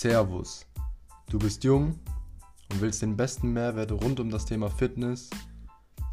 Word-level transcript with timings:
Servus. 0.00 0.64
Du 1.28 1.40
bist 1.40 1.64
jung 1.64 1.98
und 2.70 2.80
willst 2.80 3.02
den 3.02 3.16
besten 3.16 3.52
Mehrwert 3.52 3.90
rund 3.90 4.20
um 4.20 4.30
das 4.30 4.44
Thema 4.44 4.70
Fitness? 4.70 5.28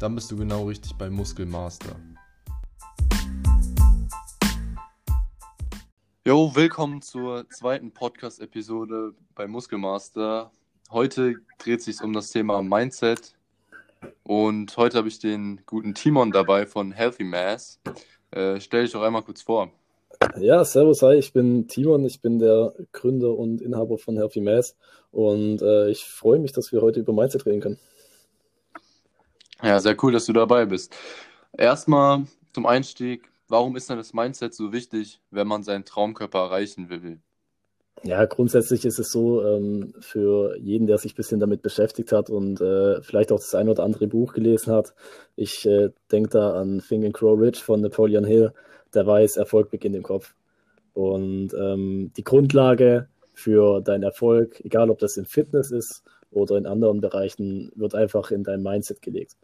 Dann 0.00 0.16
bist 0.16 0.28
du 0.28 0.36
genau 0.36 0.64
richtig 0.64 0.96
bei 0.96 1.08
Muskelmaster. 1.08 1.94
Jo, 6.26 6.50
willkommen 6.52 7.00
zur 7.00 7.48
zweiten 7.48 7.92
Podcast-Episode 7.92 9.14
bei 9.36 9.46
Muskelmaster. 9.46 10.50
Heute 10.90 11.36
dreht 11.58 11.80
sich 11.80 12.02
um 12.02 12.12
das 12.12 12.32
Thema 12.32 12.60
Mindset 12.62 13.36
und 14.24 14.76
heute 14.76 14.98
habe 14.98 15.06
ich 15.06 15.20
den 15.20 15.60
guten 15.64 15.94
Timon 15.94 16.32
dabei 16.32 16.66
von 16.66 16.90
Healthy 16.90 17.22
Mass. 17.22 17.78
Äh, 18.32 18.58
stell 18.58 18.82
dich 18.82 18.90
doch 18.90 19.02
einmal 19.02 19.22
kurz 19.22 19.42
vor. 19.42 19.70
Ja, 20.38 20.64
servus, 20.64 21.02
hi, 21.02 21.14
ich 21.14 21.32
bin 21.32 21.68
Timon, 21.68 22.04
ich 22.04 22.20
bin 22.20 22.38
der 22.38 22.74
Gründer 22.92 23.36
und 23.36 23.60
Inhaber 23.60 23.98
von 23.98 24.16
Healthy 24.16 24.40
Mass 24.40 24.76
und 25.10 25.62
äh, 25.62 25.90
ich 25.90 26.04
freue 26.04 26.38
mich, 26.38 26.52
dass 26.52 26.72
wir 26.72 26.80
heute 26.80 27.00
über 27.00 27.12
Mindset 27.12 27.46
reden 27.46 27.60
können. 27.60 27.78
Ja, 29.62 29.80
sehr 29.80 29.96
cool, 30.02 30.12
dass 30.12 30.26
du 30.26 30.32
dabei 30.32 30.66
bist. 30.66 30.94
Erstmal 31.56 32.26
zum 32.52 32.66
Einstieg, 32.66 33.30
warum 33.48 33.76
ist 33.76 33.88
denn 33.88 33.96
das 33.96 34.12
Mindset 34.12 34.54
so 34.54 34.72
wichtig, 34.72 35.20
wenn 35.30 35.46
man 35.46 35.62
seinen 35.62 35.84
Traumkörper 35.84 36.38
erreichen 36.38 36.90
will? 36.90 37.18
Ja, 38.02 38.24
grundsätzlich 38.26 38.84
ist 38.84 38.98
es 38.98 39.10
so, 39.10 39.42
ähm, 39.42 39.94
für 40.00 40.56
jeden, 40.58 40.86
der 40.86 40.98
sich 40.98 41.14
ein 41.14 41.16
bisschen 41.16 41.40
damit 41.40 41.62
beschäftigt 41.62 42.12
hat 42.12 42.28
und 42.28 42.60
äh, 42.60 43.02
vielleicht 43.02 43.32
auch 43.32 43.38
das 43.38 43.54
ein 43.54 43.70
oder 43.70 43.84
andere 43.84 44.06
Buch 44.06 44.34
gelesen 44.34 44.72
hat, 44.72 44.94
ich 45.34 45.66
äh, 45.66 45.90
denke 46.12 46.28
da 46.28 46.60
an 46.60 46.82
Think 46.86 47.06
and 47.06 47.14
Grow 47.14 47.40
Rich 47.40 47.62
von 47.62 47.80
Napoleon 47.80 48.24
Hill, 48.24 48.52
der 48.94 49.06
weiß, 49.06 49.36
Erfolg 49.36 49.70
beginnt 49.70 49.96
im 49.96 50.02
Kopf. 50.02 50.34
Und 50.94 51.52
ähm, 51.54 52.12
die 52.16 52.24
Grundlage 52.24 53.08
für 53.34 53.82
deinen 53.82 54.02
Erfolg, 54.02 54.64
egal 54.64 54.90
ob 54.90 54.98
das 54.98 55.16
in 55.16 55.26
Fitness 55.26 55.70
ist 55.70 56.02
oder 56.30 56.56
in 56.56 56.66
anderen 56.66 57.00
Bereichen, 57.00 57.70
wird 57.74 57.94
einfach 57.94 58.30
in 58.30 58.44
dein 58.44 58.62
Mindset 58.62 59.02
gelegt. 59.02 59.36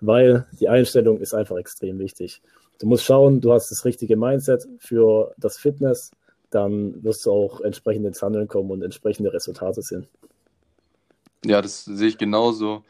Weil 0.00 0.46
die 0.60 0.68
Einstellung 0.68 1.18
ist 1.18 1.34
einfach 1.34 1.56
extrem 1.56 1.98
wichtig. 1.98 2.42
Du 2.78 2.86
musst 2.86 3.04
schauen, 3.04 3.40
du 3.40 3.52
hast 3.52 3.70
das 3.70 3.84
richtige 3.84 4.16
Mindset 4.16 4.68
für 4.78 5.34
das 5.36 5.56
Fitness, 5.56 6.10
dann 6.50 7.02
wirst 7.02 7.26
du 7.26 7.32
auch 7.32 7.60
entsprechend 7.60 8.06
ins 8.06 8.22
Handeln 8.22 8.46
kommen 8.46 8.70
und 8.70 8.82
entsprechende 8.82 9.32
Resultate 9.32 9.82
sehen. 9.82 10.06
Ja, 11.44 11.60
das 11.60 11.84
sehe 11.84 12.08
ich 12.08 12.18
genauso. 12.18 12.84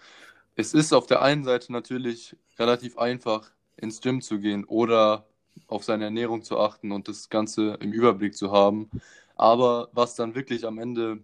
Es 0.56 0.74
ist 0.74 0.92
auf 0.92 1.06
der 1.06 1.22
einen 1.22 1.44
Seite 1.44 1.72
natürlich 1.72 2.36
relativ 2.58 2.98
einfach, 2.98 3.50
ins 3.76 4.00
Gym 4.00 4.20
zu 4.20 4.38
gehen 4.38 4.64
oder 4.64 5.26
auf 5.66 5.84
seine 5.84 6.04
Ernährung 6.04 6.42
zu 6.42 6.58
achten 6.58 6.92
und 6.92 7.08
das 7.08 7.28
Ganze 7.28 7.78
im 7.80 7.92
Überblick 7.92 8.36
zu 8.36 8.52
haben. 8.52 8.90
Aber 9.36 9.88
was 9.92 10.14
dann 10.14 10.34
wirklich 10.34 10.66
am 10.66 10.78
Ende 10.78 11.18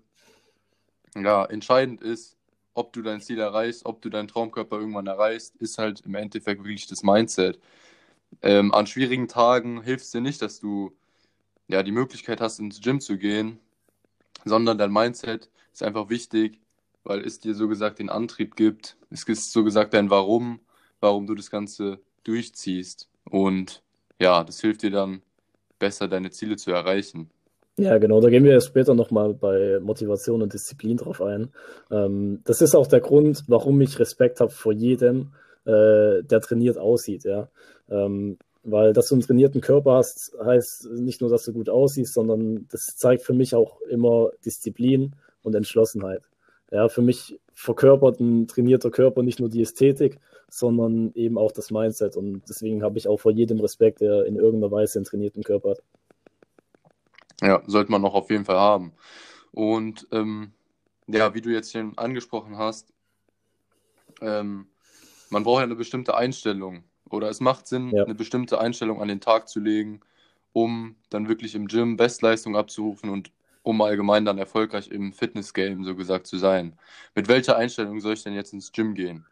ja, 1.15 1.45
entscheidend 1.45 2.01
ist, 2.03 2.37
ob 2.75 2.93
du 2.93 3.03
dein 3.03 3.21
Ziel 3.21 3.39
erreichst, 3.39 3.85
ob 3.85 4.01
du 4.03 4.11
deinen 4.11 4.29
Traumkörper 4.29 4.79
irgendwann 4.79 5.07
erreichst, 5.07 5.57
ist 5.57 5.79
halt 5.79 6.01
im 6.07 6.15
Endeffekt 6.15 6.63
wirklich 6.63 6.87
das 6.87 7.03
Mindset. 7.03 7.59
Ähm, 8.43 8.73
an 8.73 8.87
schwierigen 8.87 9.29
Tagen 9.29 9.83
hilft 9.83 10.05
es 10.05 10.11
dir 10.11 10.21
nicht, 10.21 10.41
dass 10.41 10.61
du 10.61 10.93
ja, 11.69 11.83
die 11.83 11.93
Möglichkeit 11.93 12.41
hast, 12.41 12.59
ins 12.59 12.81
Gym 12.81 13.01
zu 13.01 13.19
gehen, 13.19 13.59
sondern 14.45 14.79
dein 14.79 14.93
Mindset 14.93 15.51
ist 15.73 15.83
einfach 15.83 16.09
wichtig, 16.09 16.61
weil 17.05 17.21
es 17.21 17.41
dir 17.41 17.55
so 17.55 17.69
gesagt 17.69 17.99
den 17.99 18.11
Antrieb 18.11 18.57
gibt. 18.57 18.97
Es 19.11 19.25
ist 19.25 19.53
so 19.53 19.65
gesagt 19.65 19.95
dein 19.95 20.11
Warum, 20.11 20.61
warum 21.01 21.27
du 21.27 21.35
das 21.35 21.51
Ganze 21.51 22.01
durchziehst. 22.25 23.09
Und 23.25 23.83
ja, 24.21 24.45
das 24.45 24.61
hilft 24.61 24.83
dir 24.83 24.91
dann 24.91 25.23
besser, 25.79 26.07
deine 26.07 26.31
Ziele 26.31 26.57
zu 26.57 26.71
erreichen. 26.71 27.31
Ja, 27.79 27.97
genau, 27.99 28.21
da 28.21 28.29
gehen 28.29 28.45
wir 28.45 28.61
später 28.61 28.95
nochmal 28.95 29.33
bei 29.33 29.81
Motivation 29.81 30.43
und 30.43 30.53
Disziplin 30.53 30.99
drauf 30.99 31.23
ein. 31.23 31.51
Ähm, 31.91 32.41
das 32.45 32.61
ist 32.61 32.75
auch 32.75 32.87
der 32.87 33.01
Grund, 33.01 33.45
warum 33.47 33.81
ich 33.81 33.99
Respekt 33.99 34.41
habe 34.41 34.51
vor 34.51 34.73
jedem, 34.73 35.33
äh, 35.65 36.23
der 36.23 36.41
trainiert 36.43 36.77
aussieht. 36.77 37.25
Ja? 37.25 37.49
Ähm, 37.89 38.37
weil, 38.63 38.93
dass 38.93 39.09
du 39.09 39.15
einen 39.15 39.23
trainierten 39.23 39.63
Körper 39.63 39.95
hast, 39.95 40.37
heißt 40.45 40.91
nicht 40.93 41.23
nur, 41.23 41.31
dass 41.31 41.45
du 41.45 41.55
gut 41.55 41.71
aussiehst, 41.71 42.13
sondern 42.13 42.69
das 42.71 42.97
zeigt 42.97 43.23
für 43.23 43.33
mich 43.33 43.55
auch 43.55 43.81
immer 43.83 44.31
Disziplin 44.45 45.15
und 45.43 45.55
Entschlossenheit. 45.55 46.23
Ja, 46.71 46.89
für 46.89 47.03
mich 47.03 47.41
verkörpert 47.55 48.21
ein 48.21 48.47
trainierter 48.47 48.91
Körper 48.91 49.23
nicht 49.23 49.41
nur 49.41 49.49
die 49.49 49.63
Ästhetik, 49.63 50.19
sondern 50.51 51.13
eben 51.15 51.39
auch 51.39 51.53
das 51.53 51.71
Mindset. 51.71 52.17
Und 52.17 52.43
deswegen 52.49 52.83
habe 52.83 52.99
ich 52.99 53.09
auch 53.09 53.19
vor 53.19 53.33
jedem 53.33 53.61
Respekt, 53.61 54.01
der 54.01 54.27
in 54.27 54.37
irgendeiner 54.37 54.71
Weise 54.71 54.99
einen 54.99 55.07
trainierten 55.07 55.43
Körper 55.43 55.71
hat. 55.71 55.83
Ja, 57.43 57.63
sollte 57.67 57.91
man 57.91 58.05
auch 58.05 58.15
auf 58.15 58.31
jeden 58.31 58.45
Fall 58.45 58.59
haben. 58.59 58.93
Und 59.53 60.07
ähm, 60.13 60.53
ja, 61.07 61.35
wie 61.35 61.41
du 61.41 61.51
jetzt 61.51 61.73
hier 61.73 61.91
angesprochen 61.97 62.59
hast, 62.59 62.93
ähm, 64.21 64.67
man 65.31 65.45
braucht 65.45 65.61
ja 65.61 65.65
eine 65.65 65.77
bestimmte 65.77 66.15
Einstellung 66.15 66.85
oder 67.09 67.29
es 67.29 67.41
macht 67.41 67.67
Sinn, 67.67 67.91
ja. 67.91 68.05
eine 68.05 68.15
bestimmte 68.15 68.61
Einstellung 68.61 69.01
an 69.01 69.09
den 69.09 69.21
Tag 69.21 69.49
zu 69.49 69.61
legen, 69.61 70.01
um 70.53 70.97
dann 71.09 71.29
wirklich 71.29 71.55
im 71.55 71.67
Gym 71.67 71.97
Bestleistung 71.97 72.57
abzurufen 72.57 73.11
und 73.11 73.31
um 73.63 73.81
allgemein 73.83 74.25
dann 74.25 74.39
erfolgreich 74.39 74.91
im 74.91 75.13
Fitness-Game 75.13 75.85
so 75.85 75.95
gesagt 75.95 76.27
zu 76.27 76.39
sein. 76.39 76.79
Mit 77.15 77.29
welcher 77.29 77.57
Einstellung 77.57 78.01
soll 78.01 78.15
ich 78.15 78.23
denn 78.23 78.35
jetzt 78.35 78.53
ins 78.53 78.73
Gym 78.73 78.95
gehen? 78.95 79.27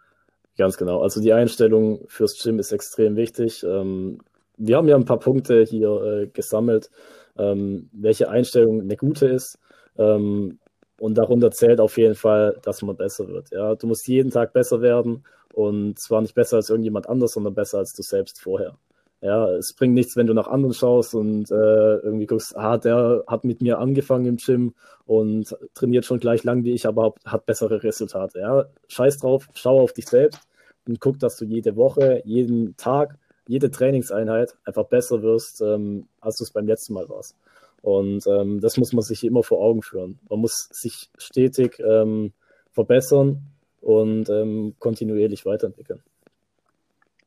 Ganz 0.58 0.76
genau. 0.76 1.00
Also 1.02 1.20
die 1.20 1.32
Einstellung 1.32 2.04
fürs 2.08 2.42
Gym 2.42 2.58
ist 2.58 2.72
extrem 2.72 3.14
wichtig. 3.16 3.62
Ähm, 3.64 4.18
wir 4.56 4.76
haben 4.76 4.88
ja 4.88 4.96
ein 4.96 5.04
paar 5.04 5.20
Punkte 5.20 5.62
hier 5.62 6.02
äh, 6.02 6.26
gesammelt, 6.26 6.90
ähm, 7.38 7.88
welche 7.92 8.28
Einstellung 8.28 8.80
eine 8.80 8.96
gute 8.96 9.28
ist. 9.28 9.58
Ähm, 9.96 10.58
und 10.98 11.14
darunter 11.16 11.52
zählt 11.52 11.80
auf 11.80 11.96
jeden 11.96 12.16
Fall, 12.16 12.58
dass 12.64 12.82
man 12.82 12.96
besser 12.96 13.28
wird. 13.28 13.52
Ja, 13.52 13.76
du 13.76 13.86
musst 13.86 14.08
jeden 14.08 14.32
Tag 14.32 14.52
besser 14.52 14.80
werden 14.82 15.24
und 15.54 15.96
zwar 16.00 16.22
nicht 16.22 16.34
besser 16.34 16.56
als 16.56 16.70
irgendjemand 16.70 17.08
anders, 17.08 17.32
sondern 17.34 17.54
besser 17.54 17.78
als 17.78 17.92
du 17.94 18.02
selbst 18.02 18.40
vorher. 18.42 18.76
Ja, 19.20 19.50
es 19.50 19.72
bringt 19.72 19.94
nichts, 19.94 20.14
wenn 20.16 20.28
du 20.28 20.34
nach 20.34 20.46
anderen 20.46 20.74
schaust 20.74 21.14
und 21.14 21.50
äh, 21.50 21.54
irgendwie 21.96 22.26
guckst, 22.26 22.56
ah, 22.56 22.78
der 22.78 23.24
hat 23.26 23.44
mit 23.44 23.60
mir 23.60 23.78
angefangen 23.78 24.26
im 24.26 24.36
Gym 24.36 24.74
und 25.06 25.56
trainiert 25.74 26.04
schon 26.04 26.20
gleich 26.20 26.44
lang 26.44 26.62
wie 26.62 26.72
ich, 26.72 26.86
aber 26.86 27.14
hat 27.24 27.44
bessere 27.44 27.82
Resultate. 27.82 28.38
Ja, 28.38 28.66
scheiß 28.86 29.18
drauf, 29.18 29.48
schau 29.54 29.80
auf 29.80 29.92
dich 29.92 30.06
selbst 30.06 30.40
und 30.86 31.00
guck, 31.00 31.18
dass 31.18 31.36
du 31.36 31.44
jede 31.44 31.74
Woche, 31.74 32.22
jeden 32.24 32.76
Tag, 32.76 33.18
jede 33.48 33.70
Trainingseinheit 33.72 34.56
einfach 34.64 34.84
besser 34.84 35.22
wirst, 35.22 35.62
ähm, 35.62 36.06
als 36.20 36.36
du 36.36 36.44
es 36.44 36.52
beim 36.52 36.66
letzten 36.66 36.94
Mal 36.94 37.08
warst. 37.08 37.34
Und 37.82 38.24
ähm, 38.26 38.60
das 38.60 38.76
muss 38.76 38.92
man 38.92 39.02
sich 39.02 39.24
immer 39.24 39.42
vor 39.42 39.60
Augen 39.60 39.82
führen. 39.82 40.18
Man 40.28 40.40
muss 40.40 40.68
sich 40.70 41.10
stetig 41.16 41.80
ähm, 41.80 42.32
verbessern 42.72 43.42
und 43.80 44.28
ähm, 44.28 44.74
kontinuierlich 44.78 45.44
weiterentwickeln. 45.44 46.02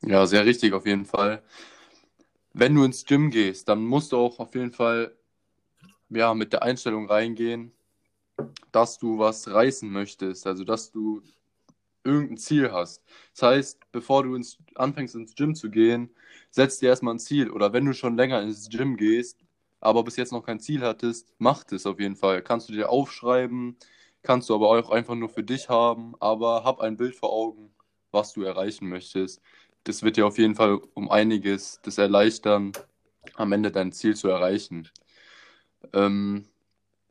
Ja, 0.06 0.26
sehr 0.26 0.46
richtig 0.46 0.74
auf 0.74 0.86
jeden 0.86 1.06
Fall. 1.06 1.42
Wenn 2.54 2.76
du 2.76 2.84
ins 2.84 3.06
Gym 3.06 3.30
gehst, 3.32 3.70
dann 3.70 3.84
musst 3.86 4.12
du 4.12 4.18
auch 4.18 4.40
auf 4.40 4.56
jeden 4.56 4.72
Fall 4.72 5.16
ja, 6.10 6.34
mit 6.34 6.54
der 6.54 6.64
Einstellung 6.64 7.08
reingehen, 7.10 7.72
dass 8.72 8.98
du 8.98 9.20
was 9.20 9.48
reißen 9.48 9.90
möchtest, 9.90 10.48
also 10.48 10.64
dass 10.64 10.92
du 10.92 11.22
irgendein 12.04 12.38
Ziel 12.38 12.72
hast. 12.72 13.04
Das 13.34 13.44
heißt, 13.44 13.92
bevor 13.92 14.24
du 14.24 14.36
ins, 14.36 14.58
anfängst 14.76 15.16
ins 15.16 15.36
Gym 15.36 15.56
zu 15.56 15.70
gehen, 15.70 16.10
setz 16.50 16.80
dir 16.80 16.90
erstmal 16.90 17.16
ein 17.16 17.20
Ziel. 17.20 17.52
Oder 17.52 17.74
wenn 17.74 17.86
du 17.86 17.94
schon 17.94 18.18
länger 18.18 18.42
ins 18.42 18.70
Gym 18.70 18.98
gehst, 18.98 19.40
aber 19.80 20.04
bis 20.04 20.16
jetzt 20.16 20.32
noch 20.32 20.46
kein 20.46 20.60
Ziel 20.60 20.82
hattest, 20.82 21.34
mach 21.38 21.64
das 21.64 21.86
auf 21.86 22.00
jeden 22.00 22.16
Fall. 22.16 22.42
Kannst 22.42 22.70
du 22.70 22.74
dir 22.74 22.90
aufschreiben, 22.90 23.78
kannst 24.24 24.50
du 24.50 24.56
aber 24.56 24.70
auch 24.70 24.90
einfach 24.92 25.16
nur 25.16 25.30
für 25.30 25.44
dich 25.44 25.70
haben, 25.70 26.16
aber 26.20 26.64
hab 26.64 26.80
ein 26.82 26.98
Bild 26.98 27.16
vor 27.16 27.32
Augen, 27.32 27.72
was 28.12 28.34
du 28.34 28.44
erreichen 28.44 28.90
möchtest. 28.90 29.42
Das 29.84 30.04
wird 30.04 30.18
dir 30.18 30.28
auf 30.28 30.38
jeden 30.38 30.56
Fall 30.56 30.80
um 30.94 31.10
einiges 31.10 31.80
das 31.84 31.98
erleichtern, 31.98 32.72
am 33.36 33.52
Ende 33.52 33.72
dein 33.72 33.92
Ziel 33.92 34.16
zu 34.16 34.30
erreichen. 34.30 34.90
Ähm, 35.94 36.46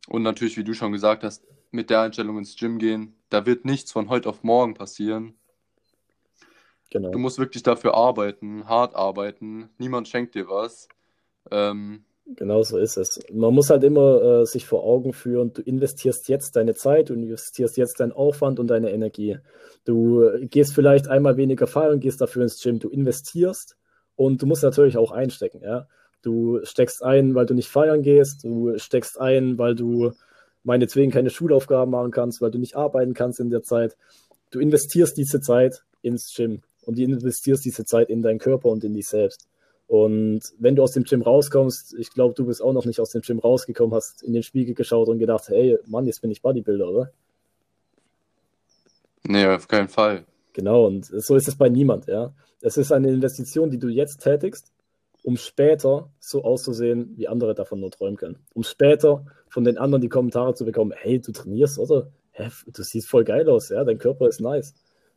und 0.07 0.23
natürlich, 0.23 0.57
wie 0.57 0.63
du 0.63 0.73
schon 0.73 0.91
gesagt 0.91 1.23
hast, 1.23 1.43
mit 1.71 1.89
der 1.89 2.01
Einstellung 2.01 2.37
ins 2.37 2.55
Gym 2.55 2.79
gehen, 2.79 3.15
da 3.29 3.45
wird 3.45 3.65
nichts 3.65 3.91
von 3.91 4.09
heute 4.09 4.29
auf 4.29 4.43
morgen 4.43 4.73
passieren. 4.73 5.35
Genau. 6.89 7.11
Du 7.11 7.19
musst 7.19 7.39
wirklich 7.39 7.63
dafür 7.63 7.95
arbeiten, 7.95 8.67
hart 8.67 8.95
arbeiten. 8.95 9.69
Niemand 9.77 10.07
schenkt 10.09 10.35
dir 10.35 10.49
was. 10.49 10.89
Ähm, 11.49 12.03
Genau 12.25 12.61
so 12.61 12.77
ist 12.77 12.97
es. 12.97 13.19
Man 13.31 13.53
muss 13.53 13.69
halt 13.69 13.83
immer 13.83 14.21
äh, 14.21 14.45
sich 14.45 14.65
vor 14.65 14.83
Augen 14.83 15.11
führen, 15.11 15.53
du 15.53 15.61
investierst 15.61 16.29
jetzt 16.29 16.55
deine 16.55 16.75
Zeit, 16.75 17.09
du 17.09 17.13
investierst 17.13 17.77
jetzt 17.77 17.99
deinen 17.99 18.11
Aufwand 18.11 18.59
und 18.59 18.67
deine 18.67 18.91
Energie. 18.91 19.39
Du 19.85 20.29
gehst 20.41 20.73
vielleicht 20.73 21.07
einmal 21.07 21.37
weniger 21.37 21.67
feiern 21.67 21.93
und 21.93 21.99
gehst 21.99 22.21
dafür 22.21 22.43
ins 22.43 22.61
Gym. 22.61 22.79
Du 22.79 22.89
investierst 22.89 23.75
und 24.15 24.41
du 24.41 24.45
musst 24.45 24.63
natürlich 24.63 24.97
auch 24.97 25.11
einstecken. 25.11 25.61
Ja? 25.63 25.87
Du 26.21 26.59
steckst 26.63 27.03
ein, 27.03 27.33
weil 27.33 27.47
du 27.47 27.55
nicht 27.55 27.69
feiern 27.69 28.03
gehst, 28.03 28.43
du 28.43 28.77
steckst 28.77 29.19
ein, 29.19 29.57
weil 29.57 29.75
du 29.75 30.11
meinetwegen 30.63 31.11
keine 31.11 31.31
Schulaufgaben 31.31 31.91
machen 31.91 32.11
kannst, 32.11 32.41
weil 32.41 32.51
du 32.51 32.59
nicht 32.59 32.75
arbeiten 32.75 33.13
kannst 33.13 33.39
in 33.39 33.49
der 33.49 33.63
Zeit. 33.63 33.97
Du 34.51 34.59
investierst 34.59 35.17
diese 35.17 35.41
Zeit 35.41 35.83
ins 36.01 36.33
Gym 36.35 36.61
und 36.83 36.97
du 36.97 37.03
investierst 37.03 37.65
diese 37.65 37.83
Zeit 37.85 38.09
in 38.09 38.21
deinen 38.21 38.39
Körper 38.39 38.69
und 38.69 38.83
in 38.83 38.93
dich 38.93 39.07
selbst. 39.07 39.47
Und 39.91 40.53
wenn 40.57 40.77
du 40.77 40.83
aus 40.83 40.93
dem 40.93 41.03
Gym 41.03 41.21
rauskommst, 41.21 41.95
ich 41.95 42.11
glaube, 42.11 42.33
du 42.33 42.45
bist 42.45 42.63
auch 42.63 42.71
noch 42.71 42.85
nicht 42.85 43.01
aus 43.01 43.09
dem 43.09 43.23
Gym 43.23 43.39
rausgekommen, 43.39 43.93
hast 43.93 44.23
in 44.23 44.31
den 44.31 44.41
Spiegel 44.41 44.73
geschaut 44.73 45.09
und 45.09 45.19
gedacht, 45.19 45.49
hey, 45.49 45.79
Mann, 45.85 46.05
jetzt 46.05 46.21
bin 46.21 46.31
ich 46.31 46.41
Bodybuilder, 46.41 46.87
oder? 46.87 47.11
Nee, 49.23 49.45
auf 49.47 49.67
keinen 49.67 49.89
Fall. 49.89 50.23
Genau, 50.53 50.85
und 50.87 51.07
so 51.07 51.35
ist 51.35 51.49
es 51.49 51.57
bei 51.57 51.67
niemand, 51.67 52.07
ja. 52.07 52.33
Es 52.61 52.77
ist 52.77 52.93
eine 52.93 53.09
Investition, 53.09 53.69
die 53.69 53.79
du 53.79 53.89
jetzt 53.89 54.23
tätigst, 54.23 54.71
um 55.23 55.35
später 55.35 56.09
so 56.21 56.45
auszusehen, 56.45 57.11
wie 57.17 57.27
andere 57.27 57.53
davon 57.53 57.81
nur 57.81 57.91
träumen 57.91 58.15
können. 58.15 58.39
Um 58.53 58.63
später 58.63 59.25
von 59.49 59.65
den 59.65 59.77
anderen 59.77 60.01
die 60.01 60.07
Kommentare 60.07 60.53
zu 60.53 60.63
bekommen, 60.63 60.93
hey, 60.95 61.19
du 61.19 61.33
trainierst, 61.33 61.77
oder? 61.79 62.07
Hä, 62.31 62.47
du 62.65 62.81
siehst 62.81 63.09
voll 63.09 63.25
geil 63.25 63.49
aus, 63.49 63.67
ja, 63.67 63.83
dein 63.83 63.97
Körper 63.97 64.29
ist 64.29 64.39
nice. 64.39 64.73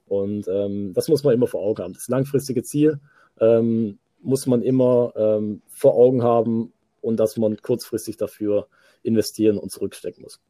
Und 0.07 0.49
ähm, 0.49 0.95
das 0.95 1.07
muss 1.07 1.23
man 1.23 1.33
immer 1.33 1.47
vor 1.47 1.63
Augen 1.63 1.81
haben. 1.81 1.95
Das 1.95 2.09
langfristige 2.09 2.65
Ziel 2.65 2.99
ähm, 3.41 4.01
muss 4.25 4.47
man 4.47 4.63
immer 4.63 5.13
ähm, 5.17 5.63
vor 5.69 5.95
Augen 5.95 6.23
haben 6.23 6.73
und 7.01 7.19
dass 7.19 7.37
man 7.37 7.61
kurzfristig 7.61 8.17
dafür 8.17 8.67
investieren 9.03 9.59
und 9.59 9.71
zurückstecken 9.71 10.23
muss. 10.23 10.41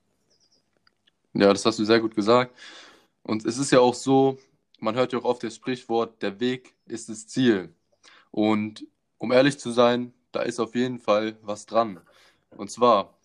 Ja, 1.34 1.52
das 1.52 1.66
hast 1.66 1.78
du 1.78 1.84
sehr 1.84 2.00
gut 2.00 2.14
gesagt. 2.14 2.56
Und 3.24 3.44
es 3.44 3.58
ist 3.58 3.72
ja 3.72 3.80
auch 3.80 3.94
so, 3.94 4.38
man 4.78 4.94
hört 4.94 5.12
ja 5.12 5.18
auch 5.18 5.24
oft 5.24 5.42
das 5.42 5.56
Sprichwort, 5.56 6.22
der 6.22 6.38
Weg 6.40 6.74
ist 6.86 7.08
das 7.08 7.26
Ziel. 7.26 7.74
Und 8.30 8.86
um 9.18 9.32
ehrlich 9.32 9.58
zu 9.58 9.70
sein, 9.72 10.12
da 10.30 10.42
ist 10.42 10.60
auf 10.60 10.74
jeden 10.74 10.98
Fall 10.98 11.36
was 11.42 11.66
dran. 11.66 12.00
Und 12.56 12.70
zwar, 12.70 13.18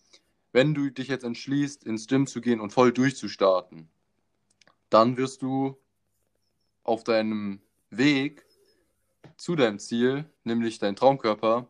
wenn 0.52 0.74
du 0.74 0.90
dich 0.90 1.08
jetzt 1.08 1.24
entschließt, 1.24 1.84
ins 1.84 2.06
Gym 2.08 2.26
zu 2.26 2.40
gehen 2.40 2.60
und 2.60 2.72
voll 2.72 2.92
durchzustarten, 2.92 3.88
dann 4.88 5.16
wirst 5.16 5.42
du 5.42 5.76
auf 6.82 7.04
deinem 7.04 7.60
Weg 7.90 8.44
zu 9.40 9.56
deinem 9.56 9.78
Ziel, 9.78 10.26
nämlich 10.44 10.78
dein 10.78 10.94
Traumkörper, 10.94 11.66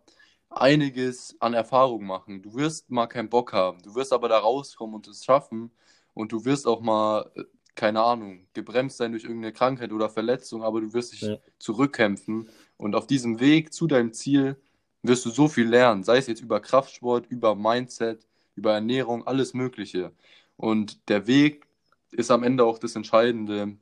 einiges 0.50 1.36
an 1.38 1.54
Erfahrung 1.54 2.04
machen. 2.04 2.42
Du 2.42 2.54
wirst 2.56 2.90
mal 2.90 3.06
keinen 3.06 3.30
Bock 3.30 3.52
haben, 3.52 3.80
du 3.82 3.94
wirst 3.94 4.12
aber 4.12 4.28
da 4.28 4.38
rauskommen 4.38 4.96
und 4.96 5.06
es 5.06 5.24
schaffen 5.24 5.70
und 6.12 6.32
du 6.32 6.44
wirst 6.44 6.66
auch 6.66 6.80
mal, 6.80 7.30
äh, 7.36 7.44
keine 7.76 8.02
Ahnung, 8.02 8.48
gebremst 8.54 8.96
sein 8.96 9.12
durch 9.12 9.22
irgendeine 9.22 9.52
Krankheit 9.52 9.92
oder 9.92 10.10
Verletzung, 10.10 10.64
aber 10.64 10.80
du 10.80 10.92
wirst 10.92 11.12
dich 11.12 11.20
ja. 11.20 11.36
zurückkämpfen 11.60 12.48
und 12.76 12.96
auf 12.96 13.06
diesem 13.06 13.38
Weg 13.38 13.72
zu 13.72 13.86
deinem 13.86 14.12
Ziel 14.12 14.60
wirst 15.02 15.24
du 15.24 15.30
so 15.30 15.46
viel 15.46 15.68
lernen, 15.68 16.02
sei 16.02 16.18
es 16.18 16.26
jetzt 16.26 16.42
über 16.42 16.58
Kraftsport, 16.58 17.26
über 17.28 17.54
Mindset, 17.54 18.26
über 18.56 18.74
Ernährung, 18.74 19.26
alles 19.28 19.54
Mögliche. 19.54 20.12
Und 20.56 21.08
der 21.08 21.28
Weg 21.28 21.66
ist 22.10 22.32
am 22.32 22.42
Ende 22.42 22.64
auch 22.64 22.78
das 22.80 22.96
Entscheidende, 22.96 23.76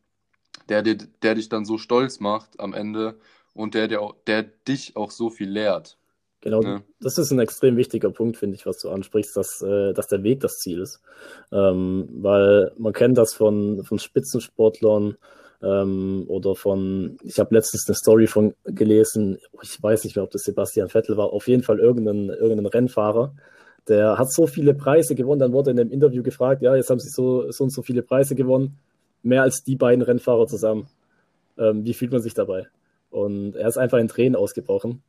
der, 0.68 0.82
der, 0.82 0.94
der 0.94 1.34
dich 1.36 1.48
dann 1.48 1.64
so 1.64 1.78
stolz 1.78 2.20
macht 2.20 2.60
am 2.60 2.74
Ende 2.74 3.18
und 3.58 3.74
der, 3.74 3.88
der, 3.88 4.10
der 4.28 4.44
dich 4.44 4.96
auch 4.96 5.10
so 5.10 5.30
viel 5.30 5.50
lehrt. 5.50 5.98
Genau, 6.42 6.60
ne? 6.60 6.84
das 7.00 7.18
ist 7.18 7.32
ein 7.32 7.40
extrem 7.40 7.76
wichtiger 7.76 8.10
Punkt, 8.10 8.36
finde 8.36 8.54
ich, 8.54 8.64
was 8.64 8.78
du 8.78 8.88
ansprichst, 8.88 9.36
dass, 9.36 9.60
äh, 9.62 9.92
dass 9.92 10.06
der 10.06 10.22
Weg 10.22 10.38
das 10.38 10.58
Ziel 10.58 10.80
ist. 10.80 11.00
Ähm, 11.50 12.08
weil 12.12 12.70
man 12.78 12.92
kennt 12.92 13.18
das 13.18 13.34
von, 13.34 13.82
von 13.82 13.98
Spitzensportlern 13.98 15.16
ähm, 15.60 16.24
oder 16.28 16.54
von, 16.54 17.18
ich 17.24 17.40
habe 17.40 17.52
letztens 17.56 17.88
eine 17.88 17.96
Story 17.96 18.28
von 18.28 18.54
gelesen, 18.64 19.38
ich 19.60 19.82
weiß 19.82 20.04
nicht 20.04 20.14
mehr, 20.14 20.22
ob 20.22 20.30
das 20.30 20.42
Sebastian 20.42 20.88
Vettel 20.88 21.16
war, 21.16 21.32
auf 21.32 21.48
jeden 21.48 21.64
Fall 21.64 21.80
irgendein, 21.80 22.28
irgendein 22.28 22.66
Rennfahrer, 22.66 23.34
der 23.88 24.18
hat 24.18 24.32
so 24.32 24.46
viele 24.46 24.74
Preise 24.74 25.16
gewonnen, 25.16 25.40
dann 25.40 25.52
wurde 25.52 25.72
in 25.72 25.80
einem 25.80 25.90
Interview 25.90 26.22
gefragt, 26.22 26.62
ja, 26.62 26.76
jetzt 26.76 26.90
haben 26.90 27.00
sie 27.00 27.10
so, 27.10 27.50
so 27.50 27.64
und 27.64 27.70
so 27.70 27.82
viele 27.82 28.02
Preise 28.02 28.36
gewonnen, 28.36 28.78
mehr 29.24 29.42
als 29.42 29.64
die 29.64 29.74
beiden 29.74 30.02
Rennfahrer 30.02 30.46
zusammen. 30.46 30.86
Ähm, 31.58 31.84
wie 31.84 31.94
fühlt 31.94 32.12
man 32.12 32.22
sich 32.22 32.34
dabei? 32.34 32.68
Und 33.10 33.54
er 33.56 33.68
ist 33.68 33.78
einfach 33.78 33.98
in 33.98 34.08
Tränen 34.08 34.36
ausgebrochen. 34.36 35.02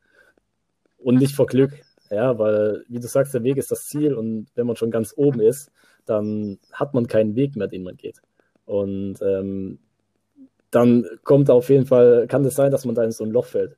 Und 0.98 1.16
nicht 1.16 1.36
vor 1.36 1.48
Glück. 1.48 1.72
Ja, 2.12 2.40
weil, 2.40 2.84
wie 2.88 3.00
du 3.00 3.08
sagst, 3.08 3.34
der 3.34 3.44
Weg 3.44 3.58
ist 3.58 3.72
das 3.72 3.86
Ziel 3.86 4.16
und 4.16 4.48
wenn 4.56 4.66
man 4.66 4.76
schon 4.76 4.90
ganz 4.90 5.14
oben 5.16 5.42
ist, 5.42 5.72
dann 6.06 6.58
hat 6.72 6.94
man 6.94 7.08
keinen 7.08 7.36
Weg 7.36 7.56
mehr, 7.56 7.68
den 7.68 7.84
man 7.84 7.98
geht. 7.98 8.22
Und 8.66 9.22
ähm, 9.22 9.80
dann 10.72 11.06
kommt 11.24 11.50
auf 11.50 11.70
jeden 11.70 11.86
Fall, 11.86 12.28
kann 12.28 12.46
es 12.46 12.56
sein, 12.56 12.72
dass 12.72 12.86
man 12.86 12.96
da 12.96 13.04
in 13.04 13.12
so 13.12 13.24
ein 13.24 13.32
Loch 13.32 13.46
fällt. 13.46 13.78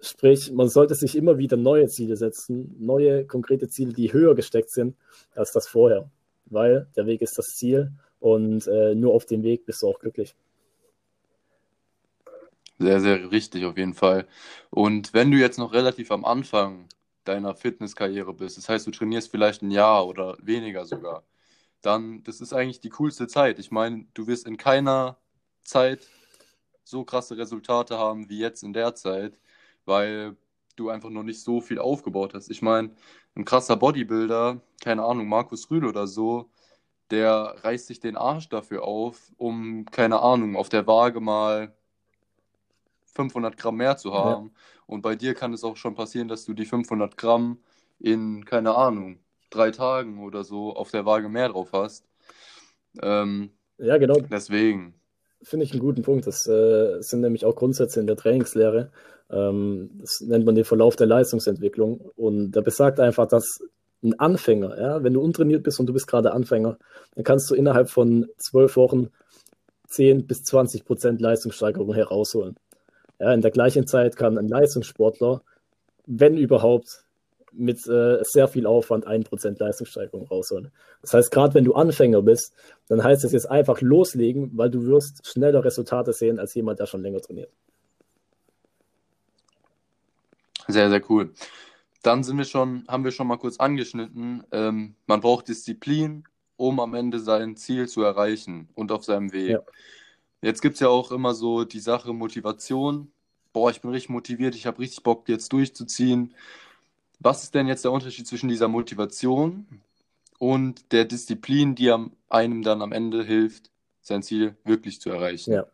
Sprich, 0.00 0.52
man 0.52 0.68
sollte 0.68 0.94
sich 0.94 1.16
immer 1.16 1.36
wieder 1.36 1.58
neue 1.58 1.86
Ziele 1.88 2.16
setzen, 2.16 2.74
neue 2.78 3.26
konkrete 3.26 3.68
Ziele, 3.68 3.92
die 3.92 4.12
höher 4.12 4.34
gesteckt 4.34 4.70
sind 4.70 4.96
als 5.34 5.52
das 5.52 5.68
vorher. 5.68 6.10
Weil 6.46 6.86
der 6.96 7.06
Weg 7.06 7.20
ist 7.20 7.36
das 7.36 7.54
Ziel 7.56 7.92
und 8.18 8.66
äh, 8.66 8.94
nur 8.94 9.12
auf 9.12 9.26
dem 9.26 9.42
Weg 9.42 9.66
bist 9.66 9.82
du 9.82 9.88
auch 9.88 9.98
glücklich. 9.98 10.34
Sehr, 12.80 13.00
sehr 13.00 13.30
richtig 13.30 13.64
auf 13.66 13.76
jeden 13.76 13.92
Fall. 13.94 14.26
Und 14.70 15.12
wenn 15.12 15.30
du 15.30 15.36
jetzt 15.38 15.58
noch 15.58 15.72
relativ 15.74 16.10
am 16.10 16.24
Anfang 16.24 16.88
deiner 17.24 17.54
Fitnesskarriere 17.54 18.32
bist, 18.32 18.56
das 18.56 18.68
heißt, 18.70 18.86
du 18.86 18.90
trainierst 18.90 19.30
vielleicht 19.30 19.60
ein 19.62 19.70
Jahr 19.70 20.06
oder 20.06 20.36
weniger 20.40 20.86
sogar, 20.86 21.24
dann, 21.82 22.22
das 22.24 22.40
ist 22.40 22.52
eigentlich 22.54 22.80
die 22.80 22.90
coolste 22.90 23.28
Zeit. 23.28 23.58
Ich 23.58 23.70
meine, 23.72 24.06
du 24.14 24.26
wirst 24.28 24.46
in 24.46 24.56
keiner 24.58 25.18
Zeit 25.62 26.08
so 26.84 27.04
krasse 27.04 27.36
Resultate 27.38 27.98
haben 27.98 28.28
wie 28.30 28.38
jetzt 28.40 28.62
in 28.64 28.72
der 28.74 28.94
Zeit, 28.94 29.38
weil 29.86 30.36
du 30.76 30.90
einfach 30.90 31.10
noch 31.10 31.24
nicht 31.24 31.42
so 31.42 31.60
viel 31.62 31.78
aufgebaut 31.80 32.34
hast. 32.34 32.50
Ich 32.50 32.62
meine, 32.62 32.94
ein 33.36 33.44
krasser 33.46 33.76
Bodybuilder, 33.76 34.62
keine 34.82 35.04
Ahnung, 35.04 35.28
Markus 35.28 35.70
Rühl 35.70 35.84
oder 35.86 36.06
so, 36.06 36.50
der 37.10 37.56
reißt 37.64 37.86
sich 37.88 38.00
den 38.00 38.16
Arsch 38.16 38.48
dafür 38.48 38.84
auf, 38.84 39.32
um, 39.38 39.84
keine 39.86 40.20
Ahnung, 40.22 40.56
auf 40.56 40.68
der 40.68 40.86
Waage 40.86 41.20
mal 41.20 41.74
500 43.14 43.56
Gramm 43.56 43.76
mehr 43.76 43.96
zu 43.96 44.12
haben. 44.14 44.46
Ja. 44.46 44.52
Und 44.86 45.02
bei 45.02 45.16
dir 45.16 45.34
kann 45.34 45.52
es 45.52 45.64
auch 45.64 45.76
schon 45.76 45.94
passieren, 45.94 46.28
dass 46.28 46.44
du 46.44 46.54
die 46.54 46.66
500 46.66 47.16
Gramm 47.16 47.58
in, 47.98 48.44
keine 48.44 48.74
Ahnung, 48.74 49.18
drei 49.50 49.70
Tagen 49.70 50.22
oder 50.22 50.44
so 50.44 50.74
auf 50.74 50.90
der 50.90 51.06
Waage 51.06 51.28
mehr 51.28 51.48
drauf 51.48 51.70
hast. 51.72 52.04
Ähm, 53.02 53.50
ja, 53.78 53.98
genau. 53.98 54.20
Deswegen. 54.20 54.94
Finde 55.42 55.64
ich 55.64 55.72
einen 55.72 55.80
guten 55.80 56.02
Punkt. 56.02 56.26
Das 56.26 56.46
äh, 56.46 57.00
sind 57.00 57.20
nämlich 57.20 57.44
auch 57.44 57.56
Grundsätze 57.56 58.00
in 58.00 58.06
der 58.06 58.16
Trainingslehre. 58.16 58.90
Ähm, 59.30 59.90
das 60.00 60.20
nennt 60.20 60.44
man 60.44 60.54
den 60.54 60.64
Verlauf 60.64 60.96
der 60.96 61.06
Leistungsentwicklung. 61.06 62.00
Und 62.16 62.52
der 62.52 62.62
besagt 62.62 63.00
einfach, 63.00 63.26
dass 63.26 63.60
ein 64.02 64.18
Anfänger, 64.18 64.78
ja, 64.80 65.02
wenn 65.02 65.14
du 65.14 65.20
untrainiert 65.20 65.62
bist 65.62 65.78
und 65.80 65.86
du 65.86 65.92
bist 65.92 66.06
gerade 66.06 66.32
Anfänger, 66.32 66.78
dann 67.14 67.24
kannst 67.24 67.50
du 67.50 67.54
innerhalb 67.54 67.90
von 67.90 68.26
zwölf 68.36 68.76
Wochen 68.76 69.08
10 69.88 70.26
bis 70.26 70.42
20 70.44 70.84
Prozent 70.84 71.20
Leistungssteigerung 71.20 71.92
herausholen. 71.94 72.56
Ja, 73.20 73.32
in 73.34 73.42
der 73.42 73.50
gleichen 73.50 73.86
Zeit 73.86 74.16
kann 74.16 74.38
ein 74.38 74.48
Leistungssportler, 74.48 75.42
wenn 76.06 76.36
überhaupt, 76.36 77.04
mit 77.52 77.86
äh, 77.88 78.18
sehr 78.22 78.48
viel 78.48 78.66
Aufwand 78.66 79.06
1% 79.06 79.58
Leistungssteigerung 79.58 80.26
rausholen. 80.28 80.70
Das 81.02 81.14
heißt, 81.14 81.30
gerade 81.30 81.54
wenn 81.54 81.64
du 81.64 81.74
Anfänger 81.74 82.22
bist, 82.22 82.54
dann 82.88 83.02
heißt 83.02 83.24
es 83.24 83.32
jetzt 83.32 83.50
einfach 83.50 83.80
loslegen, 83.80 84.50
weil 84.54 84.70
du 84.70 84.84
wirst 84.86 85.26
schneller 85.26 85.64
Resultate 85.64 86.12
sehen 86.12 86.38
als 86.38 86.54
jemand, 86.54 86.78
der 86.78 86.86
schon 86.86 87.02
länger 87.02 87.20
trainiert. 87.20 87.50
Sehr, 90.68 90.88
sehr 90.88 91.02
cool. 91.10 91.32
Dann 92.02 92.22
sind 92.22 92.38
wir 92.38 92.44
schon, 92.44 92.84
haben 92.88 93.04
wir 93.04 93.10
schon 93.10 93.26
mal 93.26 93.36
kurz 93.36 93.58
angeschnitten. 93.58 94.44
Ähm, 94.52 94.94
man 95.06 95.20
braucht 95.20 95.48
Disziplin, 95.48 96.24
um 96.56 96.80
am 96.80 96.94
Ende 96.94 97.18
sein 97.18 97.56
Ziel 97.56 97.88
zu 97.88 98.02
erreichen 98.02 98.68
und 98.74 98.92
auf 98.92 99.04
seinem 99.04 99.32
Weg. 99.32 99.50
Ja. 99.50 99.60
Jetzt 100.42 100.62
gibt 100.62 100.74
es 100.74 100.80
ja 100.80 100.88
auch 100.88 101.10
immer 101.10 101.34
so 101.34 101.64
die 101.64 101.80
Sache 101.80 102.12
Motivation. 102.12 103.10
Boah, 103.52 103.70
ich 103.70 103.80
bin 103.80 103.90
richtig 103.90 104.10
motiviert, 104.10 104.54
ich 104.54 104.66
habe 104.66 104.78
richtig 104.78 105.02
Bock, 105.02 105.28
jetzt 105.28 105.52
durchzuziehen. 105.52 106.34
Was 107.18 107.42
ist 107.42 107.54
denn 107.54 107.66
jetzt 107.66 107.84
der 107.84 107.92
Unterschied 107.92 108.26
zwischen 108.26 108.48
dieser 108.48 108.68
Motivation 108.68 109.66
und 110.38 110.92
der 110.92 111.04
Disziplin, 111.04 111.74
die 111.74 111.92
einem 112.28 112.62
dann 112.62 112.80
am 112.80 112.92
Ende 112.92 113.24
hilft, 113.24 113.70
sein 114.00 114.22
Ziel 114.22 114.56
wirklich 114.64 115.00
zu 115.00 115.10
erreichen? 115.10 115.52
Ja. 115.52 115.66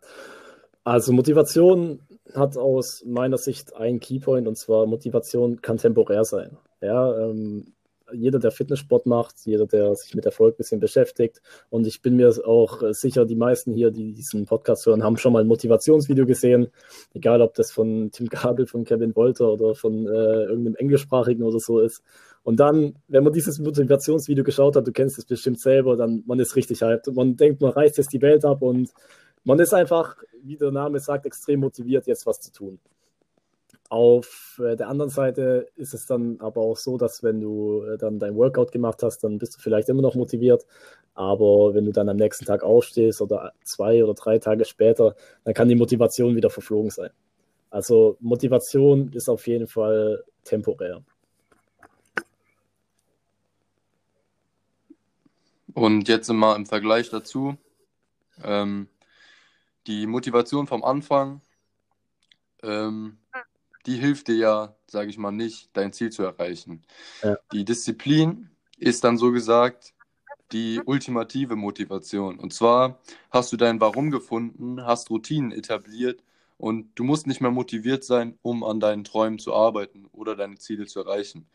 Also 0.83 1.11
Motivation 1.13 2.01
hat 2.33 2.57
aus 2.57 3.03
meiner 3.05 3.37
Sicht 3.37 3.75
einen 3.75 3.99
Keypoint 3.99 4.47
und 4.47 4.57
zwar 4.57 4.85
Motivation 4.85 5.61
kann 5.61 5.77
temporär 5.77 6.23
sein. 6.23 6.57
Ja, 6.81 7.17
ähm, 7.17 7.73
jeder, 8.13 8.39
der 8.39 8.51
Fitnesssport 8.51 9.05
macht, 9.05 9.35
jeder, 9.45 9.65
der 9.65 9.95
sich 9.95 10.15
mit 10.15 10.25
Erfolg 10.25 10.55
ein 10.55 10.57
bisschen 10.57 10.79
beschäftigt. 10.79 11.41
Und 11.69 11.87
ich 11.87 12.01
bin 12.01 12.15
mir 12.15 12.29
auch 12.45 12.81
sicher, 12.91 13.25
die 13.25 13.35
meisten 13.35 13.73
hier, 13.73 13.91
die 13.91 14.13
diesen 14.13 14.45
Podcast 14.45 14.85
hören, 14.85 15.03
haben 15.03 15.17
schon 15.17 15.33
mal 15.33 15.41
ein 15.41 15.47
Motivationsvideo 15.47 16.25
gesehen. 16.25 16.67
Egal, 17.13 17.41
ob 17.41 17.53
das 17.55 17.71
von 17.71 18.11
Tim 18.11 18.27
Gabel, 18.27 18.67
von 18.67 18.85
Kevin 18.85 19.15
Wolter 19.15 19.51
oder 19.51 19.75
von 19.75 20.07
äh, 20.07 20.43
irgendeinem 20.43 20.75
englischsprachigen 20.75 21.43
oder 21.43 21.59
so 21.59 21.79
ist. 21.79 22.03
Und 22.43 22.59
dann, 22.59 22.95
wenn 23.07 23.25
man 23.25 23.33
dieses 23.33 23.59
Motivationsvideo 23.59 24.43
geschaut 24.43 24.75
hat, 24.77 24.87
du 24.87 24.93
kennst 24.93 25.17
es 25.17 25.25
bestimmt 25.25 25.59
selber, 25.59 25.97
dann 25.97 26.23
man 26.25 26.39
ist 26.39 26.55
richtig 26.55 26.81
hyped. 26.81 27.13
Man 27.13 27.35
denkt, 27.35 27.61
man 27.61 27.71
reißt 27.71 27.97
jetzt 27.97 28.13
die 28.13 28.21
Welt 28.21 28.45
ab 28.45 28.61
und 28.61 28.93
man 29.43 29.59
ist 29.59 29.73
einfach, 29.73 30.15
wie 30.43 30.55
der 30.55 30.71
Name 30.71 30.99
sagt, 30.99 31.25
extrem 31.25 31.59
motiviert, 31.59 32.07
jetzt 32.07 32.25
was 32.25 32.39
zu 32.39 32.51
tun. 32.51 32.79
Auf 33.89 34.59
äh, 34.63 34.75
der 34.75 34.89
anderen 34.89 35.09
Seite 35.09 35.67
ist 35.75 35.93
es 35.93 36.05
dann 36.05 36.39
aber 36.39 36.61
auch 36.61 36.77
so, 36.77 36.97
dass 36.97 37.23
wenn 37.23 37.39
du 37.39 37.83
äh, 37.83 37.97
dann 37.97 38.19
dein 38.19 38.35
Workout 38.35 38.71
gemacht 38.71 39.01
hast, 39.01 39.23
dann 39.23 39.37
bist 39.37 39.55
du 39.55 39.59
vielleicht 39.59 39.87
immer 39.89 40.01
noch 40.01 40.15
motiviert. 40.15 40.65
Aber 41.13 41.73
wenn 41.73 41.85
du 41.85 41.91
dann 41.91 42.09
am 42.09 42.17
nächsten 42.17 42.45
Tag 42.45 42.63
aufstehst 42.63 43.21
oder 43.21 43.53
zwei 43.63 44.03
oder 44.03 44.13
drei 44.13 44.39
Tage 44.39 44.65
später, 44.65 45.15
dann 45.43 45.53
kann 45.53 45.69
die 45.69 45.75
Motivation 45.75 46.35
wieder 46.35 46.49
verflogen 46.49 46.91
sein. 46.91 47.09
Also 47.69 48.17
Motivation 48.19 49.11
ist 49.13 49.29
auf 49.29 49.47
jeden 49.47 49.67
Fall 49.67 50.23
temporär. 50.43 51.03
Und 55.73 56.07
jetzt 56.07 56.31
mal 56.31 56.55
im 56.55 56.65
Vergleich 56.65 57.09
dazu. 57.09 57.55
Ähm, 58.43 58.87
die 59.87 60.05
Motivation 60.07 60.67
vom 60.67 60.83
Anfang, 60.83 61.41
ähm, 62.63 63.17
die 63.87 63.95
hilft 63.95 64.27
dir 64.27 64.35
ja, 64.35 64.75
sage 64.87 65.09
ich 65.09 65.17
mal, 65.17 65.31
nicht, 65.31 65.69
dein 65.73 65.93
Ziel 65.93 66.11
zu 66.11 66.23
erreichen. 66.23 66.83
Ja. 67.23 67.37
Die 67.51 67.65
Disziplin 67.65 68.49
ist 68.77 69.03
dann 69.03 69.17
so 69.17 69.31
gesagt 69.31 69.93
die 70.51 70.81
ultimative 70.85 71.55
Motivation. 71.55 72.39
Und 72.39 72.53
zwar 72.53 72.99
hast 73.31 73.51
du 73.51 73.57
dein 73.57 73.81
Warum 73.81 74.11
gefunden, 74.11 74.85
hast 74.85 75.09
Routinen 75.09 75.51
etabliert 75.51 76.23
und 76.57 76.89
du 76.95 77.03
musst 77.03 77.27
nicht 77.27 77.41
mehr 77.41 77.51
motiviert 77.51 78.03
sein, 78.03 78.37
um 78.41 78.63
an 78.63 78.79
deinen 78.79 79.03
Träumen 79.03 79.39
zu 79.39 79.53
arbeiten 79.53 80.05
oder 80.11 80.35
deine 80.35 80.55
Ziele 80.57 80.85
zu 80.85 80.99
erreichen. 80.99 81.47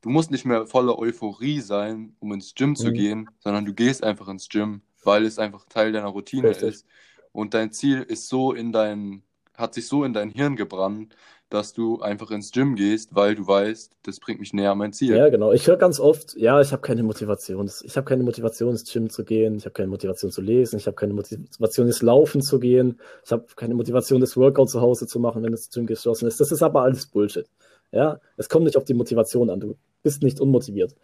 Du 0.00 0.08
musst 0.08 0.30
nicht 0.30 0.46
mehr 0.46 0.66
voller 0.66 0.98
Euphorie 0.98 1.60
sein, 1.60 2.16
um 2.20 2.32
ins 2.32 2.54
Gym 2.54 2.74
zu 2.74 2.88
mhm. 2.88 2.94
gehen, 2.94 3.30
sondern 3.40 3.66
du 3.66 3.74
gehst 3.74 4.02
einfach 4.02 4.28
ins 4.28 4.48
Gym, 4.48 4.80
weil 5.04 5.26
es 5.26 5.38
einfach 5.38 5.66
Teil 5.66 5.92
deiner 5.92 6.08
Routine 6.08 6.48
Richtig. 6.48 6.68
ist. 6.68 6.86
Und 7.32 7.54
dein 7.54 7.72
Ziel 7.72 8.02
ist 8.02 8.28
so 8.28 8.52
in 8.52 8.72
dein, 8.72 9.22
hat 9.60 9.74
sich 9.74 9.86
so 9.86 10.04
in 10.04 10.12
dein 10.12 10.30
Hirn 10.30 10.56
gebrannt, 10.56 11.14
dass 11.50 11.72
du 11.72 12.00
einfach 12.00 12.30
ins 12.30 12.52
Gym 12.52 12.76
gehst, 12.76 13.14
weil 13.14 13.34
du 13.34 13.46
weißt, 13.46 13.96
das 14.04 14.20
bringt 14.20 14.38
mich 14.38 14.52
näher 14.52 14.70
an 14.70 14.78
mein 14.78 14.92
Ziel. 14.92 15.16
Ja, 15.16 15.28
genau. 15.28 15.52
Ich 15.52 15.66
höre 15.66 15.76
ganz 15.76 15.98
oft, 15.98 16.36
ja, 16.36 16.60
ich 16.60 16.70
habe 16.70 16.80
keine 16.80 17.02
Motivation. 17.02 17.68
Ich 17.82 17.96
habe 17.96 18.04
keine 18.04 18.22
Motivation, 18.22 18.70
ins 18.70 18.90
Gym 18.90 19.10
zu 19.10 19.24
gehen. 19.24 19.56
Ich 19.56 19.64
habe 19.64 19.72
keine 19.72 19.88
Motivation 19.88 20.30
zu 20.30 20.40
lesen. 20.40 20.78
Ich 20.78 20.86
habe 20.86 20.94
keine 20.94 21.12
Motivation, 21.12 21.88
ins 21.88 22.02
Laufen 22.02 22.40
zu 22.40 22.60
gehen. 22.60 23.00
Ich 23.24 23.32
habe 23.32 23.46
keine 23.56 23.74
Motivation, 23.74 24.20
das 24.20 24.36
Workout 24.36 24.70
zu 24.70 24.80
Hause 24.80 25.08
zu 25.08 25.18
machen, 25.18 25.42
wenn 25.42 25.50
das 25.50 25.70
Gym 25.70 25.86
geschlossen 25.86 26.28
ist. 26.28 26.38
Das 26.38 26.52
ist 26.52 26.62
aber 26.62 26.82
alles 26.82 27.06
Bullshit. 27.06 27.46
Ja, 27.92 28.20
es 28.36 28.48
kommt 28.48 28.64
nicht 28.64 28.76
auf 28.76 28.84
die 28.84 28.94
Motivation 28.94 29.50
an. 29.50 29.58
Du 29.58 29.76
bist 30.04 30.22
nicht 30.22 30.40
unmotiviert. 30.40 30.94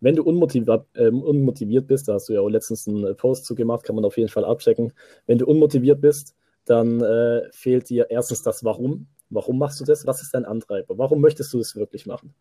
Wenn 0.00 0.14
du 0.14 0.22
unmotiviert, 0.22 0.86
äh, 0.94 1.08
unmotiviert 1.08 1.88
bist, 1.88 2.06
da 2.06 2.14
hast 2.14 2.28
du 2.28 2.34
ja 2.34 2.46
letztens 2.46 2.86
einen 2.86 3.16
Post 3.16 3.44
zu 3.44 3.56
gemacht, 3.56 3.84
kann 3.84 3.96
man 3.96 4.04
auf 4.04 4.16
jeden 4.16 4.28
Fall 4.28 4.44
abchecken. 4.44 4.92
Wenn 5.26 5.38
du 5.38 5.46
unmotiviert 5.46 6.00
bist, 6.00 6.36
dann 6.66 7.00
äh, 7.00 7.48
fehlt 7.52 7.88
dir 7.88 8.10
erstens 8.10 8.42
das 8.42 8.64
Warum. 8.64 9.06
Warum 9.30 9.58
machst 9.58 9.80
du 9.80 9.84
das? 9.84 10.06
Was 10.06 10.22
ist 10.22 10.34
dein 10.34 10.44
Antreiber? 10.44 10.98
Warum 10.98 11.20
möchtest 11.20 11.52
du 11.52 11.60
es 11.60 11.74
wirklich 11.74 12.06
machen? 12.06 12.34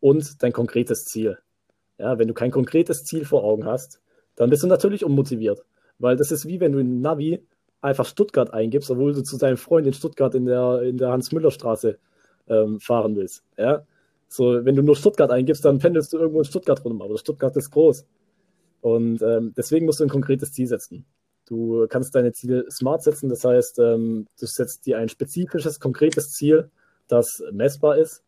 Und 0.00 0.42
dein 0.42 0.52
konkretes 0.52 1.04
Ziel. 1.06 1.38
Ja, 1.98 2.18
wenn 2.18 2.28
du 2.28 2.34
kein 2.34 2.52
konkretes 2.52 3.04
Ziel 3.04 3.24
vor 3.24 3.42
Augen 3.42 3.64
hast, 3.64 4.00
dann 4.36 4.50
bist 4.50 4.62
du 4.62 4.68
natürlich 4.68 5.04
unmotiviert. 5.04 5.64
Weil 5.98 6.16
das 6.16 6.30
ist 6.30 6.46
wie 6.46 6.60
wenn 6.60 6.72
du 6.72 6.78
in 6.78 7.00
Navi 7.00 7.44
einfach 7.80 8.06
Stuttgart 8.06 8.52
eingibst, 8.52 8.90
obwohl 8.90 9.12
du 9.12 9.22
zu 9.22 9.36
deinem 9.36 9.56
Freund 9.56 9.86
in 9.86 9.92
Stuttgart 9.92 10.34
in 10.34 10.46
der, 10.46 10.82
in 10.82 10.98
der 10.98 11.10
Hans-Müller-Straße 11.10 11.98
ähm, 12.48 12.80
fahren 12.80 13.16
willst. 13.16 13.44
Ja? 13.56 13.84
So, 14.28 14.64
wenn 14.64 14.76
du 14.76 14.82
nur 14.82 14.96
Stuttgart 14.96 15.30
eingibst, 15.30 15.64
dann 15.64 15.78
pendelst 15.78 16.12
du 16.12 16.18
irgendwo 16.18 16.40
in 16.40 16.44
Stuttgart 16.44 16.84
rum, 16.84 17.00
aber 17.02 17.18
Stuttgart 17.18 17.56
ist 17.56 17.70
groß. 17.70 18.06
Und 18.80 19.22
ähm, 19.22 19.52
deswegen 19.56 19.86
musst 19.86 20.00
du 20.00 20.04
ein 20.04 20.10
konkretes 20.10 20.52
Ziel 20.52 20.66
setzen. 20.66 21.04
Du 21.48 21.86
kannst 21.88 22.14
deine 22.14 22.32
Ziele 22.32 22.70
smart 22.70 23.02
setzen, 23.02 23.28
das 23.28 23.44
heißt, 23.44 23.78
ähm, 23.78 24.26
du 24.38 24.46
setzt 24.46 24.84
dir 24.86 24.98
ein 24.98 25.08
spezifisches, 25.08 25.80
konkretes 25.80 26.32
Ziel, 26.32 26.70
das 27.08 27.42
messbar 27.52 27.96
ist 27.96 28.22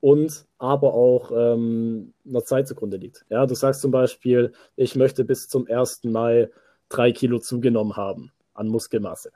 und 0.00 0.44
aber 0.58 0.92
auch 0.94 1.32
ähm, 1.34 2.12
einer 2.28 2.44
Zeit 2.44 2.68
zugrunde 2.68 2.98
liegt. 2.98 3.24
Ja, 3.30 3.46
du 3.46 3.54
sagst 3.54 3.80
zum 3.80 3.90
Beispiel, 3.90 4.52
ich 4.76 4.96
möchte 4.96 5.24
bis 5.24 5.48
zum 5.48 5.66
1. 5.66 6.04
Mai 6.04 6.50
drei 6.88 7.12
Kilo 7.12 7.38
zugenommen 7.38 7.96
haben 7.96 8.32
an 8.54 8.68
Muskelmasse. 8.68 9.30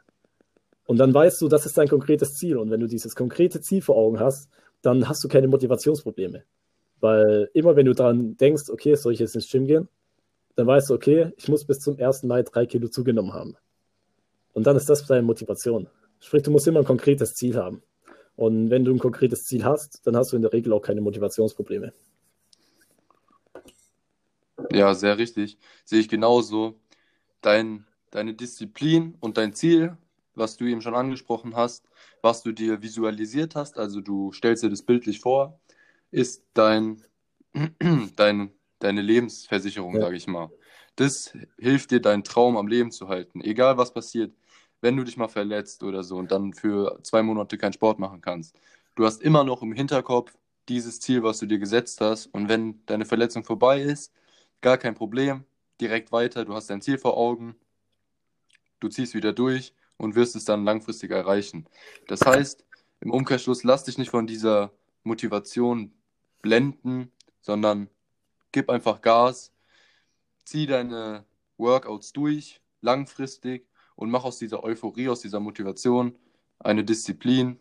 Und 0.87 0.99
dann 0.99 1.15
weißt 1.15 1.41
du, 1.41 1.49
das 1.49 1.65
ist 1.65 1.79
dein 1.79 1.89
konkretes 1.89 2.35
Ziel. 2.35 2.59
Und 2.59 2.71
wenn 2.71 2.81
du 2.81 2.87
dieses 2.87 3.15
konkrete 3.15 3.61
Ziel 3.61 3.83
vor 3.83 3.97
Augen 3.97 4.21
hast, 4.21 4.51
dann 4.83 5.09
hast 5.09 5.23
du 5.25 5.29
keine 5.29 5.49
Motivationsprobleme. 5.49 6.43
Weil 7.01 7.49
immer 7.55 7.77
wenn 7.77 7.87
du 7.87 7.95
daran 7.95 8.37
denkst, 8.37 8.65
okay, 8.69 8.95
soll 8.95 9.13
ich 9.13 9.21
jetzt 9.21 9.35
ins 9.35 9.51
Gym 9.51 9.67
gehen? 9.67 9.89
Dann 10.55 10.67
weißt 10.67 10.91
du, 10.91 10.95
okay, 10.95 11.33
ich 11.37 11.49
muss 11.49 11.65
bis 11.65 11.81
zum 11.81 11.99
1. 11.99 12.25
Mai 12.25 12.43
drei 12.43 12.67
Kilo 12.67 12.89
zugenommen 12.89 13.33
haben. 13.33 13.57
Und 14.53 14.67
dann 14.67 14.77
ist 14.77 14.89
das 14.89 15.07
deine 15.07 15.23
Motivation. 15.23 15.89
Sprich, 16.21 16.43
du 16.43 16.51
musst 16.51 16.67
immer 16.67 16.81
ein 16.81 16.85
konkretes 16.85 17.35
Ziel 17.35 17.57
haben. 17.57 17.83
Und 18.37 18.71
wenn 18.71 18.85
du 18.85 18.93
ein 18.93 18.99
konkretes 18.99 19.45
Ziel 19.45 19.65
hast, 19.65 20.07
dann 20.07 20.17
hast 20.17 20.33
du 20.33 20.37
in 20.37 20.43
der 20.43 20.53
Regel 20.53 20.73
auch 20.73 20.81
keine 20.81 21.01
Motivationsprobleme. 21.01 21.93
Ja, 24.71 24.95
sehr 24.95 25.19
richtig. 25.19 25.59
Sehe 25.85 26.01
ich 26.01 26.09
genauso. 26.09 26.81
Dein, 27.41 27.87
deine 28.11 28.35
Disziplin 28.35 29.17
und 29.21 29.37
dein 29.37 29.53
Ziel, 29.53 29.97
was 30.35 30.57
du 30.57 30.65
eben 30.65 30.81
schon 30.81 30.95
angesprochen 30.95 31.57
hast, 31.57 31.89
was 32.23 32.43
du 32.43 32.53
dir 32.53 32.83
visualisiert 32.83 33.55
hast, 33.55 33.79
also 33.79 34.01
du 34.01 34.33
stellst 34.33 34.63
dir 34.63 34.71
das 34.71 34.83
bildlich 34.83 35.21
vor, 35.21 35.61
ist 36.11 36.45
dein, 36.55 37.03
dein 38.17 38.53
deine 38.83 39.03
Lebensversicherung, 39.03 39.95
ja. 39.95 40.03
sage 40.03 40.17
ich 40.17 40.27
mal. 40.27 40.51
Das 40.97 41.33
hilft 41.59 41.91
dir, 41.91 42.01
deinen 42.01 42.25
Traum 42.25 42.57
am 42.57 42.67
Leben 42.67 42.91
zu 42.91 43.09
halten. 43.09 43.41
Egal 43.41 43.79
was 43.79 43.93
passiert, 43.93 44.33
wenn 44.81 44.97
du 44.97 45.05
dich 45.05 45.17
mal 45.17 45.29
verletzt 45.29 45.83
oder 45.83 46.03
so 46.03 46.17
und 46.17 46.31
dann 46.31 46.53
für 46.53 46.99
zwei 47.03 47.23
Monate 47.23 47.57
keinen 47.57 47.73
Sport 47.73 47.99
machen 47.99 48.21
kannst. 48.21 48.59
Du 48.95 49.07
hast 49.07 49.23
immer 49.23 49.45
noch 49.45 49.63
im 49.63 49.73
Hinterkopf 49.73 50.35
dieses 50.69 51.01
Ziel, 51.01 51.23
was 51.23 51.39
du 51.39 51.47
dir 51.47 51.59
gesetzt 51.59 52.01
hast. 52.01 52.27
Und 52.27 52.49
wenn 52.49 52.85
deine 52.87 53.05
Verletzung 53.05 53.45
vorbei 53.45 53.81
ist, 53.81 54.13
gar 54.61 54.79
kein 54.79 54.95
Problem, 54.95 55.45
direkt 55.81 56.13
weiter, 56.13 56.45
du 56.45 56.55
hast 56.55 56.69
dein 56.69 56.83
Ziel 56.83 56.99
vor 56.99 57.17
Augen, 57.17 57.57
du 58.81 58.89
ziehst 58.89 59.15
wieder 59.15 59.33
durch 59.33 59.73
und 59.97 60.15
wirst 60.15 60.37
es 60.37 60.45
dann 60.45 60.65
langfristig 60.65 61.11
erreichen. 61.11 61.67
Das 62.07 62.21
heißt, 62.23 62.65
im 63.01 63.11
Umkehrschluss, 63.11 63.65
lass 63.65 63.85
dich 63.85 63.99
nicht 63.99 64.11
von 64.11 64.27
dieser 64.27 64.73
Motivation 65.05 65.93
blenden, 66.43 67.11
sondern 67.41 67.89
gib 68.53 68.71
einfach 68.71 69.01
Gas, 69.01 69.53
zieh 70.45 70.67
deine 70.67 71.25
Workouts 71.59 72.13
durch, 72.13 72.61
langfristig 72.81 73.67
und 73.97 74.11
mach 74.11 74.25
aus 74.25 74.39
dieser 74.39 74.63
Euphorie, 74.65 75.09
aus 75.09 75.21
dieser 75.21 75.41
Motivation 75.41 76.15
eine 76.59 76.85
Disziplin, 76.85 77.59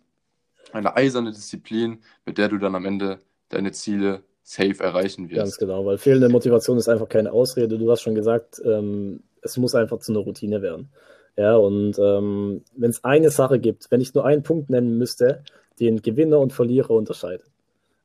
eine 0.72 0.96
eiserne 0.96 1.32
Disziplin, 1.32 2.00
mit 2.26 2.38
der 2.38 2.50
du 2.50 2.58
dann 2.58 2.76
am 2.76 2.86
Ende 2.86 3.20
deine 3.50 3.72
Ziele 3.72 4.24
safe 4.44 4.84
erreichen 4.84 5.30
wirst. 5.30 5.38
Ganz 5.38 5.58
genau, 5.58 5.86
weil 5.86 5.98
fehlende 5.98 6.30
Motivation 6.30 6.78
ist 6.78 6.90
einfach 6.90 7.10
keine 7.10 7.32
Ausrede. 7.32 7.78
Du 7.78 7.90
hast 7.92 8.02
schon 8.02 8.16
gesagt, 8.16 8.62
ähm, 8.66 9.24
es 9.42 9.58
muss 9.58 9.76
einfach 9.76 10.00
zu 10.00 10.12
einer 10.12 10.22
Routine 10.22 10.62
werden. 10.62 10.92
Ja, 11.38 11.56
und 11.56 11.98
ähm, 11.98 12.64
wenn 12.76 12.90
es 12.90 13.04
eine 13.04 13.30
Sache 13.30 13.60
gibt, 13.60 13.90
wenn 13.90 14.02
ich 14.02 14.14
nur 14.14 14.26
einen 14.26 14.44
Punkt 14.44 14.70
nennen 14.70 14.98
müsste, 14.98 15.44
den 15.80 16.02
Gewinner 16.02 16.40
und 16.40 16.54
Verlierer 16.54 16.92
unterscheidet, 16.92 17.50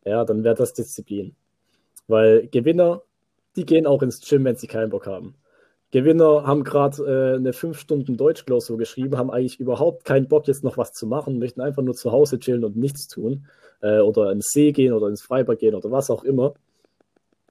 ja, 0.04 0.24
dann 0.24 0.44
wäre 0.44 0.54
das 0.54 0.72
Disziplin. 0.72 1.34
Weil 2.08 2.48
Gewinner, 2.48 3.02
die 3.56 3.66
gehen 3.66 3.86
auch 3.86 4.02
ins 4.02 4.20
Gym, 4.20 4.44
wenn 4.44 4.56
sie 4.56 4.66
keinen 4.66 4.90
Bock 4.90 5.06
haben. 5.06 5.34
Gewinner 5.92 6.46
haben 6.46 6.64
gerade 6.64 7.02
äh, 7.04 7.36
eine 7.36 7.52
5 7.52 7.78
Stunden 7.78 8.16
Deutschklausur 8.16 8.76
geschrieben, 8.76 9.16
haben 9.16 9.30
eigentlich 9.30 9.60
überhaupt 9.60 10.04
keinen 10.04 10.28
Bock, 10.28 10.46
jetzt 10.48 10.64
noch 10.64 10.76
was 10.76 10.92
zu 10.92 11.06
machen, 11.06 11.38
möchten 11.38 11.60
einfach 11.60 11.82
nur 11.82 11.94
zu 11.94 12.12
Hause 12.12 12.38
chillen 12.38 12.64
und 12.64 12.76
nichts 12.76 13.08
tun. 13.08 13.46
Äh, 13.80 14.00
oder 14.00 14.32
ins 14.32 14.50
See 14.50 14.72
gehen 14.72 14.92
oder 14.92 15.08
ins 15.08 15.22
Freibad 15.22 15.58
gehen 15.58 15.74
oder 15.74 15.90
was 15.90 16.10
auch 16.10 16.24
immer. 16.24 16.54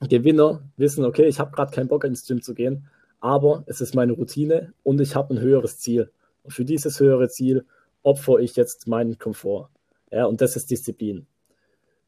Gewinner 0.02 0.62
wissen, 0.78 1.06
okay, 1.06 1.26
ich 1.28 1.40
habe 1.40 1.52
gerade 1.52 1.72
keinen 1.72 1.88
Bock 1.88 2.04
ins 2.04 2.28
Gym 2.28 2.42
zu 2.42 2.54
gehen, 2.54 2.88
aber 3.20 3.64
es 3.68 3.82
ist 3.82 3.96
meine 3.96 4.14
Routine 4.14 4.74
und 4.84 5.00
ich 5.02 5.16
habe 5.16 5.34
ein 5.34 5.40
höheres 5.40 5.80
Ziel. 5.80 6.12
Und 6.44 6.52
für 6.52 6.66
dieses 6.66 7.00
höhere 7.00 7.30
Ziel 7.30 7.66
opfere 8.04 8.42
ich 8.42 8.56
jetzt 8.56 8.88
meinen 8.88 9.18
Komfort. 9.18 9.70
Ja, 10.12 10.26
und 10.26 10.42
das 10.42 10.56
ist 10.56 10.70
Disziplin. 10.70 11.26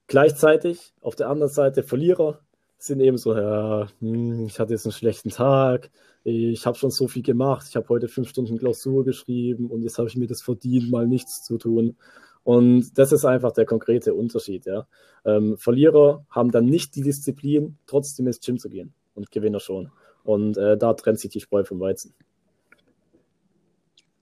Gleichzeitig 0.08 0.94
auf 1.02 1.16
der 1.16 1.30
anderen 1.30 1.52
Seite 1.52 1.84
Verlierer 1.84 2.40
sind 2.78 3.02
eben 3.02 3.18
so, 3.18 3.36
ja, 3.36 3.88
hm, 4.00 4.46
ich 4.46 4.60
hatte 4.60 4.74
jetzt 4.74 4.86
einen 4.86 4.94
schlechten 4.94 5.30
Tag, 5.30 5.90
ich 6.24 6.66
habe 6.66 6.78
schon 6.78 6.92
so 6.92 7.08
viel 7.08 7.24
gemacht, 7.24 7.68
ich 7.70 7.76
habe 7.76 7.90
heute 7.90 8.08
fünf 8.08 8.30
Stunden 8.30 8.58
Klausur 8.58 9.04
geschrieben 9.04 9.68
und 9.68 9.84
jetzt 9.84 9.98
habe 9.98 10.08
ich 10.08 10.16
mir 10.16 10.28
das 10.28 10.42
verdient, 10.42 10.92
mal 10.92 11.08
nichts 11.08 11.44
zu 11.44 11.58
tun. 11.58 11.98
Und 12.44 12.98
das 12.98 13.12
ist 13.12 13.26
einfach 13.26 13.52
der 13.52 13.66
konkrete 13.66 14.14
Unterschied. 14.14 14.66
Ja. 14.66 14.88
Ähm, 15.26 15.58
Verlierer 15.58 16.26
haben 16.30 16.52
dann 16.52 16.66
nicht 16.66 16.96
die 16.96 17.02
Disziplin, 17.02 17.78
trotzdem 17.88 18.28
ins 18.28 18.40
Gym 18.40 18.58
zu 18.58 18.70
gehen 18.70 18.94
und 19.16 19.32
Gewinner 19.32 19.60
schon. 19.60 19.92
Und 20.24 20.58
äh, 20.58 20.78
da 20.78 20.94
trennt 20.94 21.20
sich 21.20 21.32
die 21.32 21.42
Spreu 21.42 21.66
vom 21.66 21.80
Weizen. 21.82 22.14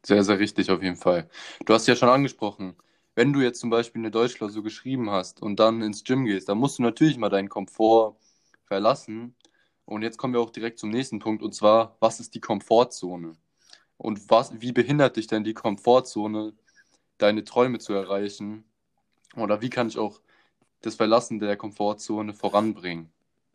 Sehr, 0.03 0.23
sehr 0.23 0.39
richtig 0.39 0.71
auf 0.71 0.81
jeden 0.81 0.95
Fall. 0.95 1.27
Du 1.65 1.73
hast 1.73 1.87
ja 1.87 1.95
schon 1.95 2.09
angesprochen, 2.09 2.75
wenn 3.15 3.31
du 3.31 3.41
jetzt 3.41 3.59
zum 3.59 3.69
Beispiel 3.69 4.01
eine 4.01 4.11
Deutschklausur 4.11 4.61
geschrieben 4.61 5.09
hast 5.09 5.41
und 5.41 5.59
dann 5.59 5.81
ins 5.81 6.03
Gym 6.03 6.25
gehst, 6.25 6.49
dann 6.49 6.57
musst 6.57 6.77
du 6.77 6.83
natürlich 6.83 7.17
mal 7.17 7.29
deinen 7.29 7.49
Komfort 7.49 8.17
verlassen. 8.65 9.35
Und 9.85 10.01
jetzt 10.01 10.17
kommen 10.17 10.33
wir 10.33 10.41
auch 10.41 10.49
direkt 10.49 10.79
zum 10.79 10.89
nächsten 10.89 11.19
Punkt, 11.19 11.41
und 11.41 11.53
zwar, 11.53 11.95
was 11.99 12.19
ist 12.19 12.35
die 12.35 12.41
Komfortzone? 12.41 13.35
Und 13.97 14.29
was, 14.29 14.59
wie 14.59 14.73
behindert 14.73 15.15
dich 15.15 15.27
denn 15.27 15.43
die 15.43 15.53
Komfortzone, 15.53 16.53
deine 17.17 17.43
Träume 17.45 17.79
zu 17.79 17.93
erreichen? 17.93 18.65
Oder 19.37 19.61
wie 19.61 19.69
kann 19.69 19.87
ich 19.87 19.97
auch 19.97 20.19
das 20.81 20.95
Verlassen 20.95 21.39
der 21.39 21.55
Komfortzone 21.55 22.33
voranbringen? 22.33 23.09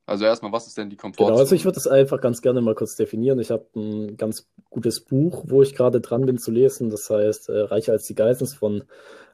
Also 0.06 0.24
erstmal, 0.24 0.50
was 0.50 0.66
ist 0.66 0.78
denn 0.78 0.90
die 0.90 0.96
Komfortzone? 0.96 1.32
Genau, 1.32 1.40
also 1.40 1.54
ich 1.54 1.64
würde 1.64 1.78
es 1.78 1.86
einfach 1.86 2.20
ganz 2.20 2.42
gerne 2.42 2.60
mal 2.62 2.74
kurz 2.74 2.96
definieren. 2.96 3.38
Ich 3.38 3.50
habe 3.50 3.66
ein 3.76 4.16
ganz 4.16 4.48
gutes 4.70 5.00
Buch, 5.00 5.44
wo 5.46 5.62
ich 5.62 5.74
gerade 5.74 6.00
dran 6.00 6.26
bin 6.26 6.38
zu 6.38 6.50
lesen. 6.50 6.90
Das 6.90 7.10
heißt 7.10 7.48
äh, 7.50 7.60
Reicher 7.60 7.92
als 7.92 8.06
die 8.06 8.14
Geissens 8.14 8.54
von 8.54 8.84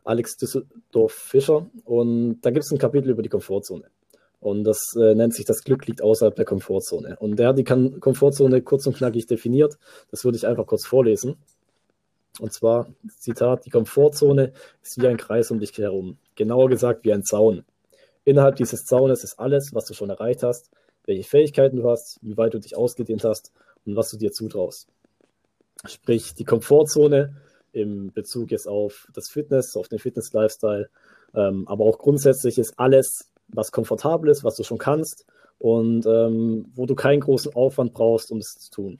Alex 0.06 0.36
Düsseldorf 0.36 1.12
Fischer. 1.12 1.66
Und 1.84 2.40
da 2.40 2.50
gibt 2.50 2.64
es 2.64 2.72
ein 2.72 2.78
Kapitel 2.78 3.10
über 3.10 3.22
die 3.22 3.28
Komfortzone. 3.28 3.84
Und 4.40 4.64
das 4.64 4.94
äh, 4.96 5.14
nennt 5.14 5.34
sich 5.34 5.44
Das 5.44 5.64
Glück 5.64 5.86
liegt 5.86 6.02
außerhalb 6.02 6.34
der 6.34 6.44
Komfortzone. 6.44 7.16
Und 7.18 7.38
der 7.38 7.48
hat 7.48 7.58
die 7.58 7.64
Komfortzone 7.64 8.62
kurz 8.62 8.86
und 8.86 8.96
knackig 8.96 9.26
definiert. 9.26 9.76
Das 10.10 10.24
würde 10.24 10.36
ich 10.36 10.46
einfach 10.46 10.66
kurz 10.66 10.86
vorlesen. 10.86 11.36
Und 12.38 12.52
zwar, 12.52 12.86
Zitat, 13.18 13.64
die 13.64 13.70
Komfortzone 13.70 14.52
ist 14.82 15.00
wie 15.00 15.08
ein 15.08 15.16
Kreis 15.16 15.50
um 15.50 15.58
dich 15.58 15.76
herum. 15.78 16.18
Genauer 16.34 16.68
gesagt 16.68 17.04
wie 17.04 17.12
ein 17.12 17.24
Zaun. 17.24 17.64
Innerhalb 18.24 18.56
dieses 18.56 18.84
Zaunes 18.84 19.24
ist 19.24 19.38
alles, 19.38 19.74
was 19.74 19.86
du 19.86 19.94
schon 19.94 20.10
erreicht 20.10 20.42
hast, 20.42 20.70
welche 21.06 21.28
Fähigkeiten 21.28 21.76
du 21.76 21.88
hast, 21.88 22.18
wie 22.22 22.36
weit 22.36 22.54
du 22.54 22.58
dich 22.58 22.76
ausgedehnt 22.76 23.24
hast 23.24 23.52
und 23.86 23.96
was 23.96 24.10
du 24.10 24.18
dir 24.18 24.32
zutraust. 24.32 24.88
Sprich, 25.86 26.34
die 26.34 26.44
Komfortzone 26.44 27.36
im 27.76 28.12
Bezug 28.12 28.50
jetzt 28.50 28.66
auf 28.66 29.06
das 29.14 29.28
Fitness, 29.28 29.76
auf 29.76 29.88
den 29.88 29.98
Fitness-Lifestyle, 29.98 30.88
ähm, 31.34 31.68
aber 31.68 31.84
auch 31.84 31.98
grundsätzlich 31.98 32.58
ist 32.58 32.78
alles, 32.78 33.30
was 33.48 33.70
komfortabel 33.70 34.30
ist, 34.30 34.42
was 34.42 34.56
du 34.56 34.64
schon 34.64 34.78
kannst 34.78 35.26
und 35.58 36.06
ähm, 36.06 36.66
wo 36.74 36.86
du 36.86 36.94
keinen 36.94 37.20
großen 37.20 37.54
Aufwand 37.54 37.92
brauchst, 37.94 38.32
um 38.32 38.38
es 38.38 38.54
zu 38.58 38.70
tun. 38.70 38.98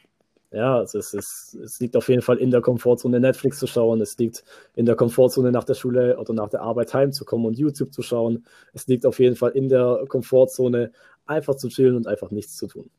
Ja, 0.52 0.80
es, 0.80 0.94
ist, 0.94 1.12
es 1.54 1.80
liegt 1.80 1.96
auf 1.96 2.08
jeden 2.08 2.22
Fall 2.22 2.38
in 2.38 2.50
der 2.50 2.60
Komfortzone, 2.60 3.18
Netflix 3.18 3.58
zu 3.58 3.66
schauen. 3.66 4.00
Es 4.00 4.16
liegt 4.16 4.44
in 4.74 4.86
der 4.86 4.94
Komfortzone, 4.94 5.50
nach 5.50 5.64
der 5.64 5.74
Schule 5.74 6.16
oder 6.18 6.32
nach 6.32 6.48
der 6.48 6.62
Arbeit 6.62 6.94
heimzukommen 6.94 7.46
und 7.46 7.58
YouTube 7.58 7.92
zu 7.92 8.02
schauen. 8.02 8.46
Es 8.72 8.86
liegt 8.86 9.04
auf 9.06 9.18
jeden 9.18 9.36
Fall 9.36 9.50
in 9.50 9.68
der 9.68 10.04
Komfortzone, 10.08 10.92
einfach 11.26 11.56
zu 11.56 11.68
chillen 11.68 11.96
und 11.96 12.06
einfach 12.06 12.30
nichts 12.30 12.56
zu 12.56 12.68
tun. 12.68 12.90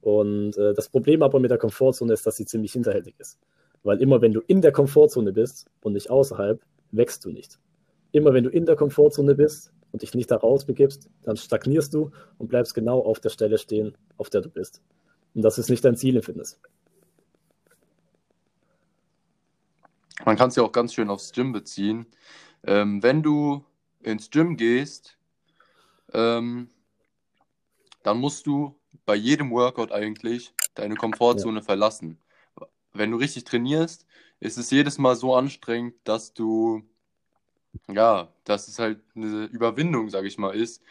Und 0.00 0.56
äh, 0.56 0.72
das 0.72 0.88
Problem 0.88 1.22
aber 1.22 1.40
mit 1.40 1.50
der 1.50 1.58
Komfortzone 1.58 2.12
ist, 2.12 2.26
dass 2.26 2.36
sie 2.36 2.46
ziemlich 2.46 2.72
hinterhältig 2.72 3.16
ist. 3.18 3.38
Weil 3.82 4.00
immer 4.00 4.20
wenn 4.20 4.32
du 4.32 4.40
in 4.40 4.60
der 4.60 4.72
Komfortzone 4.72 5.32
bist 5.32 5.66
und 5.82 5.92
nicht 5.94 6.10
außerhalb, 6.10 6.60
wächst 6.90 7.24
du 7.24 7.30
nicht. 7.30 7.58
Immer 8.12 8.32
wenn 8.32 8.44
du 8.44 8.50
in 8.50 8.66
der 8.66 8.76
Komfortzone 8.76 9.34
bist 9.34 9.72
und 9.92 10.02
dich 10.02 10.14
nicht 10.14 10.30
da 10.30 10.36
rausbegibst, 10.36 11.08
dann 11.22 11.36
stagnierst 11.36 11.94
du 11.94 12.10
und 12.38 12.48
bleibst 12.48 12.74
genau 12.74 13.00
auf 13.00 13.20
der 13.20 13.30
Stelle 13.30 13.58
stehen, 13.58 13.96
auf 14.16 14.30
der 14.30 14.40
du 14.40 14.48
bist. 14.48 14.82
Und 15.34 15.42
das 15.42 15.58
ist 15.58 15.70
nicht 15.70 15.84
dein 15.84 15.96
Ziel 15.96 16.16
im 16.16 16.22
Fitness. 16.22 16.60
Man 20.24 20.36
kann 20.36 20.48
es 20.48 20.56
ja 20.56 20.62
auch 20.62 20.72
ganz 20.72 20.94
schön 20.94 21.10
aufs 21.10 21.32
Gym 21.32 21.52
beziehen. 21.52 22.06
Ähm, 22.64 23.02
wenn 23.02 23.22
du 23.22 23.64
ins 24.02 24.30
Gym 24.30 24.56
gehst, 24.56 25.16
ähm, 26.12 26.70
dann 28.02 28.18
musst 28.18 28.46
du 28.46 28.74
bei 29.04 29.14
jedem 29.14 29.50
Workout 29.50 29.92
eigentlich 29.92 30.52
deine 30.74 30.96
Komfortzone 30.96 31.60
ja. 31.60 31.64
verlassen. 31.64 32.18
Wenn 32.92 33.10
du 33.10 33.16
richtig 33.16 33.44
trainierst, 33.44 34.06
ist 34.40 34.58
es 34.58 34.70
jedes 34.70 34.98
Mal 34.98 35.16
so 35.16 35.34
anstrengend, 35.34 35.94
dass 36.04 36.32
du, 36.32 36.82
ja, 37.88 38.32
dass 38.44 38.68
es 38.68 38.78
halt 38.78 39.00
eine 39.14 39.46
Überwindung, 39.46 40.10
sage 40.10 40.28
ich 40.28 40.38
mal, 40.38 40.54
ist, 40.54 40.82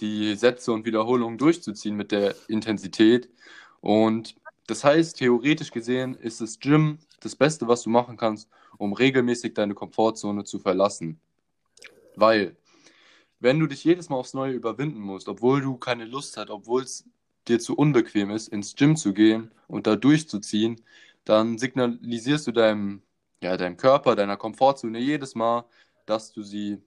die 0.00 0.34
Sätze 0.34 0.72
und 0.72 0.84
Wiederholungen 0.84 1.38
durchzuziehen 1.38 1.96
mit 1.96 2.12
der 2.12 2.34
Intensität. 2.48 3.28
Und 3.80 4.36
das 4.66 4.84
heißt, 4.84 5.18
theoretisch 5.18 5.70
gesehen 5.70 6.14
ist 6.14 6.40
das 6.40 6.58
Gym 6.58 6.98
das 7.20 7.36
Beste, 7.36 7.68
was 7.68 7.82
du 7.82 7.90
machen 7.90 8.16
kannst, 8.16 8.48
um 8.78 8.92
regelmäßig 8.92 9.54
deine 9.54 9.74
Komfortzone 9.74 10.44
zu 10.44 10.58
verlassen. 10.58 11.20
Weil, 12.16 12.56
wenn 13.40 13.58
du 13.58 13.66
dich 13.66 13.84
jedes 13.84 14.08
Mal 14.08 14.16
aufs 14.16 14.34
Neue 14.34 14.52
überwinden 14.52 15.00
musst, 15.00 15.28
obwohl 15.28 15.60
du 15.60 15.76
keine 15.76 16.04
Lust 16.04 16.36
hast, 16.36 16.50
obwohl 16.50 16.82
es 16.82 17.04
dir 17.48 17.58
zu 17.58 17.76
unbequem 17.76 18.30
ist, 18.30 18.48
ins 18.48 18.74
Gym 18.74 18.96
zu 18.96 19.12
gehen 19.12 19.50
und 19.66 19.86
da 19.86 19.96
durchzuziehen, 19.96 20.80
dann 21.24 21.58
signalisierst 21.58 22.46
du 22.46 22.52
deinem, 22.52 23.02
ja, 23.42 23.56
deinem 23.56 23.76
Körper, 23.76 24.16
deiner 24.16 24.36
Komfortzone 24.36 24.98
jedes 24.98 25.34
Mal, 25.34 25.64
dass 26.06 26.32
du 26.32 26.42
sie 26.42 26.82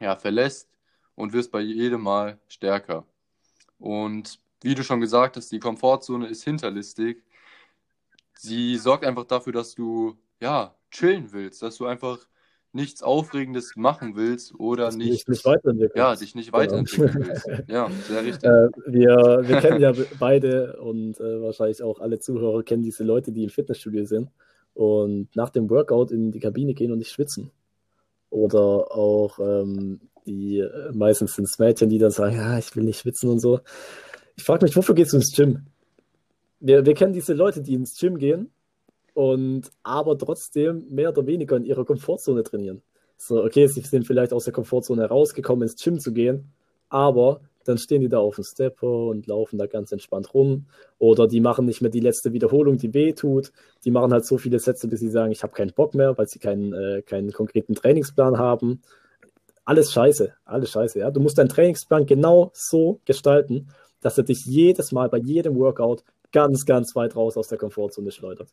ja, 0.00 0.16
verlässt 0.16 0.68
und 1.14 1.32
wirst 1.32 1.50
bei 1.50 1.60
jedem 1.60 2.02
Mal 2.02 2.38
stärker. 2.48 3.06
Und 3.78 4.40
wie 4.62 4.74
du 4.74 4.82
schon 4.82 5.00
gesagt 5.00 5.36
hast, 5.36 5.50
die 5.52 5.60
Komfortzone 5.60 6.26
ist 6.28 6.44
hinterlistig. 6.44 7.22
Sie 8.34 8.76
sorgt 8.76 9.04
einfach 9.04 9.24
dafür, 9.24 9.52
dass 9.52 9.74
du 9.74 10.18
ja 10.40 10.74
chillen 10.90 11.32
willst, 11.32 11.62
dass 11.62 11.76
du 11.76 11.86
einfach 11.86 12.18
nichts 12.76 13.02
Aufregendes 13.02 13.72
machen 13.74 14.14
willst 14.14 14.54
oder 14.54 14.92
nicht, 14.92 15.10
nicht, 15.10 15.28
nicht 15.28 15.44
weiterentwickeln. 15.44 15.98
Ja, 15.98 16.14
dich 16.14 16.34
nicht 16.36 16.52
genau. 16.52 16.58
weiterentwickeln 16.58 17.12
genau. 17.12 17.26
willst. 17.26 17.48
Ja, 17.68 17.90
sehr 18.06 18.24
richtig. 18.24 18.44
Äh, 18.44 18.68
wir, 18.86 19.42
wir 19.42 19.60
kennen 19.60 19.80
ja 19.80 19.92
beide 20.20 20.76
und 20.80 21.18
äh, 21.18 21.42
wahrscheinlich 21.42 21.82
auch 21.82 21.98
alle 21.98 22.20
Zuhörer 22.20 22.62
kennen 22.62 22.84
diese 22.84 23.02
Leute, 23.02 23.32
die 23.32 23.44
im 23.44 23.50
Fitnessstudio 23.50 24.04
sind 24.04 24.30
und 24.74 25.34
nach 25.34 25.50
dem 25.50 25.68
Workout 25.70 26.12
in 26.12 26.30
die 26.30 26.38
Kabine 26.38 26.74
gehen 26.74 26.92
und 26.92 26.98
nicht 26.98 27.10
schwitzen. 27.10 27.50
Oder 28.30 28.92
auch 28.94 29.38
ähm, 29.40 30.00
die 30.26 30.58
äh, 30.58 30.92
meistens 30.92 31.34
sind 31.34 31.44
es 31.44 31.58
Mädchen, 31.58 31.88
die 31.88 31.98
dann 31.98 32.10
sagen, 32.10 32.36
ja, 32.36 32.58
ich 32.58 32.76
will 32.76 32.84
nicht 32.84 33.00
schwitzen 33.00 33.30
und 33.30 33.40
so. 33.40 33.60
Ich 34.36 34.44
frage 34.44 34.64
mich, 34.64 34.76
wofür 34.76 34.94
gehst 34.94 35.12
du 35.12 35.16
ins 35.16 35.34
Gym? 35.34 35.66
Wir, 36.60 36.84
wir 36.84 36.94
kennen 36.94 37.12
diese 37.12 37.32
Leute, 37.32 37.62
die 37.62 37.74
ins 37.74 37.98
Gym 37.98 38.18
gehen 38.18 38.50
und 39.16 39.70
aber 39.82 40.18
trotzdem 40.18 40.84
mehr 40.90 41.08
oder 41.08 41.26
weniger 41.26 41.56
in 41.56 41.64
ihrer 41.64 41.86
Komfortzone 41.86 42.42
trainieren. 42.42 42.82
So, 43.16 43.42
okay, 43.42 43.66
sie 43.66 43.80
sind 43.80 44.06
vielleicht 44.06 44.34
aus 44.34 44.44
der 44.44 44.52
Komfortzone 44.52 45.06
rausgekommen, 45.06 45.62
ins 45.62 45.82
Gym 45.82 45.98
zu 45.98 46.12
gehen, 46.12 46.52
aber 46.90 47.40
dann 47.64 47.78
stehen 47.78 48.02
die 48.02 48.10
da 48.10 48.18
auf 48.18 48.34
dem 48.34 48.44
Stepper 48.44 49.06
und 49.06 49.26
laufen 49.26 49.56
da 49.56 49.66
ganz 49.66 49.90
entspannt 49.90 50.34
rum. 50.34 50.66
Oder 50.98 51.26
die 51.28 51.40
machen 51.40 51.64
nicht 51.64 51.80
mehr 51.80 51.90
die 51.90 52.00
letzte 52.00 52.34
Wiederholung, 52.34 52.76
die 52.76 52.92
weh 52.92 53.14
tut. 53.14 53.52
Die 53.86 53.90
machen 53.90 54.12
halt 54.12 54.26
so 54.26 54.36
viele 54.36 54.58
Sätze, 54.58 54.86
bis 54.86 55.00
sie 55.00 55.08
sagen, 55.08 55.32
ich 55.32 55.42
habe 55.42 55.54
keinen 55.54 55.72
Bock 55.72 55.94
mehr, 55.94 56.18
weil 56.18 56.28
sie 56.28 56.38
keinen, 56.38 56.74
äh, 56.74 57.00
keinen 57.00 57.32
konkreten 57.32 57.74
Trainingsplan 57.74 58.36
haben. 58.36 58.82
Alles 59.64 59.92
scheiße, 59.92 60.34
alles 60.44 60.70
scheiße. 60.70 60.98
Ja? 60.98 61.10
Du 61.10 61.20
musst 61.20 61.38
deinen 61.38 61.48
Trainingsplan 61.48 62.04
genau 62.04 62.50
so 62.52 63.00
gestalten, 63.06 63.68
dass 64.02 64.18
er 64.18 64.24
dich 64.24 64.44
jedes 64.44 64.92
Mal 64.92 65.08
bei 65.08 65.18
jedem 65.18 65.56
Workout 65.56 66.04
ganz, 66.32 66.66
ganz 66.66 66.94
weit 66.94 67.16
raus 67.16 67.38
aus 67.38 67.48
der 67.48 67.56
Komfortzone 67.56 68.10
schleudert. 68.10 68.50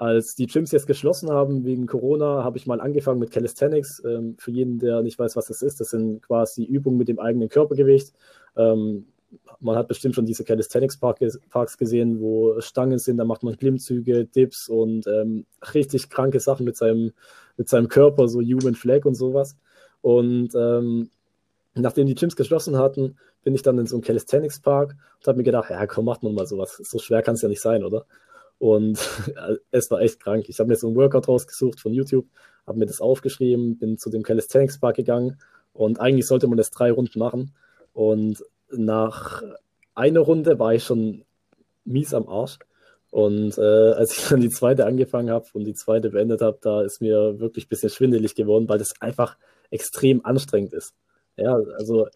Als 0.00 0.34
die 0.34 0.46
Gyms 0.46 0.72
jetzt 0.72 0.86
geschlossen 0.86 1.28
haben 1.28 1.66
wegen 1.66 1.86
Corona, 1.86 2.42
habe 2.42 2.56
ich 2.56 2.66
mal 2.66 2.80
angefangen 2.80 3.20
mit 3.20 3.30
Calisthenics. 3.32 4.02
Ähm, 4.02 4.34
für 4.38 4.50
jeden, 4.50 4.78
der 4.78 5.02
nicht 5.02 5.18
weiß, 5.18 5.36
was 5.36 5.48
das 5.48 5.60
ist, 5.60 5.78
das 5.78 5.90
sind 5.90 6.22
quasi 6.22 6.64
Übungen 6.64 6.96
mit 6.96 7.08
dem 7.08 7.18
eigenen 7.18 7.50
Körpergewicht. 7.50 8.14
Ähm, 8.56 9.08
man 9.58 9.76
hat 9.76 9.88
bestimmt 9.88 10.14
schon 10.14 10.24
diese 10.24 10.42
Calisthenics-Parks 10.42 11.76
gesehen, 11.76 12.18
wo 12.18 12.58
Stangen 12.62 12.98
sind, 12.98 13.18
da 13.18 13.26
macht 13.26 13.42
man 13.42 13.58
Klimmzüge, 13.58 14.24
Dips 14.24 14.70
und 14.70 15.06
ähm, 15.06 15.44
richtig 15.74 16.08
kranke 16.08 16.40
Sachen 16.40 16.64
mit 16.64 16.78
seinem, 16.78 17.12
mit 17.58 17.68
seinem 17.68 17.88
Körper, 17.88 18.26
so 18.26 18.40
Human 18.40 18.76
Flag 18.76 19.04
und 19.04 19.16
sowas. 19.16 19.58
Und 20.00 20.54
ähm, 20.54 21.10
nachdem 21.74 22.06
die 22.06 22.14
Gyms 22.14 22.36
geschlossen 22.36 22.78
hatten, 22.78 23.18
bin 23.44 23.54
ich 23.54 23.60
dann 23.60 23.78
in 23.78 23.84
so 23.84 23.96
einem 23.96 24.02
Calisthenics 24.02 24.60
Park 24.60 24.96
und 25.18 25.26
habe 25.26 25.36
mir 25.36 25.44
gedacht, 25.44 25.68
ja, 25.68 25.86
komm, 25.86 26.06
macht 26.06 26.22
man 26.22 26.32
mal 26.32 26.46
sowas. 26.46 26.80
So 26.82 26.98
schwer 26.98 27.20
kann 27.20 27.34
es 27.34 27.42
ja 27.42 27.50
nicht 27.50 27.60
sein, 27.60 27.84
oder? 27.84 28.06
Und 28.60 28.98
es 29.72 29.90
war 29.90 30.02
echt 30.02 30.20
krank. 30.20 30.44
Ich 30.48 30.60
habe 30.60 30.68
mir 30.68 30.76
so 30.76 30.88
ein 30.88 30.94
Workout 30.94 31.26
rausgesucht 31.26 31.80
von 31.80 31.92
YouTube, 31.92 32.26
habe 32.66 32.78
mir 32.78 32.86
das 32.86 33.00
aufgeschrieben, 33.00 33.78
bin 33.78 33.98
zu 33.98 34.10
dem 34.10 34.22
Calisthenics 34.22 34.78
Park 34.78 34.96
gegangen 34.96 35.38
und 35.72 35.98
eigentlich 35.98 36.26
sollte 36.26 36.46
man 36.46 36.58
das 36.58 36.70
drei 36.70 36.92
Runden 36.92 37.18
machen. 37.18 37.54
Und 37.94 38.44
nach 38.70 39.42
einer 39.94 40.20
Runde 40.20 40.58
war 40.58 40.74
ich 40.74 40.84
schon 40.84 41.24
mies 41.84 42.12
am 42.12 42.28
Arsch. 42.28 42.58
Und 43.10 43.56
äh, 43.56 43.92
als 43.92 44.16
ich 44.16 44.24
dann 44.28 44.42
die 44.42 44.50
zweite 44.50 44.84
angefangen 44.84 45.30
habe 45.30 45.46
und 45.54 45.64
die 45.64 45.74
zweite 45.74 46.10
beendet 46.10 46.42
habe, 46.42 46.58
da 46.60 46.82
ist 46.82 47.00
mir 47.00 47.40
wirklich 47.40 47.64
ein 47.64 47.70
bisschen 47.70 47.88
schwindelig 47.88 48.34
geworden, 48.34 48.68
weil 48.68 48.78
das 48.78 48.92
einfach 49.00 49.38
extrem 49.70 50.24
anstrengend 50.24 50.74
ist. 50.74 50.94
Ja, 51.36 51.56
also 51.78 52.08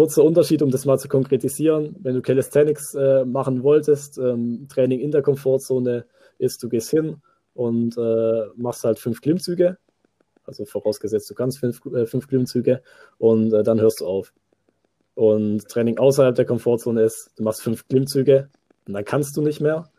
kurzer 0.00 0.24
Unterschied, 0.24 0.62
um 0.62 0.70
das 0.70 0.86
mal 0.86 0.98
zu 0.98 1.08
konkretisieren. 1.08 1.94
Wenn 2.00 2.14
du 2.14 2.22
Calisthenics 2.22 2.94
äh, 2.94 3.22
machen 3.26 3.62
wolltest, 3.62 4.16
ähm, 4.16 4.66
Training 4.70 4.98
in 4.98 5.10
der 5.10 5.20
Komfortzone 5.20 6.06
ist, 6.38 6.62
du 6.62 6.70
gehst 6.70 6.88
hin 6.88 7.16
und 7.52 7.98
äh, 7.98 8.46
machst 8.56 8.82
halt 8.84 8.98
fünf 8.98 9.20
Klimmzüge. 9.20 9.76
Also 10.46 10.64
vorausgesetzt, 10.64 11.28
du 11.28 11.34
kannst 11.34 11.58
fünf, 11.58 11.84
äh, 11.94 12.06
fünf 12.06 12.28
Klimmzüge 12.28 12.80
und 13.18 13.52
äh, 13.52 13.62
dann 13.62 13.78
hörst 13.78 14.00
du 14.00 14.06
auf. 14.06 14.32
Und 15.16 15.68
Training 15.68 15.98
außerhalb 15.98 16.34
der 16.34 16.46
Komfortzone 16.46 17.02
ist, 17.02 17.32
du 17.36 17.42
machst 17.42 17.60
fünf 17.60 17.86
Klimmzüge 17.86 18.48
und 18.86 18.94
dann 18.94 19.04
kannst 19.04 19.36
du 19.36 19.42
nicht 19.42 19.60
mehr. 19.60 19.90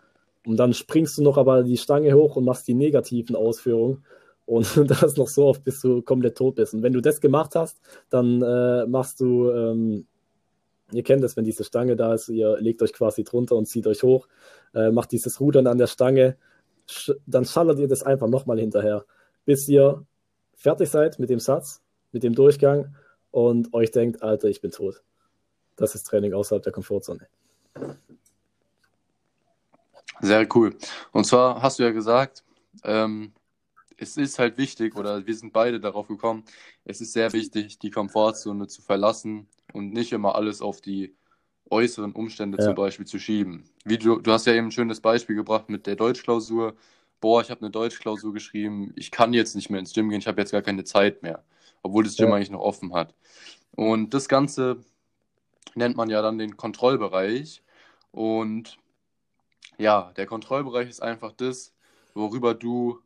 Und 0.47 0.57
dann 0.57 0.73
springst 0.73 1.19
du 1.19 1.21
noch 1.21 1.37
aber 1.37 1.61
die 1.61 1.77
Stange 1.77 2.11
hoch 2.15 2.37
und 2.37 2.45
machst 2.45 2.67
die 2.67 2.73
negativen 2.73 3.35
Ausführungen 3.35 4.03
und 4.45 4.65
das 4.89 5.17
noch 5.17 5.27
so 5.27 5.45
oft, 5.45 5.63
bis 5.63 5.82
du 5.82 6.01
komplett 6.01 6.38
tot 6.38 6.56
bist. 6.56 6.73
Und 6.73 6.84
wenn 6.84 6.93
du 6.93 7.01
das 7.01 7.21
gemacht 7.21 7.56
hast, 7.56 7.80
dann 8.10 8.41
äh, 8.41 8.86
machst 8.86 9.19
du, 9.19 9.49
ähm, 9.51 10.08
ihr 10.91 11.04
kennt 11.04 11.23
das, 11.23 11.38
wenn 11.38 11.45
diese 11.45 11.63
Stange 11.63 11.95
da 11.95 12.13
ist, 12.13 12.30
ihr 12.30 12.58
legt 12.60 12.82
euch 12.82 12.93
quasi 12.93 13.23
drunter 13.23 13.56
und 13.56 13.67
zieht 13.67 13.88
euch 13.88 14.04
hoch, 14.04 14.27
äh, 14.73 14.91
macht 14.91 15.12
dieses 15.12 15.39
Rudern 15.39 15.67
an 15.67 15.77
der 15.77 15.88
Stange, 15.88 16.38
sch 16.89 17.12
dann 17.25 17.45
schallert 17.45 17.80
ihr 17.80 17.88
das 17.88 18.04
einfach 18.04 18.27
nochmal 18.27 18.60
hinterher, 18.60 19.06
bis 19.45 19.67
ihr 19.67 20.06
fertig 20.56 20.89
seid 20.89 21.19
mit 21.19 21.30
dem 21.30 21.39
Satz, 21.39 21.82
mit 22.12 22.23
dem 22.23 22.36
Durchgang 22.36 22.95
und 23.32 23.73
euch 23.73 23.91
denkt, 23.91 24.21
Alter, 24.21 24.49
ich 24.49 24.62
bin 24.62 24.71
tot. 24.71 25.04
das 25.77 25.95
ist 25.95 26.04
Training 26.04 26.34
außerhalb 26.34 26.62
der 26.62 26.71
Komfortzone. 26.71 27.27
Sehr 30.21 30.47
cool. 30.56 30.75
Und 31.12 31.25
zwar 31.25 31.62
hast 31.62 31.80
du 31.80 31.84
ja 31.84 31.91
gesagt, 31.91 32.43
ähm, 32.84 33.34
es 34.01 34.17
ist 34.17 34.39
halt 34.39 34.57
wichtig, 34.57 34.95
oder 34.95 35.25
wir 35.27 35.35
sind 35.35 35.53
beide 35.53 35.79
darauf 35.79 36.07
gekommen, 36.07 36.43
es 36.85 37.01
ist 37.01 37.13
sehr 37.13 37.31
wichtig, 37.33 37.77
die 37.77 37.91
Komfortzone 37.91 38.67
zu 38.67 38.81
verlassen 38.81 39.47
und 39.73 39.93
nicht 39.93 40.11
immer 40.11 40.35
alles 40.35 40.61
auf 40.61 40.81
die 40.81 41.15
äußeren 41.69 42.11
Umstände 42.11 42.57
ja. 42.57 42.65
zum 42.65 42.75
Beispiel 42.75 43.05
zu 43.05 43.19
schieben. 43.19 43.69
Wie 43.85 43.99
du, 43.99 44.19
du 44.19 44.31
hast 44.31 44.47
ja 44.47 44.53
eben 44.53 44.67
ein 44.67 44.71
schönes 44.71 45.01
Beispiel 45.01 45.35
gebracht 45.35 45.69
mit 45.69 45.85
der 45.85 45.95
Deutschklausur. 45.95 46.75
Boah, 47.21 47.41
ich 47.41 47.51
habe 47.51 47.61
eine 47.61 47.69
Deutschklausur 47.69 48.33
geschrieben, 48.33 48.91
ich 48.95 49.11
kann 49.11 49.33
jetzt 49.33 49.55
nicht 49.55 49.69
mehr 49.69 49.79
ins 49.79 49.93
Gym 49.93 50.09
gehen, 50.09 50.19
ich 50.19 50.27
habe 50.27 50.41
jetzt 50.41 50.51
gar 50.51 50.63
keine 50.63 50.83
Zeit 50.83 51.21
mehr, 51.21 51.43
obwohl 51.83 52.03
das 52.03 52.17
Gym 52.17 52.29
ja. 52.29 52.35
eigentlich 52.35 52.49
noch 52.49 52.61
offen 52.61 52.93
hat. 52.93 53.13
Und 53.75 54.15
das 54.15 54.27
Ganze 54.27 54.83
nennt 55.75 55.95
man 55.95 56.09
ja 56.09 56.23
dann 56.23 56.39
den 56.39 56.57
Kontrollbereich. 56.57 57.61
Und 58.11 58.79
ja, 59.77 60.11
der 60.17 60.25
Kontrollbereich 60.25 60.89
ist 60.89 61.03
einfach 61.03 61.31
das, 61.33 61.75
worüber 62.15 62.55
du 62.55 62.99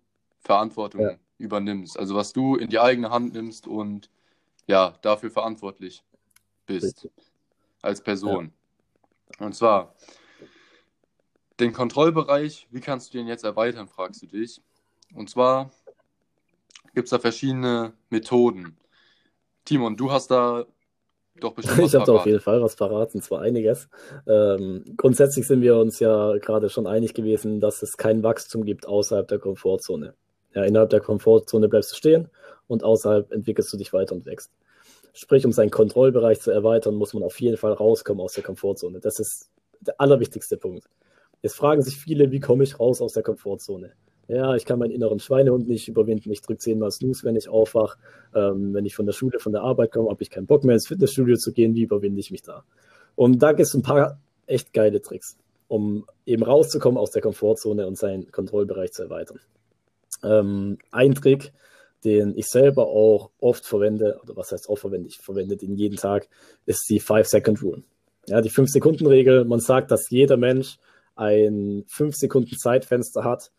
Verantwortung 0.46 1.02
ja. 1.02 1.18
übernimmst. 1.38 2.00
Also 2.00 2.16
was 2.16 2.32
du 2.32 2.56
in 2.56 2.70
die 2.70 2.80
eigene 2.80 3.10
Hand 3.10 3.34
nimmst 3.34 3.68
und 3.68 4.10
ja, 4.68 4.98
dafür 5.02 5.32
verantwortlich 5.32 6.04
bist 6.66 7.10
als 7.82 8.02
Person. 8.02 8.54
Ja. 9.40 9.46
Und 9.46 9.56
zwar 9.56 9.96
den 11.60 11.74
Kontrollbereich, 11.74 12.68
wie 12.72 12.80
kannst 12.80 13.14
du 13.14 13.18
den 13.18 13.28
jetzt 13.28 13.44
erweitern, 13.44 13.88
fragst 13.88 14.22
du 14.22 14.28
dich. 14.28 14.62
Und 15.14 15.30
zwar 15.30 15.72
gibt 16.94 17.06
es 17.06 17.12
da 17.12 17.20
verschiedene 17.20 17.94
Methoden. 18.10 18.78
Timon, 19.66 19.98
du 19.98 20.12
hast 20.12 20.30
da 20.30 20.66
doch 21.40 21.54
bestimmt 21.54 21.78
was 21.84 21.94
Ich 21.94 21.96
habe 21.96 22.06
da 22.06 22.14
auf 22.14 22.26
jeden 22.26 22.40
Fall 22.40 22.62
was 22.62 22.76
verraten, 22.76 23.22
zwar 23.22 23.42
einiges. 23.42 23.90
Ähm, 24.28 24.84
grundsätzlich 24.98 25.48
sind 25.48 25.62
wir 25.62 25.78
uns 25.78 26.00
ja 26.00 26.38
gerade 26.38 26.70
schon 26.70 26.88
einig 26.88 27.14
gewesen, 27.14 27.60
dass 27.60 27.82
es 27.82 27.98
kein 27.98 28.24
Wachstum 28.24 28.64
gibt 28.64 28.88
außerhalb 28.88 29.28
der 29.28 29.40
Komfortzone. 29.40 30.14
Ja, 30.56 30.64
innerhalb 30.64 30.90
der 30.90 31.02
Komfortzone 31.02 31.68
bleibst 31.68 31.92
du 31.92 31.96
stehen 31.96 32.30
und 32.68 32.84
außerhalb 32.84 33.32
entwickelst 33.32 33.72
du 33.74 33.78
dich 33.78 33.94
weiter 33.94 34.16
und 34.16 34.26
wächst. 34.26 34.52
Sprich, 35.14 35.46
um 35.46 35.52
seinen 35.52 35.70
Kontrollbereich 35.70 36.42
zu 36.42 36.52
erweitern, 36.52 36.96
muss 36.96 37.14
man 37.14 37.24
auf 37.24 37.40
jeden 37.40 37.58
Fall 37.58 37.74
rauskommen 37.74 38.22
aus 38.22 38.34
der 38.34 38.44
Komfortzone. 38.44 39.00
Das 39.00 39.20
ist 39.20 39.50
der 39.82 40.00
allerwichtigste 40.00 40.58
Punkt. 40.58 40.86
Jetzt 41.42 41.56
fragen 41.56 41.82
sich 41.82 41.98
viele, 41.98 42.32
wie 42.32 42.40
komme 42.40 42.64
ich 42.64 42.80
raus 42.80 43.02
aus 43.02 43.14
der 43.14 43.24
Komfortzone? 43.24 43.92
Ja, 44.28 44.56
ich 44.56 44.66
kann 44.66 44.80
meinen 44.80 44.92
inneren 44.92 45.20
Schweinehund 45.20 45.68
nicht 45.68 45.88
überwinden. 45.88 46.32
Ich 46.32 46.42
drücke 46.42 46.58
zehnmal 46.58 46.90
Snooze, 46.90 47.24
wenn 47.24 47.36
ich 47.36 47.48
aufwache. 47.48 48.00
Ähm, 48.34 48.74
wenn 48.74 48.86
ich 48.86 48.96
von 48.96 49.06
der 49.06 49.14
Schule, 49.14 49.40
von 49.40 49.52
der 49.52 49.62
Arbeit 49.62 49.92
komme, 49.92 50.10
habe 50.10 50.24
ich 50.24 50.32
keinen 50.32 50.48
Bock 50.48 50.64
mehr 50.64 50.74
ins 50.74 50.88
Fitnessstudio 50.88 51.38
zu 51.38 51.52
gehen. 51.52 51.76
Wie 51.76 51.84
überwinde 51.84 52.20
ich 52.20 52.32
mich 52.32 52.42
da? 52.42 52.64
Und 53.16 53.40
da 53.40 53.52
gibt 53.52 53.68
es 53.68 53.74
ein 53.76 53.84
paar 53.84 54.20
echt 54.48 54.74
geile 54.74 55.02
Tricks, 55.02 55.38
um 55.68 56.06
eben 56.26 56.44
rauszukommen 56.44 56.98
aus 56.98 57.12
der 57.12 57.22
Komfortzone 57.22 57.86
und 57.86 57.98
seinen 57.98 58.32
Kontrollbereich 58.32 58.94
zu 58.94 59.04
erweitern. 59.04 59.40
Ähm, 60.26 60.78
ein 60.92 61.16
Trick, 61.16 61.54
den 62.04 62.38
ich 62.38 62.48
selber 62.48 62.88
auch 62.88 63.32
oft 63.40 63.66
verwende, 63.66 64.20
oder 64.24 64.36
was 64.36 64.52
heißt 64.52 64.70
auch 64.70 64.78
verwende, 64.78 65.08
ich 65.08 65.18
verwende 65.18 65.58
den 65.58 65.76
jeden 65.76 65.98
Tag, 65.98 66.28
ist 66.66 66.90
die 66.90 67.02
5-Second-Rule. 67.02 67.84
Ja, 68.28 68.42
die 68.42 68.52
5-Sekunden-Regel. 68.52 69.46
Man 69.46 69.60
sagt, 69.60 69.92
dass 69.92 70.10
jeder 70.10 70.38
Mensch 70.38 70.78
ein 71.16 71.86
5-Sekunden-Zeitfenster 71.86 73.24
hat, 73.24 73.52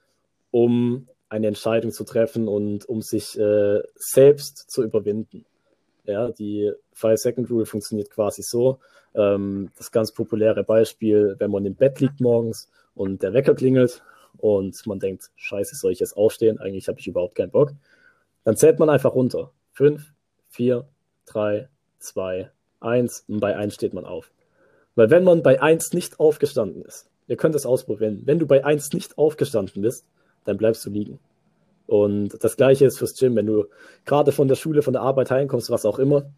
um 0.50 1.08
eine 1.28 1.48
Entscheidung 1.48 1.90
zu 1.90 2.04
treffen 2.04 2.48
und 2.48 2.88
um 2.88 3.02
sich 3.02 3.38
äh, 3.38 3.80
selbst 3.96 4.70
zu 4.70 4.82
überwinden. 4.82 5.44
Ja, 6.04 6.30
die 6.30 6.72
Five-Second-Rule 6.92 7.66
funktioniert 7.66 8.10
quasi 8.10 8.42
so. 8.42 8.78
Ähm, 9.14 9.70
das 9.76 9.90
ganz 9.90 10.12
populäre 10.12 10.62
Beispiel, 10.62 11.34
wenn 11.38 11.50
man 11.50 11.66
im 11.66 11.74
Bett 11.74 12.00
liegt 12.00 12.20
morgens 12.20 12.70
und 12.94 13.22
der 13.22 13.32
Wecker 13.32 13.54
klingelt 13.54 14.02
und 14.38 14.86
man 14.86 14.98
denkt, 14.98 15.30
scheiße, 15.36 15.76
soll 15.76 15.92
ich 15.92 16.00
jetzt 16.00 16.16
aufstehen? 16.16 16.58
Eigentlich 16.58 16.88
habe 16.88 16.98
ich 16.98 17.06
überhaupt 17.06 17.34
keinen 17.34 17.50
Bock. 17.50 17.72
Dann 18.44 18.56
zählt 18.56 18.78
man 18.78 18.90
einfach 18.90 19.14
runter. 19.14 19.50
Fünf, 19.72 20.12
vier, 20.48 20.86
drei, 21.26 21.68
zwei, 21.98 22.50
eins 22.80 23.24
und 23.28 23.40
bei 23.40 23.56
eins 23.56 23.74
steht 23.74 23.94
man 23.94 24.04
auf. 24.04 24.30
Weil 24.94 25.10
wenn 25.10 25.24
man 25.24 25.42
bei 25.42 25.60
eins 25.60 25.92
nicht 25.92 26.20
aufgestanden 26.20 26.82
ist, 26.82 27.08
ihr 27.28 27.36
könnt 27.36 27.54
es 27.54 27.66
ausprobieren, 27.66 28.22
wenn 28.24 28.38
du 28.38 28.46
bei 28.46 28.64
eins 28.64 28.92
nicht 28.92 29.18
aufgestanden 29.18 29.82
bist, 29.82 30.06
dann 30.44 30.56
bleibst 30.56 30.84
du 30.86 30.90
liegen. 30.90 31.18
Und 31.86 32.42
das 32.42 32.56
gleiche 32.56 32.86
ist 32.86 32.98
fürs 32.98 33.14
Gym, 33.14 33.36
wenn 33.36 33.46
du 33.46 33.66
gerade 34.04 34.32
von 34.32 34.48
der 34.48 34.56
Schule, 34.56 34.82
von 34.82 34.92
der 34.92 35.02
Arbeit 35.02 35.30
heimkommst, 35.30 35.70
was 35.70 35.84
auch 35.84 35.98
immer, 35.98 36.30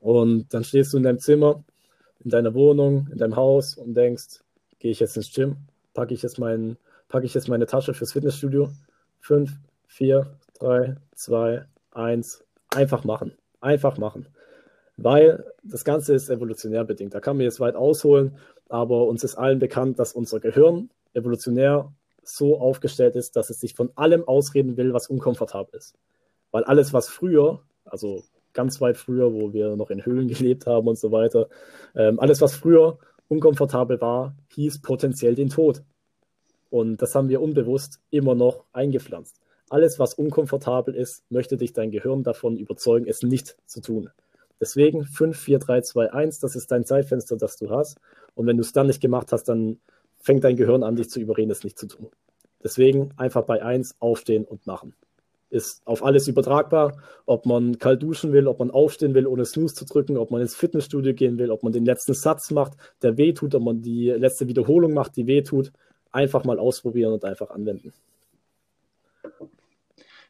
und 0.00 0.52
dann 0.54 0.62
stehst 0.62 0.92
du 0.92 0.98
in 0.98 1.02
deinem 1.02 1.18
Zimmer, 1.18 1.64
in 2.22 2.30
deiner 2.30 2.54
Wohnung, 2.54 3.08
in 3.10 3.18
deinem 3.18 3.36
Haus 3.36 3.76
und 3.76 3.94
denkst, 3.94 4.40
gehe 4.78 4.90
ich 4.90 5.00
jetzt 5.00 5.16
ins 5.16 5.32
Gym, 5.32 5.56
packe 5.94 6.14
ich 6.14 6.22
jetzt 6.22 6.38
mein, 6.38 6.76
packe 7.08 7.26
ich 7.26 7.34
jetzt 7.34 7.48
meine 7.48 7.66
Tasche 7.66 7.94
fürs 7.94 8.12
Fitnessstudio. 8.12 8.70
Fünf, 9.20 9.52
vier, 9.86 10.38
drei, 10.58 10.96
zwei, 11.14 11.64
eins. 11.90 12.44
Einfach 12.74 13.04
machen. 13.04 13.32
Einfach 13.60 13.98
machen. 13.98 14.28
Weil 14.96 15.44
das 15.62 15.84
Ganze 15.84 16.14
ist 16.14 16.30
evolutionär 16.30 16.84
bedingt. 16.84 17.14
Da 17.14 17.20
kann 17.20 17.36
man 17.36 17.44
jetzt 17.44 17.60
weit 17.60 17.76
ausholen, 17.76 18.36
aber 18.68 19.06
uns 19.06 19.24
ist 19.24 19.36
allen 19.36 19.58
bekannt, 19.58 19.98
dass 19.98 20.12
unser 20.12 20.40
Gehirn 20.40 20.90
evolutionär 21.12 21.92
so 22.22 22.58
aufgestellt 22.58 23.16
ist, 23.16 23.36
dass 23.36 23.50
es 23.50 23.60
sich 23.60 23.74
von 23.74 23.90
allem 23.94 24.26
ausreden 24.26 24.76
will, 24.76 24.92
was 24.92 25.08
unkomfortabel 25.08 25.78
ist. 25.78 25.94
Weil 26.50 26.64
alles, 26.64 26.92
was 26.92 27.08
früher, 27.08 27.62
also 27.84 28.24
ganz 28.52 28.80
weit 28.80 28.96
früher, 28.96 29.32
wo 29.32 29.52
wir 29.52 29.76
noch 29.76 29.90
in 29.90 30.04
Höhlen 30.04 30.28
gelebt 30.28 30.66
haben 30.66 30.88
und 30.88 30.98
so 30.98 31.12
weiter, 31.12 31.48
ähm, 31.94 32.18
alles, 32.18 32.40
was 32.40 32.56
früher 32.56 32.98
unkomfortabel 33.28 34.00
war, 34.00 34.34
hieß 34.54 34.82
potenziell 34.82 35.34
den 35.34 35.50
Tod. 35.50 35.82
Und 36.70 37.02
das 37.02 37.14
haben 37.14 37.28
wir 37.28 37.40
unbewusst 37.40 38.00
immer 38.10 38.34
noch 38.34 38.64
eingepflanzt. 38.72 39.40
Alles, 39.68 39.98
was 39.98 40.14
unkomfortabel 40.14 40.94
ist, 40.94 41.24
möchte 41.30 41.56
dich 41.56 41.72
dein 41.72 41.90
Gehirn 41.90 42.22
davon 42.22 42.56
überzeugen, 42.56 43.06
es 43.08 43.22
nicht 43.22 43.56
zu 43.66 43.80
tun. 43.80 44.10
Deswegen 44.60 45.04
5, 45.04 45.36
4, 45.38 45.58
3, 45.58 45.80
2, 45.82 46.12
1, 46.12 46.38
das 46.38 46.56
ist 46.56 46.70
dein 46.70 46.84
Zeitfenster, 46.84 47.36
das 47.36 47.56
du 47.56 47.70
hast. 47.70 47.98
Und 48.34 48.46
wenn 48.46 48.56
du 48.56 48.62
es 48.62 48.72
dann 48.72 48.86
nicht 48.86 49.00
gemacht 49.00 49.32
hast, 49.32 49.44
dann 49.44 49.80
fängt 50.18 50.44
dein 50.44 50.56
Gehirn 50.56 50.82
an, 50.82 50.96
dich 50.96 51.10
zu 51.10 51.20
überreden, 51.20 51.50
es 51.50 51.64
nicht 51.64 51.78
zu 51.78 51.88
tun. 51.88 52.08
Deswegen 52.62 53.10
einfach 53.16 53.44
bei 53.44 53.62
1 53.62 53.96
aufstehen 54.00 54.44
und 54.44 54.66
machen. 54.66 54.94
Ist 55.50 55.82
auf 55.84 56.04
alles 56.04 56.26
übertragbar, 56.26 56.96
ob 57.24 57.46
man 57.46 57.78
kalt 57.78 58.02
duschen 58.02 58.32
will, 58.32 58.48
ob 58.48 58.58
man 58.58 58.70
aufstehen 58.70 59.14
will, 59.14 59.26
ohne 59.26 59.44
Snooze 59.44 59.74
zu 59.74 59.84
drücken, 59.84 60.16
ob 60.16 60.30
man 60.30 60.40
ins 60.40 60.56
Fitnessstudio 60.56 61.14
gehen 61.14 61.38
will, 61.38 61.50
ob 61.50 61.62
man 61.62 61.72
den 61.72 61.84
letzten 61.84 62.14
Satz 62.14 62.50
macht, 62.50 62.72
der 63.02 63.16
weh 63.16 63.32
tut, 63.32 63.54
ob 63.54 63.62
man 63.62 63.82
die 63.82 64.10
letzte 64.10 64.48
Wiederholung 64.48 64.94
macht, 64.94 65.16
die 65.16 65.26
weh 65.26 65.42
tut. 65.42 65.70
Einfach 66.16 66.44
mal 66.44 66.58
ausprobieren 66.58 67.12
und 67.12 67.26
einfach 67.26 67.50
anwenden. 67.50 67.92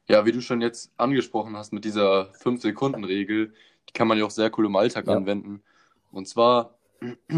Ja, 0.09 0.27
wie 0.27 0.33
du 0.33 0.41
schon 0.41 0.61
jetzt 0.61 0.91
angesprochen 0.97 1.57
hast 1.57 1.73
mit 1.73 1.85
dieser 1.85 2.33
5-Sekunden-Regel, 2.33 3.55
die 3.89 3.93
kann 3.93 4.09
man 4.09 4.19
ja 4.19 4.25
auch 4.25 4.33
sehr 4.33 4.51
cool 4.59 4.67
im 4.67 4.75
Alltag 4.75 5.07
ja. 5.07 5.15
anwenden. 5.15 5.63
Und 6.11 6.27
zwar 6.27 6.77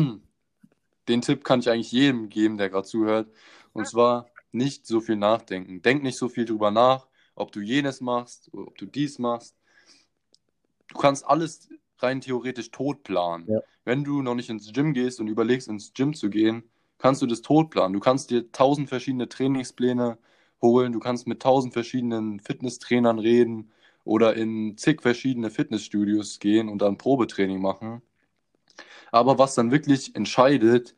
den 1.09 1.21
Tipp 1.21 1.45
kann 1.45 1.61
ich 1.61 1.69
eigentlich 1.69 1.93
jedem 1.93 2.31
geben, 2.31 2.57
der 2.57 2.71
gerade 2.71 2.87
zuhört. 2.87 3.29
Und 3.75 3.87
zwar 3.87 4.31
nicht 4.51 4.87
so 4.87 5.01
viel 5.03 5.17
nachdenken. 5.17 5.83
Denk 5.83 6.03
nicht 6.03 6.17
so 6.17 6.31
viel 6.31 6.47
drüber 6.47 6.71
nach, 6.71 7.07
ob 7.35 7.53
du 7.53 7.61
jenes 7.61 8.01
machst, 8.01 8.49
ob 8.55 8.79
du 8.79 8.87
dies 8.87 9.19
machst. 9.19 9.55
Du 10.89 10.97
kannst 10.97 11.27
alles 11.27 11.69
rein 11.99 12.23
theoretisch 12.23 12.71
tot 12.71 13.03
planen. 13.03 13.45
Ja. 13.47 13.61
Wenn 13.85 14.05
du 14.05 14.23
noch 14.23 14.35
nicht 14.35 14.49
ins 14.49 14.73
Gym 14.73 14.95
gehst 14.95 15.21
und 15.21 15.29
überlegst, 15.29 15.69
ins 15.69 15.93
Gym 15.93 16.15
zu 16.15 16.31
gehen, 16.31 16.65
kannst 16.99 17.23
du 17.23 17.27
das 17.27 17.43
tot 17.43 17.71
planen. 17.71 17.95
Du 17.95 18.01
kannst 18.01 18.31
dir 18.31 18.51
tausend 18.53 18.89
verschiedene 18.89 19.29
Trainingspläne 19.29 20.19
holen, 20.61 20.93
du 20.93 21.01
kannst 21.01 21.27
mit 21.27 21.41
tausend 21.41 21.73
verschiedenen 21.73 22.41
Fitnesstrainern 22.41 23.19
reden 23.19 23.71
oder 24.05 24.35
in 24.35 24.77
zig 24.77 25.03
verschiedene 25.03 25.51
Fitnessstudios 25.51 26.39
gehen 26.41 26.69
und 26.69 26.83
dann 26.83 26.99
Probetraining 26.99 27.61
machen. 27.61 28.03
Aber 29.13 29.39
was 29.39 29.55
dann 29.55 29.71
wirklich 29.71 30.15
entscheidet, 30.17 30.95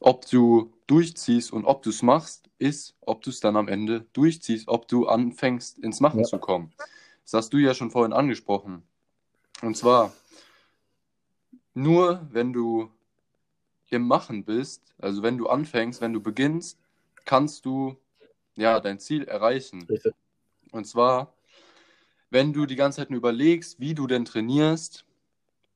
ob 0.00 0.28
du 0.28 0.72
durchziehst 0.86 1.52
und 1.52 1.64
ob 1.64 1.82
du 1.82 1.90
es 1.90 2.02
machst, 2.02 2.48
ist, 2.58 2.96
ob 3.00 3.22
du 3.22 3.30
es 3.30 3.40
dann 3.40 3.56
am 3.56 3.68
Ende 3.68 4.06
durchziehst, 4.12 4.68
ob 4.68 4.88
du 4.88 5.06
anfängst, 5.06 5.78
ins 5.78 6.00
Machen 6.00 6.20
ja. 6.20 6.26
zu 6.26 6.38
kommen. 6.38 6.72
Das 7.24 7.34
hast 7.34 7.52
du 7.52 7.58
ja 7.58 7.74
schon 7.74 7.90
vorhin 7.90 8.12
angesprochen. 8.12 8.82
Und 9.62 9.76
zwar, 9.76 10.12
nur 11.74 12.26
wenn 12.30 12.52
du 12.52 12.90
im 13.92 14.06
Machen 14.08 14.44
bist, 14.44 14.94
also 14.98 15.22
wenn 15.22 15.36
du 15.36 15.48
anfängst, 15.48 16.00
wenn 16.00 16.12
du 16.12 16.20
beginnst, 16.20 16.78
kannst 17.24 17.66
du 17.66 17.96
ja 18.56 18.80
dein 18.80 18.98
Ziel 18.98 19.24
erreichen. 19.24 19.86
Richtig. 19.88 20.14
Und 20.72 20.86
zwar, 20.86 21.34
wenn 22.30 22.52
du 22.54 22.64
die 22.64 22.76
ganze 22.76 23.00
Zeit 23.00 23.10
nur 23.10 23.18
überlegst, 23.18 23.78
wie 23.80 23.94
du 23.94 24.06
denn 24.06 24.24
trainierst, 24.24 25.04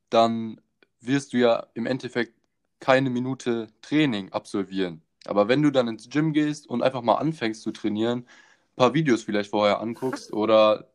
dann 0.08 0.60
wirst 1.00 1.34
du 1.34 1.36
ja 1.36 1.66
im 1.74 1.84
Endeffekt 1.84 2.32
keine 2.80 3.10
Minute 3.10 3.68
Training 3.82 4.32
absolvieren. 4.32 5.02
Aber 5.26 5.48
wenn 5.48 5.62
du 5.62 5.70
dann 5.70 5.88
ins 5.88 6.08
Gym 6.08 6.32
gehst 6.32 6.66
und 6.66 6.82
einfach 6.82 7.02
mal 7.02 7.16
anfängst 7.16 7.62
zu 7.62 7.70
trainieren, 7.70 8.20
ein 8.20 8.76
paar 8.76 8.94
Videos 8.94 9.24
vielleicht 9.24 9.50
vorher 9.50 9.80
anguckst 9.80 10.32
oder 10.32 10.88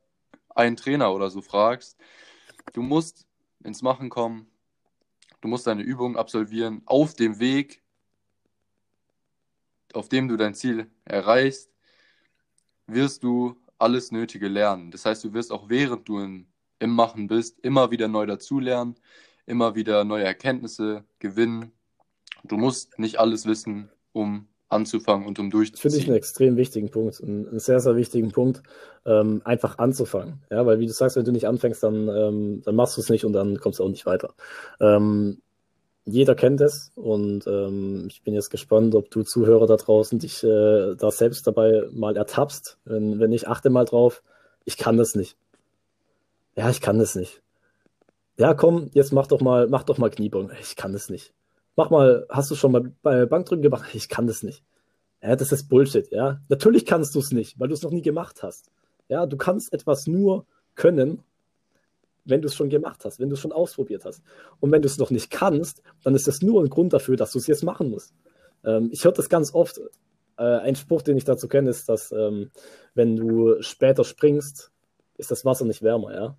einen 0.49 0.75
Trainer 0.75 1.13
oder 1.13 1.29
so 1.29 1.41
fragst, 1.41 1.97
du 2.73 2.81
musst 2.81 3.27
ins 3.63 3.83
Machen 3.83 4.09
kommen, 4.09 4.47
du 5.41 5.47
musst 5.47 5.67
deine 5.67 5.83
Übungen 5.83 6.15
absolvieren 6.15 6.81
auf 6.85 7.13
dem 7.13 7.39
Weg, 7.39 7.81
auf 9.93 10.07
dem 10.09 10.27
du 10.27 10.37
dein 10.37 10.53
Ziel 10.53 10.89
erreichst, 11.03 11.69
wirst 12.87 13.23
du 13.23 13.57
alles 13.77 14.11
Nötige 14.11 14.47
lernen. 14.47 14.91
Das 14.91 15.05
heißt, 15.05 15.23
du 15.23 15.33
wirst 15.33 15.51
auch 15.51 15.69
während 15.69 16.07
du 16.07 16.19
in, 16.19 16.47
im 16.79 16.91
Machen 16.91 17.27
bist, 17.27 17.59
immer 17.59 17.91
wieder 17.91 18.07
neu 18.07 18.25
dazulernen, 18.25 18.95
immer 19.45 19.75
wieder 19.75 20.03
neue 20.03 20.23
Erkenntnisse 20.23 21.03
gewinnen. 21.19 21.71
Du 22.43 22.57
musst 22.57 22.97
nicht 22.99 23.19
alles 23.19 23.45
wissen, 23.45 23.91
um 24.13 24.47
anzufangen 24.71 25.27
und 25.27 25.39
um 25.39 25.49
durchzuziehen. 25.49 25.81
Finde 25.81 25.97
ich 25.97 26.07
einen 26.07 26.17
extrem 26.17 26.57
wichtigen 26.57 26.89
Punkt, 26.89 27.21
einen, 27.21 27.47
einen 27.47 27.59
sehr, 27.59 27.79
sehr 27.79 27.95
wichtigen 27.95 28.31
Punkt, 28.31 28.63
ähm, 29.05 29.41
einfach 29.43 29.77
anzufangen. 29.77 30.41
Ja, 30.49 30.65
weil 30.65 30.79
wie 30.79 30.87
du 30.87 30.93
sagst, 30.93 31.15
wenn 31.17 31.25
du 31.25 31.31
nicht 31.31 31.47
anfängst, 31.47 31.83
dann, 31.83 32.07
ähm, 32.07 32.61
dann 32.63 32.75
machst 32.75 32.97
du 32.97 33.01
es 33.01 33.09
nicht 33.09 33.25
und 33.25 33.33
dann 33.33 33.59
kommst 33.59 33.79
du 33.79 33.83
auch 33.83 33.89
nicht 33.89 34.05
weiter. 34.05 34.33
Ähm, 34.79 35.41
jeder 36.05 36.35
kennt 36.35 36.61
es 36.61 36.91
und 36.95 37.45
ähm, 37.45 38.07
ich 38.09 38.23
bin 38.23 38.33
jetzt 38.33 38.49
gespannt, 38.49 38.95
ob 38.95 39.11
du 39.11 39.23
Zuhörer 39.23 39.67
da 39.67 39.77
draußen 39.77 40.17
dich 40.17 40.43
äh, 40.43 40.95
da 40.95 41.11
selbst 41.11 41.45
dabei 41.45 41.83
mal 41.91 42.17
ertappst. 42.17 42.77
Wenn, 42.85 43.19
wenn 43.19 43.31
ich 43.31 43.47
achte 43.47 43.69
mal 43.69 43.85
drauf, 43.85 44.23
ich 44.65 44.77
kann 44.77 44.97
das 44.97 45.15
nicht. 45.15 45.37
Ja, 46.55 46.69
ich 46.69 46.81
kann 46.81 46.97
das 46.99 47.15
nicht. 47.15 47.41
Ja, 48.37 48.53
komm, 48.53 48.89
jetzt 48.93 49.13
mach 49.13 49.27
doch 49.27 49.41
mal, 49.41 49.67
mach 49.67 49.83
doch 49.83 49.99
mal 49.99 50.09
Kniebeugen. 50.09 50.51
Ich 50.59 50.75
kann 50.75 50.93
das 50.93 51.09
nicht. 51.09 51.33
Mach 51.81 51.89
mal, 51.89 52.27
hast 52.29 52.51
du 52.51 52.53
schon 52.53 52.73
mal 52.73 52.91
bei 53.01 53.25
Bankdrücken 53.25 53.63
gemacht? 53.63 53.95
Ich 53.95 54.07
kann 54.07 54.27
das 54.27 54.43
nicht. 54.43 54.63
Ja, 55.19 55.35
das 55.35 55.51
ist 55.51 55.67
Bullshit, 55.67 56.11
ja. 56.11 56.39
Natürlich 56.47 56.85
kannst 56.85 57.15
du 57.15 57.19
es 57.19 57.31
nicht, 57.31 57.59
weil 57.59 57.69
du 57.69 57.73
es 57.73 57.81
noch 57.81 57.89
nie 57.89 58.03
gemacht 58.03 58.43
hast. 58.43 58.69
Ja, 59.07 59.25
du 59.25 59.35
kannst 59.35 59.73
etwas 59.73 60.05
nur 60.05 60.45
können, 60.75 61.23
wenn 62.23 62.39
du 62.39 62.49
es 62.49 62.53
schon 62.53 62.69
gemacht 62.69 63.03
hast, 63.03 63.19
wenn 63.19 63.29
du 63.29 63.33
es 63.33 63.39
schon 63.39 63.51
ausprobiert 63.51 64.05
hast. 64.05 64.21
Und 64.59 64.71
wenn 64.71 64.83
du 64.83 64.85
es 64.85 64.99
noch 64.99 65.09
nicht 65.09 65.31
kannst, 65.31 65.81
dann 66.03 66.13
ist 66.13 66.27
das 66.27 66.43
nur 66.43 66.61
ein 66.61 66.69
Grund 66.69 66.93
dafür, 66.93 67.15
dass 67.15 67.31
du 67.31 67.39
es 67.39 67.47
jetzt 67.47 67.63
machen 67.63 67.89
musst. 67.89 68.13
Ähm, 68.63 68.89
ich 68.91 69.03
höre 69.03 69.13
das 69.13 69.27
ganz 69.27 69.51
oft. 69.51 69.81
Äh, 70.37 70.43
ein 70.43 70.75
Spruch, 70.75 71.01
den 71.01 71.17
ich 71.17 71.23
dazu 71.23 71.47
kenne, 71.47 71.71
ist, 71.71 71.89
dass 71.89 72.11
ähm, 72.11 72.51
wenn 72.93 73.15
du 73.15 73.59
später 73.63 74.03
springst, 74.03 74.71
ist 75.17 75.31
das 75.31 75.45
Wasser 75.45 75.65
nicht 75.65 75.81
wärmer, 75.81 76.13
ja. 76.13 76.37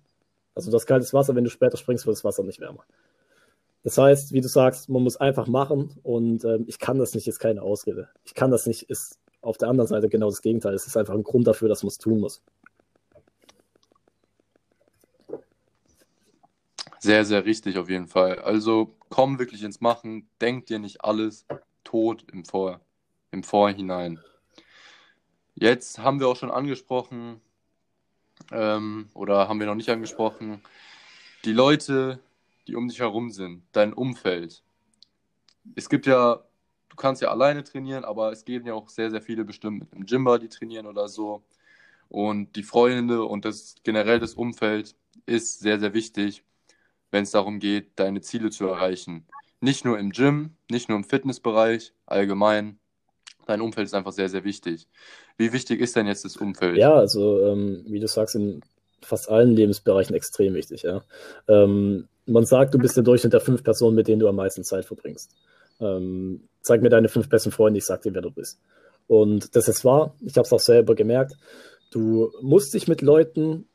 Also 0.55 0.71
das 0.71 0.85
kaltes 0.85 1.13
Wasser, 1.13 1.35
wenn 1.35 1.43
du 1.43 1.49
später 1.49 1.75
springst, 1.75 2.05
wird 2.05 2.15
das 2.15 2.23
Wasser 2.23 2.43
nicht 2.43 2.61
wärmer. 2.61 2.85
Das 3.83 3.97
heißt, 3.97 4.31
wie 4.31 4.41
du 4.41 4.47
sagst, 4.47 4.89
man 4.89 5.03
muss 5.03 5.17
einfach 5.17 5.47
machen 5.47 5.99
und 6.03 6.45
ähm, 6.45 6.65
ich 6.67 6.79
kann 6.79 6.99
das 6.99 7.13
nicht, 7.13 7.27
ist 7.27 7.39
keine 7.39 7.61
Ausrede. 7.61 8.09
Ich 8.23 8.33
kann 8.33 8.49
das 8.49 8.65
nicht, 8.65 8.83
ist 8.89 9.19
auf 9.41 9.57
der 9.57 9.67
anderen 9.67 9.89
Seite 9.89 10.07
genau 10.07 10.29
das 10.29 10.41
Gegenteil. 10.41 10.73
Es 10.73 10.87
ist 10.87 10.95
einfach 10.95 11.13
ein 11.13 11.23
Grund 11.23 11.47
dafür, 11.47 11.67
dass 11.67 11.83
man 11.83 11.89
es 11.89 11.97
tun 11.97 12.21
muss. 12.21 12.41
Sehr, 16.99 17.25
sehr 17.25 17.43
richtig 17.43 17.77
auf 17.77 17.89
jeden 17.89 18.07
Fall. 18.07 18.39
Also 18.39 18.95
komm 19.09 19.37
wirklich 19.37 19.63
ins 19.63 19.81
Machen, 19.81 20.29
denk 20.39 20.67
dir 20.67 20.79
nicht 20.79 21.03
alles 21.03 21.45
tot 21.83 22.25
im, 22.31 22.45
Vor 22.45 22.79
im 23.31 23.43
Vorhinein. 23.43 24.21
Jetzt 25.55 25.99
haben 25.99 26.21
wir 26.21 26.29
auch 26.29 26.37
schon 26.37 26.49
angesprochen, 26.49 27.41
ähm, 28.53 29.09
oder 29.13 29.49
haben 29.49 29.59
wir 29.59 29.67
noch 29.67 29.75
nicht 29.75 29.89
angesprochen, 29.89 30.61
die 31.43 31.51
Leute, 31.51 32.19
die 32.67 32.75
um 32.75 32.87
dich 32.87 32.99
herum 32.99 33.29
sind, 33.29 33.63
dein 33.71 33.93
Umfeld. 33.93 34.63
Es 35.75 35.89
gibt 35.89 36.05
ja, 36.05 36.43
du 36.89 36.95
kannst 36.95 37.21
ja 37.21 37.29
alleine 37.29 37.63
trainieren, 37.63 38.05
aber 38.05 38.31
es 38.31 38.45
gehen 38.45 38.65
ja 38.65 38.73
auch 38.73 38.89
sehr, 38.89 39.11
sehr 39.11 39.21
viele 39.21 39.45
bestimmt 39.45 39.79
mit 39.79 39.93
einem 39.93 40.05
Gymbar, 40.05 40.39
die 40.39 40.49
trainieren 40.49 40.87
oder 40.87 41.07
so. 41.07 41.43
Und 42.09 42.55
die 42.55 42.63
Freunde 42.63 43.23
und 43.23 43.45
das 43.45 43.75
generell 43.83 44.19
das 44.19 44.35
Umfeld 44.35 44.95
ist 45.25 45.59
sehr, 45.59 45.79
sehr 45.79 45.93
wichtig 45.93 46.43
wenn 47.13 47.23
es 47.23 47.31
darum 47.31 47.59
geht, 47.59 47.91
deine 47.95 48.21
Ziele 48.21 48.49
zu 48.49 48.65
erreichen. 48.65 49.25
Nicht 49.61 49.85
nur 49.85 49.99
im 49.99 50.09
Gym, 50.09 50.55
nicht 50.69 50.89
nur 50.89 50.97
im 50.97 51.03
Fitnessbereich, 51.03 51.93
allgemein. 52.07 52.79
Dein 53.45 53.61
Umfeld 53.61 53.85
ist 53.85 53.93
einfach 53.93 54.11
sehr, 54.11 54.29
sehr 54.29 54.43
wichtig. 54.43 54.87
Wie 55.37 55.53
wichtig 55.53 55.79
ist 55.79 55.95
denn 55.95 56.07
jetzt 56.07 56.25
das 56.25 56.37
Umfeld? 56.37 56.77
Ja, 56.77 56.93
also 56.95 57.39
ähm, 57.45 57.83
wie 57.85 57.99
du 57.99 58.07
sagst, 58.07 58.35
in 58.35 58.61
fast 59.01 59.29
allen 59.29 59.55
Lebensbereichen 59.55 60.15
extrem 60.15 60.55
wichtig. 60.55 60.81
Ja. 60.81 61.03
Ähm, 61.47 62.07
man 62.25 62.45
sagt, 62.45 62.73
du 62.73 62.77
bist 62.77 62.95
der 62.95 63.03
Durchschnitt 63.03 63.33
der 63.33 63.41
fünf 63.41 63.63
Personen, 63.63 63.95
mit 63.95 64.07
denen 64.07 64.19
du 64.19 64.27
am 64.27 64.35
meisten 64.35 64.63
Zeit 64.63 64.85
verbringst. 64.85 65.35
Ähm, 65.79 66.47
zeig 66.61 66.81
mir 66.81 66.89
deine 66.89 67.09
fünf 67.09 67.29
besten 67.29 67.51
Freunde, 67.51 67.79
ich 67.79 67.85
sag 67.85 68.01
dir, 68.01 68.13
wer 68.13 68.21
du 68.21 68.31
bist. 68.31 68.59
Und 69.07 69.55
das 69.55 69.67
ist 69.67 69.83
wahr, 69.83 70.15
ich 70.21 70.37
habe 70.37 70.45
es 70.45 70.53
auch 70.53 70.59
selber 70.59 70.95
gemerkt. 70.95 71.35
Du 71.91 72.31
musst 72.41 72.73
dich 72.73 72.87
mit 72.87 73.01
Leuten 73.01 73.67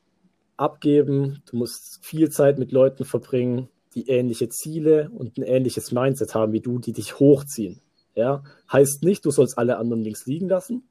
abgeben, 0.57 1.41
du 1.49 1.57
musst 1.57 1.99
viel 2.01 2.29
Zeit 2.29 2.59
mit 2.59 2.71
Leuten 2.71 3.05
verbringen, 3.05 3.69
die 3.95 4.09
ähnliche 4.09 4.49
Ziele 4.49 5.09
und 5.09 5.37
ein 5.37 5.43
ähnliches 5.43 5.91
Mindset 5.91 6.35
haben 6.35 6.51
wie 6.51 6.61
du, 6.61 6.79
die 6.79 6.93
dich 6.93 7.19
hochziehen. 7.19 7.81
Ja? 8.15 8.43
Heißt 8.71 9.03
nicht, 9.03 9.25
du 9.25 9.31
sollst 9.31 9.57
alle 9.57 9.77
anderen 9.77 10.03
links 10.03 10.25
liegen 10.25 10.49
lassen, 10.49 10.83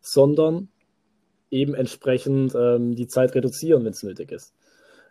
sondern 0.00 0.68
eben 1.50 1.74
entsprechend 1.74 2.54
ähm, 2.54 2.94
die 2.94 3.06
Zeit 3.06 3.34
reduzieren, 3.34 3.84
wenn 3.84 3.92
es 3.92 4.02
nötig 4.02 4.32
ist. 4.32 4.52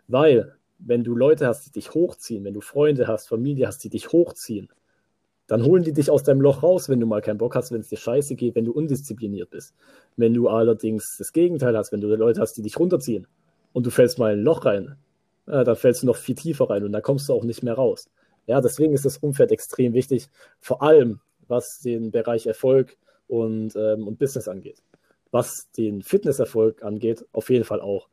Weil, 0.06 0.54
wenn 0.78 1.04
du 1.04 1.14
Leute 1.14 1.46
hast, 1.46 1.66
die 1.66 1.70
dich 1.70 1.94
hochziehen, 1.94 2.44
wenn 2.44 2.54
du 2.54 2.60
Freunde 2.60 3.06
hast, 3.06 3.28
Familie 3.28 3.66
hast, 3.66 3.84
die 3.84 3.90
dich 3.90 4.12
hochziehen, 4.12 4.68
dann 5.46 5.64
holen 5.64 5.82
die 5.82 5.92
dich 5.92 6.10
aus 6.10 6.22
deinem 6.22 6.40
Loch 6.40 6.62
raus, 6.62 6.88
wenn 6.88 7.00
du 7.00 7.06
mal 7.06 7.20
keinen 7.20 7.38
Bock 7.38 7.54
hast, 7.54 7.70
wenn 7.70 7.80
es 7.80 7.88
dir 7.88 7.98
scheiße 7.98 8.34
geht, 8.34 8.54
wenn 8.54 8.64
du 8.64 8.72
undiszipliniert 8.72 9.50
bist. 9.50 9.74
Wenn 10.16 10.32
du 10.32 10.48
allerdings 10.48 11.16
das 11.18 11.32
Gegenteil 11.32 11.76
hast, 11.76 11.92
wenn 11.92 12.00
du 12.00 12.08
Leute 12.14 12.40
hast, 12.40 12.54
die 12.54 12.62
dich 12.62 12.78
runterziehen, 12.78 13.26
und 13.74 13.84
du 13.84 13.90
fällst 13.90 14.18
mal 14.18 14.32
in 14.32 14.38
ein 14.38 14.44
Loch 14.44 14.64
rein, 14.64 14.96
ja, 15.46 15.62
dann 15.64 15.76
fällst 15.76 16.02
du 16.02 16.06
noch 16.06 16.16
viel 16.16 16.34
tiefer 16.34 16.70
rein 16.70 16.84
und 16.84 16.92
dann 16.92 17.02
kommst 17.02 17.28
du 17.28 17.34
auch 17.34 17.44
nicht 17.44 17.62
mehr 17.62 17.74
raus. 17.74 18.08
Ja, 18.46 18.62
deswegen 18.62 18.94
ist 18.94 19.04
das 19.04 19.18
Umfeld 19.18 19.52
extrem 19.52 19.92
wichtig, 19.92 20.28
vor 20.60 20.82
allem 20.82 21.20
was 21.48 21.80
den 21.80 22.10
Bereich 22.10 22.46
Erfolg 22.46 22.96
und, 23.26 23.76
ähm, 23.76 24.06
und 24.06 24.18
Business 24.18 24.48
angeht. 24.48 24.82
Was 25.30 25.70
den 25.76 26.00
Fitnesserfolg 26.02 26.82
angeht, 26.82 27.26
auf 27.32 27.50
jeden 27.50 27.64
Fall 27.64 27.80
auch. 27.80 28.08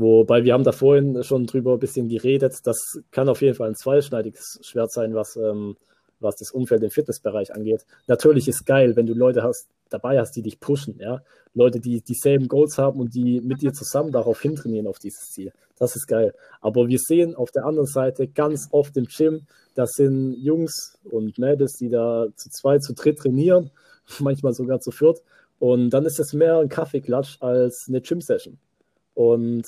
Wobei 0.00 0.44
wir 0.44 0.52
haben 0.52 0.62
da 0.62 0.70
vorhin 0.70 1.24
schon 1.24 1.46
drüber 1.46 1.72
ein 1.72 1.80
bisschen 1.80 2.08
geredet, 2.08 2.54
das 2.62 3.00
kann 3.10 3.28
auf 3.28 3.42
jeden 3.42 3.56
Fall 3.56 3.70
ein 3.70 3.74
zweischneidiges 3.74 4.60
Schwert 4.62 4.92
sein, 4.92 5.12
was, 5.16 5.34
ähm, 5.34 5.76
was 6.20 6.36
das 6.36 6.52
Umfeld 6.52 6.84
im 6.84 6.90
Fitnessbereich 6.90 7.52
angeht. 7.52 7.84
Natürlich 8.06 8.46
ist 8.46 8.64
geil, 8.64 8.94
wenn 8.94 9.06
du 9.06 9.14
Leute 9.14 9.42
hast, 9.42 9.66
dabei 9.90 10.20
hast, 10.20 10.36
die 10.36 10.42
dich 10.42 10.60
pushen, 10.60 11.00
ja. 11.00 11.20
Leute, 11.52 11.80
die 11.80 12.00
dieselben 12.00 12.46
Goals 12.46 12.78
haben 12.78 13.00
und 13.00 13.12
die 13.12 13.40
mit 13.40 13.60
dir 13.60 13.72
zusammen 13.72 14.12
darauf 14.12 14.40
hintrainieren, 14.40 14.86
auf 14.86 15.00
dieses 15.00 15.32
Ziel. 15.32 15.52
Das 15.80 15.96
ist 15.96 16.06
geil. 16.06 16.32
Aber 16.60 16.86
wir 16.86 16.98
sehen 17.00 17.34
auf 17.34 17.50
der 17.50 17.64
anderen 17.64 17.88
Seite 17.88 18.28
ganz 18.28 18.68
oft 18.70 18.96
im 18.96 19.06
Gym, 19.06 19.48
das 19.74 19.94
sind 19.94 20.34
Jungs 20.34 20.96
und 21.10 21.38
Mädels, 21.38 21.72
die 21.72 21.88
da 21.88 22.26
zu 22.36 22.50
zweit, 22.50 22.84
zu 22.84 22.94
dritt 22.94 23.18
trainieren, 23.18 23.72
manchmal 24.20 24.52
sogar 24.52 24.78
zu 24.78 24.92
viert. 24.92 25.22
Und 25.58 25.90
dann 25.90 26.06
ist 26.06 26.20
es 26.20 26.34
mehr 26.34 26.58
ein 26.58 26.68
Kaffeeklatsch 26.68 27.38
als 27.40 27.86
eine 27.88 28.00
Gym-Session. 28.00 28.58
Und 29.14 29.64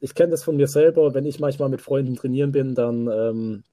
ich 0.00 0.14
kenne 0.14 0.30
das 0.30 0.44
von 0.44 0.56
mir 0.56 0.68
selber, 0.68 1.14
wenn 1.14 1.26
ich 1.26 1.40
manchmal 1.40 1.68
mit 1.68 1.80
Freunden 1.80 2.16
trainieren 2.16 2.52
bin, 2.52 2.74
dann 2.74 3.08
ähm, 3.08 3.64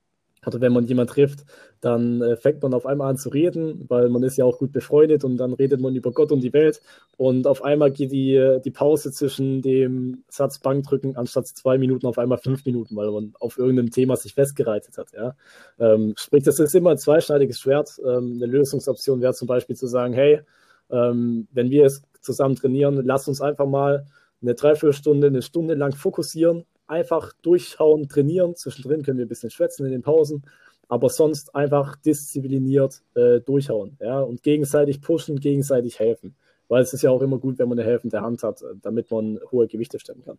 oder 0.45 0.61
wenn 0.61 0.73
man 0.73 0.85
jemanden 0.85 1.13
trifft, 1.13 1.45
dann 1.81 2.21
äh, 2.21 2.35
fängt 2.35 2.61
man 2.61 2.73
auf 2.73 2.85
einmal 2.85 3.09
an 3.09 3.17
zu 3.17 3.29
reden, 3.29 3.85
weil 3.89 4.09
man 4.09 4.23
ist 4.23 4.37
ja 4.37 4.45
auch 4.45 4.57
gut 4.57 4.71
befreundet 4.71 5.23
und 5.23 5.37
dann 5.37 5.53
redet 5.53 5.79
man 5.81 5.95
über 5.95 6.11
Gott 6.11 6.31
und 6.31 6.41
die 6.41 6.53
Welt. 6.53 6.81
Und 7.17 7.47
auf 7.47 7.63
einmal 7.63 7.91
geht 7.91 8.11
die, 8.11 8.59
die 8.63 8.71
Pause 8.71 9.11
zwischen 9.11 9.61
dem 9.61 10.23
Satz 10.29 10.59
Bankdrücken 10.59 11.15
anstatt 11.15 11.47
zwei 11.47 11.77
Minuten 11.77 12.07
auf 12.07 12.17
einmal 12.17 12.37
fünf 12.37 12.65
Minuten, 12.65 12.95
weil 12.95 13.11
man 13.11 13.33
auf 13.39 13.57
irgendeinem 13.57 13.91
Thema 13.91 14.15
sich 14.15 14.33
festgereitet 14.33 14.97
hat. 14.97 15.11
Ja? 15.13 15.35
Ähm, 15.79 16.13
sprich, 16.17 16.43
das 16.43 16.59
ist 16.59 16.75
immer 16.75 16.91
ein 16.91 16.97
zweischneidiges 16.97 17.59
Schwert. 17.59 17.99
Ähm, 18.05 18.33
eine 18.35 18.45
Lösungsoption 18.45 19.21
wäre 19.21 19.33
zum 19.33 19.47
Beispiel 19.47 19.75
zu 19.75 19.87
sagen, 19.87 20.13
hey, 20.13 20.41
ähm, 20.89 21.47
wenn 21.51 21.69
wir 21.69 21.85
es 21.85 22.03
zusammen 22.21 22.55
trainieren, 22.55 23.01
lass 23.03 23.27
uns 23.27 23.41
einfach 23.41 23.65
mal 23.65 24.05
eine 24.43 24.53
Dreiviertelstunde, 24.55 25.27
eine 25.27 25.41
Stunde 25.41 25.73
lang 25.73 25.95
fokussieren 25.95 26.65
einfach 26.87 27.33
durchschauen, 27.41 28.07
trainieren. 28.07 28.55
Zwischendrin 28.55 29.03
können 29.03 29.17
wir 29.17 29.25
ein 29.25 29.29
bisschen 29.29 29.49
schwätzen 29.49 29.85
in 29.85 29.91
den 29.91 30.01
Pausen, 30.01 30.43
aber 30.87 31.09
sonst 31.09 31.55
einfach 31.55 31.95
diszipliniert 31.97 33.01
äh, 33.15 33.39
durchhauen 33.39 33.97
ja? 33.99 34.19
und 34.21 34.43
gegenseitig 34.43 35.01
pushen, 35.01 35.39
gegenseitig 35.39 35.99
helfen. 35.99 36.35
Weil 36.67 36.83
es 36.83 36.93
ist 36.93 37.01
ja 37.01 37.09
auch 37.09 37.21
immer 37.21 37.39
gut, 37.39 37.59
wenn 37.59 37.69
man 37.69 37.79
eine 37.79 37.87
helfende 37.87 38.21
Hand 38.21 38.43
hat, 38.43 38.61
äh, 38.61 38.75
damit 38.81 39.11
man 39.11 39.39
hohe 39.51 39.67
Gewichte 39.67 39.99
stemmen 39.99 40.23
kann. 40.23 40.37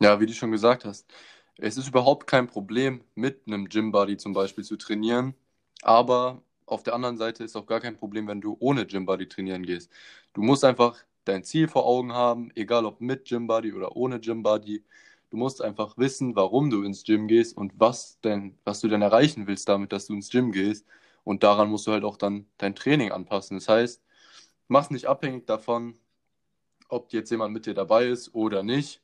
Ja, 0.00 0.18
wie 0.20 0.26
du 0.26 0.32
schon 0.32 0.50
gesagt 0.50 0.84
hast, 0.84 1.06
es 1.58 1.76
ist 1.76 1.88
überhaupt 1.88 2.26
kein 2.26 2.48
Problem, 2.48 3.02
mit 3.14 3.42
einem 3.46 3.68
Gym-Buddy 3.68 4.16
zum 4.16 4.32
Beispiel 4.32 4.64
zu 4.64 4.76
trainieren, 4.76 5.34
aber 5.82 6.42
auf 6.66 6.82
der 6.82 6.94
anderen 6.94 7.18
Seite 7.18 7.44
ist 7.44 7.54
auch 7.56 7.66
gar 7.66 7.80
kein 7.80 7.96
Problem, 7.96 8.26
wenn 8.26 8.40
du 8.40 8.56
ohne 8.58 8.86
Gym-Buddy 8.86 9.28
trainieren 9.28 9.62
gehst. 9.62 9.90
Du 10.32 10.42
musst 10.42 10.64
einfach 10.64 11.04
dein 11.24 11.44
Ziel 11.44 11.68
vor 11.68 11.86
Augen 11.86 12.12
haben, 12.12 12.50
egal 12.54 12.86
ob 12.86 13.00
mit 13.00 13.26
Gym 13.26 13.46
Buddy 13.46 13.72
oder 13.72 13.96
ohne 13.96 14.20
Gym 14.20 14.42
Buddy. 14.42 14.84
Du 15.30 15.36
musst 15.36 15.62
einfach 15.62 15.96
wissen, 15.98 16.36
warum 16.36 16.70
du 16.70 16.82
ins 16.82 17.04
Gym 17.04 17.28
gehst 17.28 17.56
und 17.56 17.72
was 17.78 18.20
denn, 18.20 18.58
was 18.64 18.80
du 18.80 18.88
denn 18.88 19.02
erreichen 19.02 19.46
willst 19.46 19.68
damit, 19.68 19.92
dass 19.92 20.06
du 20.06 20.14
ins 20.14 20.30
Gym 20.30 20.52
gehst. 20.52 20.86
Und 21.24 21.42
daran 21.42 21.70
musst 21.70 21.86
du 21.86 21.92
halt 21.92 22.04
auch 22.04 22.16
dann 22.16 22.46
dein 22.58 22.74
Training 22.74 23.12
anpassen. 23.12 23.56
Das 23.56 23.68
heißt, 23.68 24.02
mach 24.68 24.90
nicht 24.90 25.06
abhängig 25.06 25.46
davon, 25.46 25.96
ob 26.88 27.12
jetzt 27.12 27.30
jemand 27.30 27.52
mit 27.54 27.66
dir 27.66 27.74
dabei 27.74 28.06
ist 28.06 28.34
oder 28.34 28.62
nicht. 28.62 29.02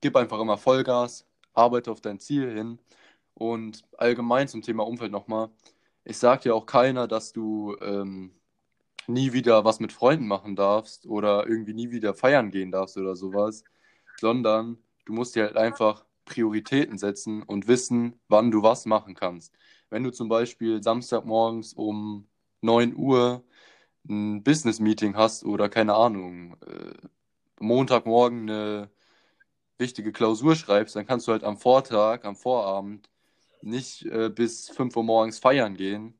Gib 0.00 0.16
einfach 0.16 0.40
immer 0.40 0.58
Vollgas, 0.58 1.26
arbeite 1.54 1.90
auf 1.92 2.00
dein 2.00 2.20
Ziel 2.20 2.52
hin 2.54 2.80
Und 3.34 3.84
allgemein 3.98 4.48
zum 4.48 4.62
Thema 4.62 4.86
Umfeld 4.86 5.12
nochmal. 5.12 5.50
Ich 6.04 6.18
sage 6.18 6.42
dir 6.44 6.56
auch 6.56 6.66
keiner, 6.66 7.08
dass 7.08 7.32
du 7.34 7.76
ähm, 7.82 8.32
nie 9.08 9.32
wieder 9.32 9.64
was 9.64 9.80
mit 9.80 9.92
Freunden 9.92 10.26
machen 10.26 10.56
darfst 10.56 11.06
oder 11.06 11.46
irgendwie 11.46 11.74
nie 11.74 11.90
wieder 11.90 12.14
feiern 12.14 12.50
gehen 12.50 12.70
darfst 12.70 12.96
oder 12.96 13.16
sowas, 13.16 13.64
sondern 14.20 14.78
du 15.04 15.12
musst 15.12 15.36
dir 15.36 15.44
halt 15.44 15.56
einfach 15.56 16.04
Prioritäten 16.24 16.98
setzen 16.98 17.42
und 17.42 17.68
wissen, 17.68 18.20
wann 18.28 18.50
du 18.50 18.62
was 18.62 18.86
machen 18.86 19.14
kannst. 19.14 19.54
Wenn 19.90 20.02
du 20.02 20.10
zum 20.10 20.28
Beispiel 20.28 20.82
Samstagmorgens 20.82 21.72
um 21.72 22.28
9 22.62 22.96
Uhr 22.96 23.44
ein 24.08 24.42
Business-Meeting 24.42 25.16
hast 25.16 25.44
oder 25.44 25.68
keine 25.68 25.94
Ahnung, 25.94 26.56
äh, 26.66 26.94
Montagmorgen 27.60 28.42
eine 28.50 28.90
wichtige 29.78 30.12
Klausur 30.12 30.56
schreibst, 30.56 30.96
dann 30.96 31.06
kannst 31.06 31.28
du 31.28 31.32
halt 31.32 31.44
am 31.44 31.58
Vortag, 31.58 32.24
am 32.24 32.36
Vorabend 32.36 33.08
nicht 33.62 34.04
äh, 34.06 34.30
bis 34.30 34.68
5 34.70 34.96
Uhr 34.96 35.04
morgens 35.04 35.38
feiern 35.38 35.76
gehen, 35.76 36.18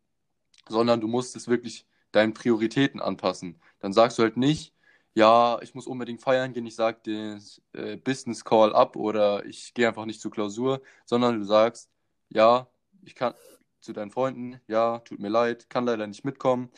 sondern 0.69 1.01
du 1.01 1.09
musst 1.09 1.37
es 1.37 1.49
wirklich 1.49 1.87
deinen 2.13 2.35
Prioritäten 2.35 3.01
anpassen. 3.01 3.61
Dann 3.81 3.93
sagst 3.93 4.19
du 4.19 4.23
halt 4.23 4.37
nicht, 4.37 4.75
ja, 5.15 5.59
ich 5.63 5.75
muss 5.75 5.87
unbedingt 5.87 6.21
feiern 6.21 6.53
gehen, 6.53 6.67
ich 6.67 6.75
sage 6.77 6.99
den 7.07 7.43
äh, 7.73 7.97
Business 7.97 8.45
Call 8.45 8.75
ab 8.75 8.97
oder 8.97 9.45
ich 9.47 9.73
gehe 9.75 9.89
einfach 9.89 10.05
nicht 10.05 10.21
zur 10.21 10.31
Klausur, 10.31 10.83
sondern 11.07 11.39
du 11.39 11.45
sagst, 11.45 11.91
ja, 12.29 12.69
ich 13.03 13.15
kann 13.15 13.35
zu 13.81 13.93
deinen 13.93 14.11
Freunden, 14.11 14.61
ja, 14.69 14.99
tut 15.01 15.21
mir 15.21 15.29
leid, 15.29 15.71
kann 15.71 15.87
leider 15.87 16.07
nicht 16.07 16.25
mitkommen. 16.25 16.71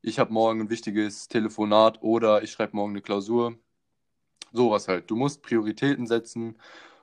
Ich 0.00 0.18
habe 0.18 0.32
morgen 0.32 0.62
ein 0.62 0.70
wichtiges 0.70 1.28
Telefonat 1.28 2.02
oder 2.02 2.42
ich 2.42 2.52
schreibe 2.52 2.76
morgen 2.76 2.92
eine 2.92 3.02
Klausur. 3.02 3.58
Sowas 4.52 4.88
halt. 4.88 5.10
Du 5.10 5.16
musst 5.16 5.42
Prioritäten 5.42 6.06
setzen, 6.06 6.56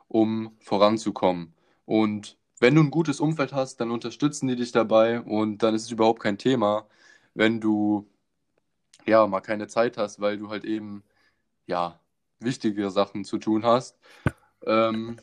um 0.08 0.56
voranzukommen. 0.60 1.54
Und 1.86 2.38
wenn 2.60 2.76
du 2.76 2.82
ein 2.82 2.92
gutes 2.92 3.20
Umfeld 3.20 3.54
hast, 3.54 3.78
dann 3.82 3.92
unterstützen 3.92 4.48
die 4.48 4.56
dich 4.56 4.72
dabei 4.72 5.22
und 5.22 5.64
dann 5.64 5.76
ist 5.76 5.84
es 5.84 5.92
überhaupt 5.92 6.22
kein 6.22 6.38
Thema, 6.38 6.88
wenn 7.34 7.60
du 7.60 8.08
ja 9.06 9.26
mal 9.28 9.42
keine 9.42 9.68
Zeit 9.68 9.98
hast, 9.98 10.20
weil 10.20 10.38
du 10.38 10.50
halt 10.50 10.66
eben 10.66 11.04
ja 11.68 12.00
wichtige 12.40 12.90
Sachen 12.90 13.26
zu 13.26 13.38
tun 13.38 13.66
hast. 13.66 13.98
Ähm, 14.66 15.18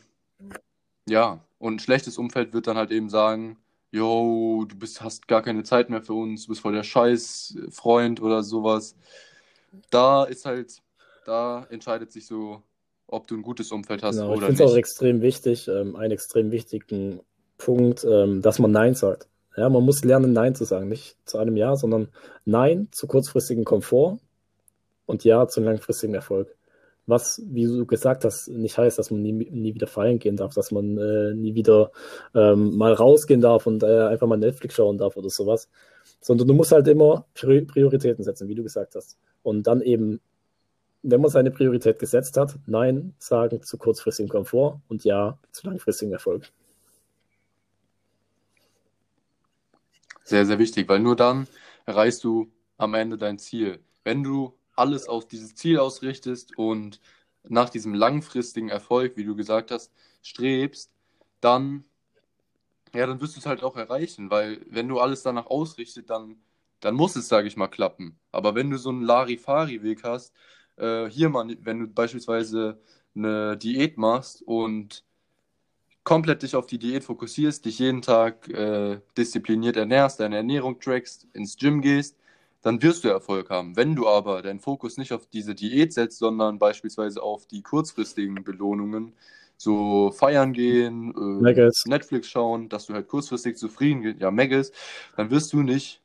ja, 1.07 1.43
und 1.59 1.75
ein 1.75 1.79
schlechtes 1.79 2.17
Umfeld 2.17 2.53
wird 2.53 2.67
dann 2.67 2.77
halt 2.77 2.91
eben 2.91 3.09
sagen, 3.09 3.57
yo, 3.91 4.65
du 4.67 4.75
bist, 4.75 5.01
hast 5.01 5.27
gar 5.27 5.41
keine 5.41 5.63
Zeit 5.63 5.89
mehr 5.89 6.01
für 6.01 6.13
uns, 6.13 6.43
du 6.43 6.49
bist 6.49 6.61
voll 6.61 6.73
der 6.73 6.83
Scheiß-Freund 6.83 8.21
oder 8.21 8.43
sowas. 8.43 8.95
Da 9.89 10.23
ist 10.23 10.45
halt, 10.45 10.81
da 11.25 11.67
entscheidet 11.69 12.11
sich 12.11 12.25
so, 12.25 12.61
ob 13.07 13.27
du 13.27 13.35
ein 13.35 13.41
gutes 13.41 13.71
Umfeld 13.71 14.03
hast 14.03 14.17
genau, 14.17 14.33
oder 14.33 14.47
nicht. 14.47 14.51
Ich 14.51 14.57
finde 14.57 14.63
es 14.63 14.71
auch 14.71 14.77
extrem 14.77 15.21
wichtig, 15.21 15.67
ähm, 15.67 15.95
einen 15.95 16.13
extrem 16.13 16.51
wichtigen 16.51 17.19
Punkt, 17.57 18.05
ähm, 18.05 18.41
dass 18.41 18.59
man 18.59 18.71
Nein 18.71 18.95
sagt. 18.95 19.27
Ja, 19.57 19.69
man 19.69 19.83
muss 19.83 20.03
lernen, 20.03 20.33
Nein 20.33 20.55
zu 20.55 20.63
sagen. 20.63 20.87
Nicht 20.87 21.17
zu 21.25 21.37
einem 21.37 21.57
Ja, 21.57 21.75
sondern 21.75 22.09
Nein 22.45 22.87
zu 22.91 23.07
kurzfristigen 23.07 23.65
Komfort 23.65 24.19
und 25.05 25.23
Ja 25.23 25.47
zu 25.47 25.61
langfristigen 25.61 26.13
Erfolg. 26.13 26.55
Was, 27.07 27.41
wie 27.45 27.65
du 27.65 27.85
gesagt 27.85 28.23
hast, 28.23 28.47
nicht 28.47 28.77
heißt, 28.77 28.97
dass 28.97 29.11
man 29.11 29.21
nie, 29.21 29.33
nie 29.33 29.73
wieder 29.73 29.87
feiern 29.87 30.19
gehen 30.19 30.37
darf, 30.37 30.53
dass 30.53 30.71
man 30.71 30.97
äh, 30.97 31.33
nie 31.33 31.55
wieder 31.55 31.91
ähm, 32.35 32.77
mal 32.77 32.93
rausgehen 32.93 33.41
darf 33.41 33.67
und 33.67 33.83
äh, 33.83 34.03
einfach 34.03 34.27
mal 34.27 34.37
Netflix 34.37 34.75
schauen 34.75 34.97
darf 34.97 35.17
oder 35.17 35.29
sowas. 35.29 35.67
Sondern 36.21 36.47
du 36.47 36.53
musst 36.53 36.71
halt 36.71 36.87
immer 36.87 37.25
Prioritäten 37.33 38.23
setzen, 38.23 38.47
wie 38.47 38.55
du 38.55 38.63
gesagt 38.63 38.95
hast. 38.95 39.17
Und 39.43 39.67
dann 39.67 39.81
eben, 39.81 40.21
wenn 41.01 41.19
man 41.19 41.31
seine 41.31 41.51
Priorität 41.51 41.99
gesetzt 41.99 42.37
hat, 42.37 42.57
Nein 42.67 43.15
sagen 43.17 43.63
zu 43.63 43.77
kurzfristigem 43.77 44.29
Komfort 44.29 44.79
und 44.87 45.03
Ja 45.03 45.37
zu 45.51 45.67
langfristigem 45.67 46.13
Erfolg. 46.13 46.51
Sehr, 50.31 50.45
sehr 50.45 50.59
wichtig, 50.59 50.87
weil 50.87 50.99
nur 50.99 51.15
dann 51.17 51.45
erreichst 51.85 52.23
du 52.23 52.51
am 52.77 52.93
Ende 52.93 53.17
dein 53.17 53.37
Ziel. 53.37 53.83
Wenn 54.05 54.23
du 54.23 54.57
alles 54.75 55.07
auf 55.09 55.27
dieses 55.27 55.55
Ziel 55.55 55.77
ausrichtest 55.79 56.57
und 56.57 57.01
nach 57.43 57.69
diesem 57.69 57.93
langfristigen 57.93 58.69
Erfolg, 58.69 59.17
wie 59.17 59.25
du 59.25 59.35
gesagt 59.35 59.71
hast, 59.71 59.91
strebst, 60.21 60.89
dann, 61.41 61.83
ja, 62.93 63.07
dann 63.07 63.21
wirst 63.21 63.35
du 63.35 63.39
es 63.39 63.45
halt 63.45 63.63
auch 63.63 63.77
erreichen, 63.77 64.29
weil 64.29 64.61
wenn 64.69 64.87
du 64.87 64.99
alles 64.99 65.23
danach 65.23 65.47
ausrichtest, 65.47 66.09
dann, 66.09 66.37
dann 66.81 66.95
muss 66.95 67.15
es, 67.15 67.27
sage 67.27 67.47
ich 67.47 67.57
mal, 67.57 67.67
klappen. 67.67 68.19
Aber 68.31 68.55
wenn 68.55 68.69
du 68.69 68.77
so 68.77 68.89
einen 68.89 69.03
Larifari-Weg 69.03 70.03
hast, 70.03 70.33
äh, 70.77 71.07
hier 71.09 71.29
mal, 71.29 71.47
wenn 71.61 71.79
du 71.79 71.87
beispielsweise 71.87 72.81
eine 73.15 73.57
Diät 73.57 73.97
machst 73.97 74.41
und 74.43 75.05
komplett 76.03 76.43
dich 76.43 76.55
auf 76.55 76.65
die 76.65 76.79
Diät 76.79 77.03
fokussierst, 77.03 77.65
dich 77.65 77.79
jeden 77.79 78.01
Tag 78.01 78.47
äh, 78.49 78.99
diszipliniert 79.17 79.77
ernährst, 79.77 80.19
deine 80.19 80.37
Ernährung 80.37 80.79
trackst, 80.79 81.27
ins 81.33 81.57
Gym 81.57 81.81
gehst, 81.81 82.17
dann 82.61 82.81
wirst 82.81 83.03
du 83.03 83.09
Erfolg 83.09 83.49
haben. 83.49 83.75
Wenn 83.75 83.95
du 83.95 84.07
aber 84.07 84.41
deinen 84.41 84.59
Fokus 84.59 84.97
nicht 84.97 85.13
auf 85.13 85.27
diese 85.27 85.55
Diät 85.55 85.93
setzt, 85.93 86.19
sondern 86.19 86.59
beispielsweise 86.59 87.21
auf 87.21 87.45
die 87.45 87.61
kurzfristigen 87.61 88.43
Belohnungen, 88.43 89.13
so 89.57 90.11
feiern 90.11 90.53
gehen, 90.53 91.13
äh, 91.45 91.71
Netflix 91.85 92.27
schauen, 92.27 92.67
dass 92.67 92.87
du 92.87 92.95
halt 92.95 93.07
kurzfristig 93.07 93.57
zufrieden 93.57 94.01
gehst, 94.01 94.19
ja, 94.19 94.31
Megas, 94.31 94.71
dann 95.15 95.29
wirst 95.29 95.53
du 95.53 95.61
nicht 95.61 96.01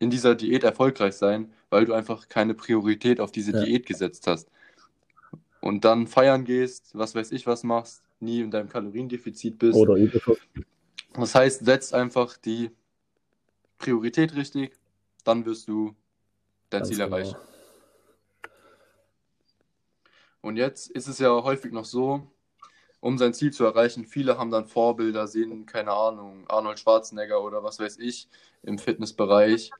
in 0.00 0.10
dieser 0.10 0.34
Diät 0.34 0.64
erfolgreich 0.64 1.14
sein, 1.14 1.52
weil 1.70 1.84
du 1.84 1.92
einfach 1.92 2.28
keine 2.28 2.54
Priorität 2.54 3.20
auf 3.20 3.30
diese 3.30 3.52
ja. 3.52 3.64
Diät 3.64 3.86
gesetzt 3.86 4.26
hast. 4.26 4.50
Und 5.60 5.84
dann 5.84 6.08
feiern 6.08 6.44
gehst, 6.44 6.90
was 6.94 7.14
weiß 7.14 7.30
ich 7.30 7.46
was 7.46 7.62
machst, 7.62 8.02
nie 8.22 8.40
in 8.40 8.50
deinem 8.50 8.68
Kaloriendefizit 8.68 9.58
bist. 9.58 9.76
Oder 9.76 9.96
Überschuss. 9.96 10.38
Das 11.14 11.34
heißt, 11.34 11.64
setz 11.64 11.92
einfach 11.92 12.36
die 12.36 12.70
Priorität 13.78 14.34
richtig, 14.34 14.78
dann 15.24 15.44
wirst 15.44 15.68
du 15.68 15.94
dein 16.70 16.80
Ganz 16.80 16.88
Ziel 16.88 16.98
genau. 16.98 17.16
erreichen. 17.16 17.36
Und 20.40 20.56
jetzt 20.56 20.90
ist 20.90 21.06
es 21.06 21.18
ja 21.18 21.30
häufig 21.42 21.72
noch 21.72 21.84
so, 21.84 22.26
um 23.00 23.18
sein 23.18 23.34
Ziel 23.34 23.52
zu 23.52 23.64
erreichen, 23.64 24.06
viele 24.06 24.38
haben 24.38 24.50
dann 24.50 24.66
Vorbilder, 24.66 25.26
sehen, 25.26 25.66
keine 25.66 25.92
Ahnung, 25.92 26.44
Arnold 26.48 26.78
Schwarzenegger 26.78 27.42
oder 27.42 27.62
was 27.62 27.78
weiß 27.78 27.98
ich 27.98 28.28
im 28.62 28.78
Fitnessbereich. 28.78 29.70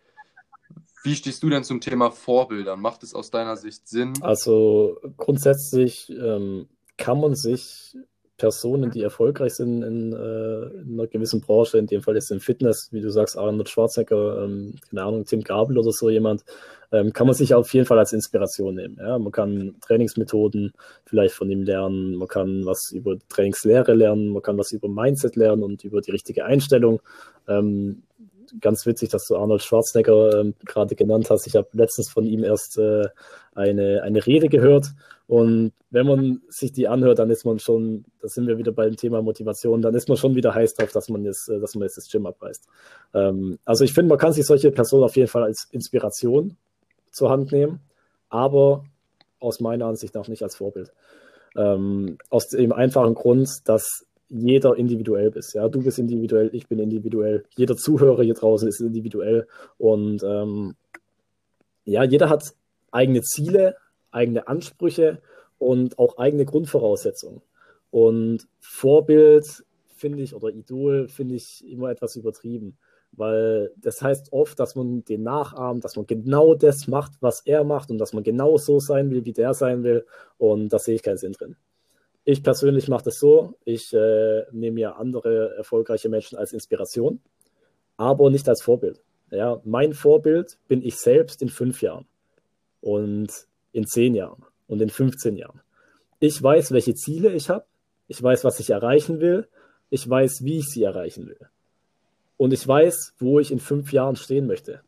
Wie 1.04 1.16
stehst 1.16 1.42
du 1.42 1.48
denn 1.48 1.64
zum 1.64 1.80
Thema 1.80 2.10
Vorbildern? 2.10 2.80
Macht 2.80 3.02
es 3.02 3.14
aus 3.14 3.30
deiner 3.30 3.56
Sicht 3.56 3.88
Sinn? 3.88 4.12
Also 4.22 5.00
grundsätzlich 5.16 6.10
ähm, 6.10 6.68
kann 6.96 7.20
man 7.20 7.34
sich 7.34 7.96
Personen, 8.42 8.90
die 8.90 9.02
erfolgreich 9.02 9.54
sind 9.54 9.84
in, 9.84 10.12
äh, 10.12 10.80
in, 10.82 10.94
einer 10.94 11.06
gewissen 11.06 11.40
Branche, 11.40 11.78
in 11.78 11.86
dem 11.86 12.02
Fall 12.02 12.16
jetzt 12.16 12.32
in 12.32 12.40
Fitness, 12.40 12.88
wie 12.90 13.00
du 13.00 13.08
sagst, 13.08 13.38
Arnold 13.38 13.68
Schwarzenegger, 13.68 14.42
ähm, 14.42 14.74
keine 14.90 15.04
Ahnung, 15.04 15.24
Tim 15.24 15.44
Gabel 15.44 15.78
oder 15.78 15.92
so 15.92 16.10
jemand, 16.10 16.44
ähm, 16.90 17.12
kann 17.12 17.28
man 17.28 17.36
sich 17.36 17.54
auf 17.54 17.72
jeden 17.72 17.86
Fall 17.86 18.00
als 18.00 18.12
Inspiration 18.12 18.74
nehmen. 18.74 18.96
Ja? 18.98 19.16
Man 19.20 19.30
kann 19.30 19.76
Trainingsmethoden 19.86 20.72
vielleicht 21.04 21.34
von 21.34 21.52
ihm 21.52 21.62
lernen, 21.62 22.16
man 22.16 22.26
kann 22.26 22.66
was 22.66 22.90
über 22.90 23.16
Trainingslehre 23.28 23.94
lernen, 23.94 24.30
man 24.30 24.42
kann 24.42 24.58
was 24.58 24.72
über 24.72 24.88
Mindset 24.88 25.36
lernen 25.36 25.62
und 25.62 25.84
über 25.84 26.00
die 26.00 26.10
richtige 26.10 26.44
Einstellung. 26.44 27.00
Ähm, 27.46 28.02
ganz 28.60 28.86
witzig, 28.86 29.10
dass 29.10 29.26
du 29.26 29.36
Arnold 29.36 29.62
Schwarzenegger 29.62 30.40
ähm, 30.40 30.54
gerade 30.64 30.94
genannt 30.94 31.28
hast. 31.30 31.46
Ich 31.46 31.56
habe 31.56 31.68
letztens 31.72 32.10
von 32.10 32.24
ihm 32.24 32.44
erst 32.44 32.78
äh, 32.78 33.06
eine, 33.54 34.02
eine 34.02 34.26
Rede 34.26 34.48
gehört. 34.48 34.88
Und 35.26 35.72
wenn 35.90 36.06
man 36.06 36.42
sich 36.48 36.72
die 36.72 36.88
anhört, 36.88 37.18
dann 37.18 37.30
ist 37.30 37.44
man 37.44 37.58
schon, 37.58 38.04
da 38.20 38.28
sind 38.28 38.46
wir 38.46 38.58
wieder 38.58 38.72
beim 38.72 38.96
Thema 38.96 39.22
Motivation, 39.22 39.80
dann 39.80 39.94
ist 39.94 40.08
man 40.08 40.18
schon 40.18 40.34
wieder 40.34 40.54
heiß 40.54 40.74
drauf, 40.74 40.92
dass 40.92 41.08
man 41.08 41.24
jetzt, 41.24 41.48
äh, 41.48 41.60
dass 41.60 41.74
man 41.74 41.84
jetzt 41.84 41.96
das 41.96 42.10
Gym 42.10 42.26
abreißt. 42.26 42.66
Ähm, 43.14 43.58
also 43.64 43.84
ich 43.84 43.92
finde, 43.92 44.10
man 44.10 44.18
kann 44.18 44.32
sich 44.32 44.46
solche 44.46 44.70
Personen 44.70 45.04
auf 45.04 45.16
jeden 45.16 45.28
Fall 45.28 45.44
als 45.44 45.68
Inspiration 45.70 46.56
zur 47.10 47.30
Hand 47.30 47.52
nehmen, 47.52 47.80
aber 48.28 48.84
aus 49.38 49.60
meiner 49.60 49.86
Ansicht 49.86 50.16
auch 50.16 50.28
nicht 50.28 50.42
als 50.42 50.56
Vorbild. 50.56 50.92
Ähm, 51.56 52.18
aus 52.30 52.48
dem 52.48 52.72
einfachen 52.72 53.14
Grund, 53.14 53.48
dass 53.66 54.06
jeder 54.32 54.76
individuell 54.76 55.30
bist. 55.30 55.54
Ja, 55.54 55.68
du 55.68 55.82
bist 55.82 55.98
individuell, 55.98 56.50
ich 56.52 56.66
bin 56.66 56.78
individuell, 56.78 57.44
jeder 57.56 57.76
Zuhörer 57.76 58.22
hier 58.22 58.34
draußen 58.34 58.66
ist 58.66 58.80
individuell 58.80 59.46
und 59.78 60.22
ähm, 60.22 60.74
ja, 61.84 62.02
jeder 62.04 62.30
hat 62.30 62.54
eigene 62.90 63.22
Ziele, 63.22 63.76
eigene 64.10 64.48
Ansprüche 64.48 65.20
und 65.58 65.98
auch 65.98 66.18
eigene 66.18 66.44
Grundvoraussetzungen. 66.44 67.42
Und 67.90 68.46
Vorbild 68.60 69.64
finde 69.96 70.22
ich 70.22 70.34
oder 70.34 70.48
Idol 70.48 71.08
finde 71.08 71.34
ich 71.34 71.62
immer 71.68 71.90
etwas 71.90 72.16
übertrieben, 72.16 72.78
weil 73.12 73.70
das 73.76 74.00
heißt 74.00 74.32
oft, 74.32 74.58
dass 74.58 74.74
man 74.74 75.04
den 75.04 75.22
nachahmt, 75.22 75.84
dass 75.84 75.96
man 75.96 76.06
genau 76.06 76.54
das 76.54 76.88
macht, 76.88 77.12
was 77.20 77.40
er 77.44 77.64
macht 77.64 77.90
und 77.90 77.98
dass 77.98 78.14
man 78.14 78.22
genau 78.22 78.56
so 78.56 78.80
sein 78.80 79.10
will, 79.10 79.24
wie 79.26 79.32
der 79.32 79.52
sein 79.52 79.82
will 79.82 80.06
und 80.38 80.70
da 80.70 80.78
sehe 80.78 80.94
ich 80.94 81.02
keinen 81.02 81.18
Sinn 81.18 81.32
drin. 81.32 81.56
Ich 82.24 82.42
persönlich 82.42 82.88
mache 82.88 83.04
das 83.04 83.18
so, 83.18 83.54
ich 83.64 83.92
äh, 83.92 84.44
nehme 84.52 84.74
mir 84.74 84.96
andere 84.96 85.56
erfolgreiche 85.56 86.08
Menschen 86.08 86.38
als 86.38 86.52
Inspiration, 86.52 87.20
aber 87.96 88.30
nicht 88.30 88.48
als 88.48 88.62
Vorbild. 88.62 89.02
Ja, 89.30 89.60
mein 89.64 89.92
Vorbild 89.92 90.58
bin 90.68 90.82
ich 90.82 90.96
selbst 90.96 91.42
in 91.42 91.48
fünf 91.48 91.82
Jahren 91.82 92.06
und 92.80 93.28
in 93.72 93.86
zehn 93.86 94.14
Jahren 94.14 94.44
und 94.68 94.82
in 94.82 94.90
15 94.90 95.36
Jahren. 95.36 95.60
Ich 96.20 96.40
weiß, 96.40 96.72
welche 96.72 96.94
Ziele 96.94 97.32
ich 97.32 97.48
habe, 97.48 97.64
ich 98.08 98.22
weiß, 98.22 98.44
was 98.44 98.60
ich 98.60 98.70
erreichen 98.70 99.20
will 99.20 99.48
ich 99.92 100.08
weiß, 100.08 100.42
wie 100.42 100.60
ich 100.60 100.68
sie 100.70 100.84
erreichen 100.84 101.26
will. 101.26 101.50
Und 102.38 102.54
ich 102.54 102.66
weiß, 102.66 103.12
wo 103.18 103.38
ich 103.40 103.52
in 103.52 103.60
fünf 103.60 103.92
Jahren 103.92 104.16
stehen 104.16 104.46
möchte. 104.46 104.80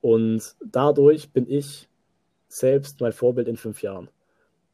Und 0.00 0.56
dadurch 0.60 1.30
bin 1.30 1.48
ich 1.48 1.88
selbst 2.48 3.00
mein 3.00 3.12
Vorbild 3.12 3.46
in 3.46 3.56
fünf 3.56 3.82
Jahren. 3.82 4.08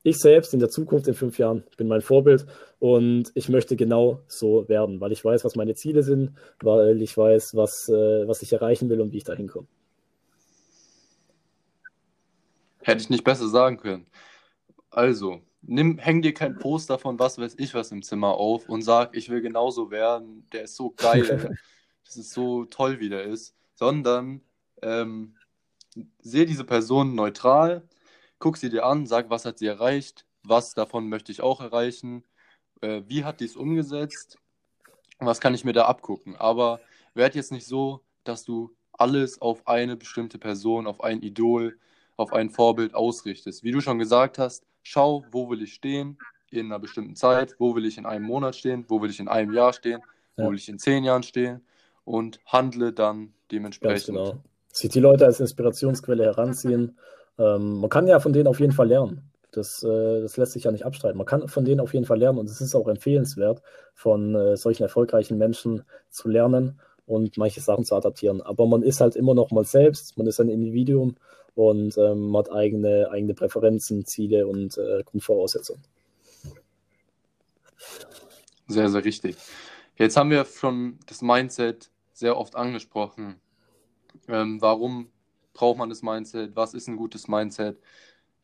Ich 0.07 0.19
selbst 0.19 0.55
in 0.55 0.61
der 0.61 0.69
Zukunft 0.69 1.09
in 1.09 1.15
fünf 1.15 1.37
Jahren 1.37 1.65
bin 1.77 1.89
mein 1.89 2.01
Vorbild 2.01 2.47
und 2.79 3.33
ich 3.35 3.49
möchte 3.49 3.75
genau 3.75 4.23
so 4.29 4.69
werden, 4.69 5.01
weil 5.01 5.11
ich 5.11 5.25
weiß, 5.25 5.45
was 5.45 5.57
meine 5.57 5.75
Ziele 5.75 6.05
sind, 6.05 6.31
weil 6.61 7.03
ich 7.03 7.17
weiß, 7.17 7.57
was, 7.57 7.89
äh, 7.89 8.29
was 8.29 8.41
ich 8.41 8.53
erreichen 8.53 8.89
will 8.89 9.01
und 9.01 9.13
wie 9.13 9.17
ich 9.17 9.25
da 9.25 9.35
hinkomme. 9.35 9.67
Hätte 12.83 13.03
ich 13.03 13.11
nicht 13.11 13.25
besser 13.25 13.49
sagen 13.49 13.79
können. 13.79 14.07
Also, 14.91 15.41
nimm, 15.63 15.99
häng 15.99 16.23
dir 16.23 16.35
kein 16.35 16.57
Poster 16.57 17.01
von 17.01 17.19
was 17.19 17.39
weiß 17.39 17.57
ich 17.59 17.75
was 17.75 17.91
im 17.91 18.05
Zimmer 18.05 18.35
auf 18.35 18.69
und 18.69 18.83
sag, 18.83 19.17
ich 19.17 19.29
will 19.29 19.41
genauso 19.41 19.91
werden, 19.91 20.47
der 20.53 20.63
ist 20.63 20.77
so 20.77 20.91
geil, 20.91 21.59
das 22.05 22.17
ist 22.17 22.31
so 22.31 22.65
toll, 22.67 23.01
wie 23.01 23.09
der 23.09 23.25
ist, 23.25 23.57
sondern 23.75 24.41
ähm, 24.83 25.35
sehe 26.21 26.47
diese 26.47 26.63
Person 26.63 27.17
neutral, 27.17 27.83
guck 28.39 28.57
sie 28.57 28.71
dir 28.71 28.85
an, 28.85 29.07
sag, 29.07 29.31
was 29.31 29.45
hat 29.45 29.59
sie 29.59 29.67
erreicht, 29.67 30.27
was 30.43 30.75
davon 30.75 31.09
möchte 31.09 31.33
ich 31.33 31.41
auch 31.41 31.61
erreichen, 31.61 32.25
äh, 32.81 33.03
wie 33.07 33.25
hat 33.25 33.41
die 33.41 33.47
es 33.47 33.57
umgesetzt, 33.57 34.39
was 35.19 35.41
kann 35.41 35.55
ich 35.55 35.65
mir 35.65 35.73
da 35.73 35.87
abgucken. 35.87 36.37
Aber 36.37 36.81
werd 37.15 37.35
jetzt 37.35 37.53
nicht 37.53 37.67
so, 37.67 38.03
dass 38.25 38.45
du 38.45 38.75
alles 38.93 39.41
auf 39.41 39.67
eine 39.67 39.97
bestimmte 39.97 40.39
Person, 40.39 40.87
auf 40.87 41.03
ein 41.03 41.23
Idol, 41.23 41.79
auf 42.17 42.33
ein 42.33 42.51
Vorbild 42.51 42.95
ausrichtest. 42.95 43.63
Wie 43.63 43.73
du 43.73 43.81
schon 43.81 43.99
gesagt 43.99 44.39
hast, 44.39 44.65
schau, 44.83 45.25
wo 45.31 45.51
will 45.51 45.63
ich 45.63 45.75
stehen 45.75 46.19
in 46.51 46.67
einer 46.67 46.79
bestimmten 46.79 47.17
Zeit, 47.17 47.55
wo 47.59 47.75
will 47.75 47.85
ich 47.85 47.99
in 47.99 48.07
einem 48.07 48.25
Monat 48.25 48.57
stehen, 48.57 48.85
wo 48.89 49.03
will 49.03 49.11
ich 49.11 49.21
in 49.21 49.29
einem 49.29 49.53
Jahr 49.53 49.73
stehen, 49.73 50.01
ja. 50.37 50.45
wo 50.45 50.51
will 50.51 50.57
ich 50.57 50.69
in 50.69 50.79
zehn 50.79 51.05
Jahren 51.05 51.23
stehen 51.23 51.65
und 52.05 52.41
handle 52.47 52.93
dann 52.93 53.35
dementsprechend. 53.51 54.17
Ganz 54.17 54.31
genau. 54.31 54.43
Sich 54.73 54.91
die 54.91 55.01
Leute 55.01 55.27
als 55.27 55.41
Inspirationsquelle 55.41 56.25
heranziehen. 56.25 56.99
Ähm, 57.39 57.81
man 57.81 57.91
kann 57.91 58.07
ja 58.07 58.21
von 58.21 58.33
denen 58.33 58.47
auf 58.47 58.61
jeden 58.61 58.73
Fall 58.73 58.89
lernen. 58.89 59.31
Das, 59.53 59.83
äh, 59.83 60.21
das 60.21 60.37
lässt 60.37 60.53
sich 60.53 60.65
ja 60.65 60.71
nicht 60.71 60.85
abstreiten. 60.85 61.17
Man 61.17 61.27
kann 61.27 61.49
von 61.49 61.65
denen 61.65 61.81
auf 61.81 61.95
jeden 61.95 62.05
Fall 62.05 62.19
lernen 62.19 62.39
und 62.39 62.51
es 62.51 62.61
ist 62.61 62.75
auch 62.75 62.89
empfehlenswert, 62.89 63.63
von 63.95 64.35
äh, 64.35 64.57
solchen 64.57 64.83
erfolgreichen 64.83 65.39
Menschen 65.39 65.83
zu 66.11 66.29
lernen 66.29 66.81
und 67.07 67.39
manche 67.39 67.61
Sachen 67.61 67.85
zu 67.85 67.95
adaptieren. 67.95 68.43
Aber 68.43 68.67
man 68.67 68.83
ist 68.83 69.01
halt 69.01 69.17
immer 69.17 69.35
noch 69.35 69.51
mal 69.51 69.65
selbst, 69.65 70.19
man 70.19 70.27
ist 70.27 70.41
ein 70.41 70.49
Individuum 70.49 71.17
und 71.55 71.97
ähm, 71.97 72.29
man 72.29 72.45
hat 72.45 72.53
eigene, 72.53 73.09
eigene 73.11 73.35
Präferenzen, 73.35 74.05
Ziele 74.05 74.47
und 74.47 74.77
äh, 74.77 75.03
Grundvoraussetzungen. 75.05 75.83
Sehr, 78.69 78.91
sehr 78.91 79.05
richtig. 79.05 79.37
Jetzt 79.97 80.17
haben 80.17 80.31
wir 80.31 80.45
schon 80.45 80.99
das 81.07 81.23
Mindset 81.23 81.91
sehr 82.13 82.37
oft 82.37 82.57
angesprochen. 82.57 83.41
Ähm, 84.29 84.61
warum 84.61 85.09
braucht 85.57 85.79
man 85.79 85.89
das 85.89 86.03
Mindset? 86.03 86.55
Was 86.55 86.75
ist 86.75 86.87
ein 86.87 86.97
gutes 86.97 87.29
Mindset? 87.29 87.79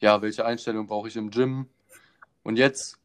Ja, 0.00 0.22
welche 0.22 0.44
Einstellung 0.44 0.86
brauche 0.86 1.08
ich 1.08 1.16
im 1.16 1.30
Gym? 1.30 1.66
Und 2.42 2.56
jetzt 2.56 2.98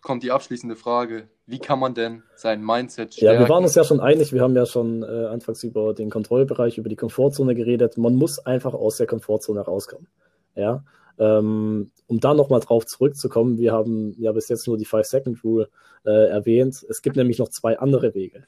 kommt 0.00 0.22
die 0.22 0.30
abschließende 0.30 0.76
Frage. 0.76 1.28
Wie 1.46 1.58
kann 1.58 1.78
man 1.78 1.94
denn 1.94 2.22
sein 2.36 2.64
Mindset 2.64 3.14
stärken? 3.14 3.34
Ja, 3.34 3.46
wir 3.46 3.48
waren 3.48 3.64
uns 3.64 3.74
ja 3.74 3.84
schon 3.84 4.00
einig. 4.00 4.32
Wir 4.32 4.42
haben 4.42 4.54
ja 4.54 4.64
schon 4.64 5.02
äh, 5.02 5.26
anfangs 5.26 5.62
über 5.64 5.92
den 5.92 6.08
Kontrollbereich, 6.08 6.78
über 6.78 6.88
die 6.88 6.96
Komfortzone 6.96 7.54
geredet. 7.54 7.98
Man 7.98 8.14
muss 8.14 8.38
einfach 8.38 8.74
aus 8.74 8.96
der 8.96 9.06
Komfortzone 9.06 9.60
rauskommen. 9.60 10.08
Ja, 10.54 10.84
ähm, 11.18 11.90
um 12.06 12.20
da 12.20 12.34
nochmal 12.34 12.60
drauf 12.60 12.86
zurückzukommen, 12.86 13.58
wir 13.58 13.72
haben 13.72 14.14
ja 14.18 14.32
bis 14.32 14.48
jetzt 14.48 14.66
nur 14.66 14.78
die 14.78 14.84
Five-Second-Rule 14.84 15.68
äh, 16.06 16.28
erwähnt. 16.28 16.84
Es 16.88 17.02
gibt 17.02 17.16
nämlich 17.16 17.38
noch 17.38 17.48
zwei 17.48 17.78
andere 17.78 18.14
Wege. 18.14 18.44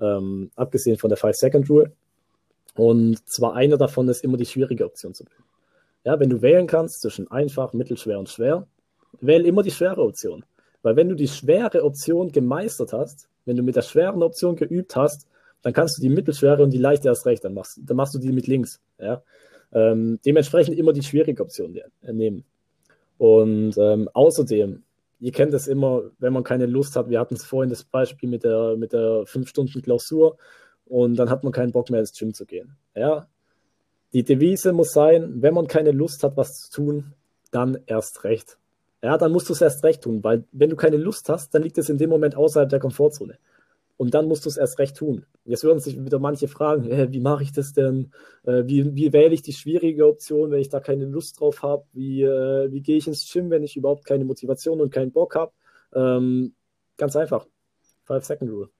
Ähm, 0.00 0.50
abgesehen 0.54 0.98
von 0.98 1.08
der 1.08 1.16
Five-Second-Rule 1.16 1.92
und 2.80 3.28
zwar 3.28 3.56
eine 3.56 3.76
davon 3.76 4.08
ist 4.08 4.24
immer 4.24 4.38
die 4.38 4.46
schwierige 4.46 4.86
Option 4.86 5.12
zu 5.12 5.26
wählen. 5.26 5.44
Ja, 6.02 6.18
wenn 6.18 6.30
du 6.30 6.40
wählen 6.40 6.66
kannst 6.66 7.02
zwischen 7.02 7.30
einfach, 7.30 7.74
mittelschwer 7.74 8.18
und 8.18 8.30
schwer, 8.30 8.66
wähl 9.20 9.44
immer 9.44 9.62
die 9.62 9.70
schwere 9.70 10.00
Option. 10.00 10.46
Weil 10.80 10.96
wenn 10.96 11.10
du 11.10 11.14
die 11.14 11.28
schwere 11.28 11.84
Option 11.84 12.32
gemeistert 12.32 12.94
hast, 12.94 13.28
wenn 13.44 13.58
du 13.58 13.62
mit 13.62 13.76
der 13.76 13.82
schweren 13.82 14.22
Option 14.22 14.56
geübt 14.56 14.96
hast, 14.96 15.26
dann 15.60 15.74
kannst 15.74 15.98
du 15.98 16.00
die 16.00 16.08
mittelschwere 16.08 16.62
und 16.62 16.70
die 16.70 16.78
leichte 16.78 17.08
erst 17.08 17.26
recht, 17.26 17.44
dann 17.44 17.52
machst, 17.52 17.78
dann 17.84 17.98
machst 17.98 18.14
du 18.14 18.18
die 18.18 18.32
mit 18.32 18.46
links. 18.46 18.80
Ja? 18.98 19.22
Ähm, 19.74 20.18
dementsprechend 20.24 20.78
immer 20.78 20.94
die 20.94 21.02
schwierige 21.02 21.42
Option 21.42 21.78
nehmen. 22.00 22.44
Und 23.18 23.76
ähm, 23.76 24.08
außerdem, 24.14 24.82
ihr 25.18 25.32
kennt 25.32 25.52
es 25.52 25.66
immer, 25.66 26.04
wenn 26.18 26.32
man 26.32 26.44
keine 26.44 26.64
Lust 26.64 26.96
hat, 26.96 27.10
wir 27.10 27.20
hatten 27.20 27.34
es 27.34 27.44
vorhin 27.44 27.68
das 27.68 27.84
Beispiel 27.84 28.30
mit 28.30 28.42
der, 28.42 28.74
mit 28.78 28.94
der 28.94 29.24
5-Stunden-Klausur, 29.26 30.38
und 30.90 31.14
dann 31.14 31.30
hat 31.30 31.44
man 31.44 31.52
keinen 31.52 31.70
Bock 31.70 31.88
mehr 31.88 32.00
ins 32.00 32.12
Gym 32.12 32.34
zu 32.34 32.44
gehen. 32.44 32.76
Ja? 32.94 33.28
Die 34.12 34.24
Devise 34.24 34.72
muss 34.72 34.90
sein, 34.92 35.40
wenn 35.40 35.54
man 35.54 35.68
keine 35.68 35.92
Lust 35.92 36.24
hat, 36.24 36.36
was 36.36 36.62
zu 36.62 36.72
tun, 36.72 37.14
dann 37.52 37.78
erst 37.86 38.24
recht. 38.24 38.58
Ja, 39.02 39.16
dann 39.16 39.32
musst 39.32 39.48
du 39.48 39.52
es 39.52 39.60
erst 39.60 39.84
recht 39.84 40.02
tun, 40.02 40.22
weil 40.24 40.44
wenn 40.52 40.68
du 40.68 40.76
keine 40.76 40.96
Lust 40.96 41.28
hast, 41.28 41.54
dann 41.54 41.62
liegt 41.62 41.78
es 41.78 41.88
in 41.88 41.96
dem 41.96 42.10
Moment 42.10 42.36
außerhalb 42.36 42.68
der 42.68 42.80
Komfortzone. 42.80 43.38
Und 43.96 44.14
dann 44.14 44.26
musst 44.26 44.44
du 44.44 44.48
es 44.48 44.56
erst 44.56 44.78
recht 44.78 44.96
tun. 44.96 45.26
Jetzt 45.44 45.62
würden 45.62 45.78
sich 45.78 46.02
wieder 46.02 46.18
manche 46.18 46.48
fragen, 46.48 46.90
äh, 46.90 47.12
wie 47.12 47.20
mache 47.20 47.44
ich 47.44 47.52
das 47.52 47.72
denn? 47.72 48.10
Äh, 48.44 48.64
wie, 48.66 48.94
wie 48.96 49.12
wähle 49.12 49.32
ich 49.32 49.42
die 49.42 49.52
schwierige 49.52 50.06
Option, 50.06 50.50
wenn 50.50 50.60
ich 50.60 50.70
da 50.70 50.80
keine 50.80 51.04
Lust 51.04 51.38
drauf 51.38 51.62
habe? 51.62 51.84
Wie, 51.92 52.22
äh, 52.22 52.72
wie 52.72 52.80
gehe 52.80 52.96
ich 52.96 53.06
ins 53.06 53.30
Gym, 53.30 53.50
wenn 53.50 53.62
ich 53.62 53.76
überhaupt 53.76 54.04
keine 54.04 54.24
Motivation 54.24 54.80
und 54.80 54.92
keinen 54.92 55.12
Bock 55.12 55.36
habe? 55.36 55.52
Ähm, 55.94 56.54
ganz 56.96 57.14
einfach. 57.14 57.46
Five 58.04 58.24
Second 58.24 58.50
Rule. 58.50 58.70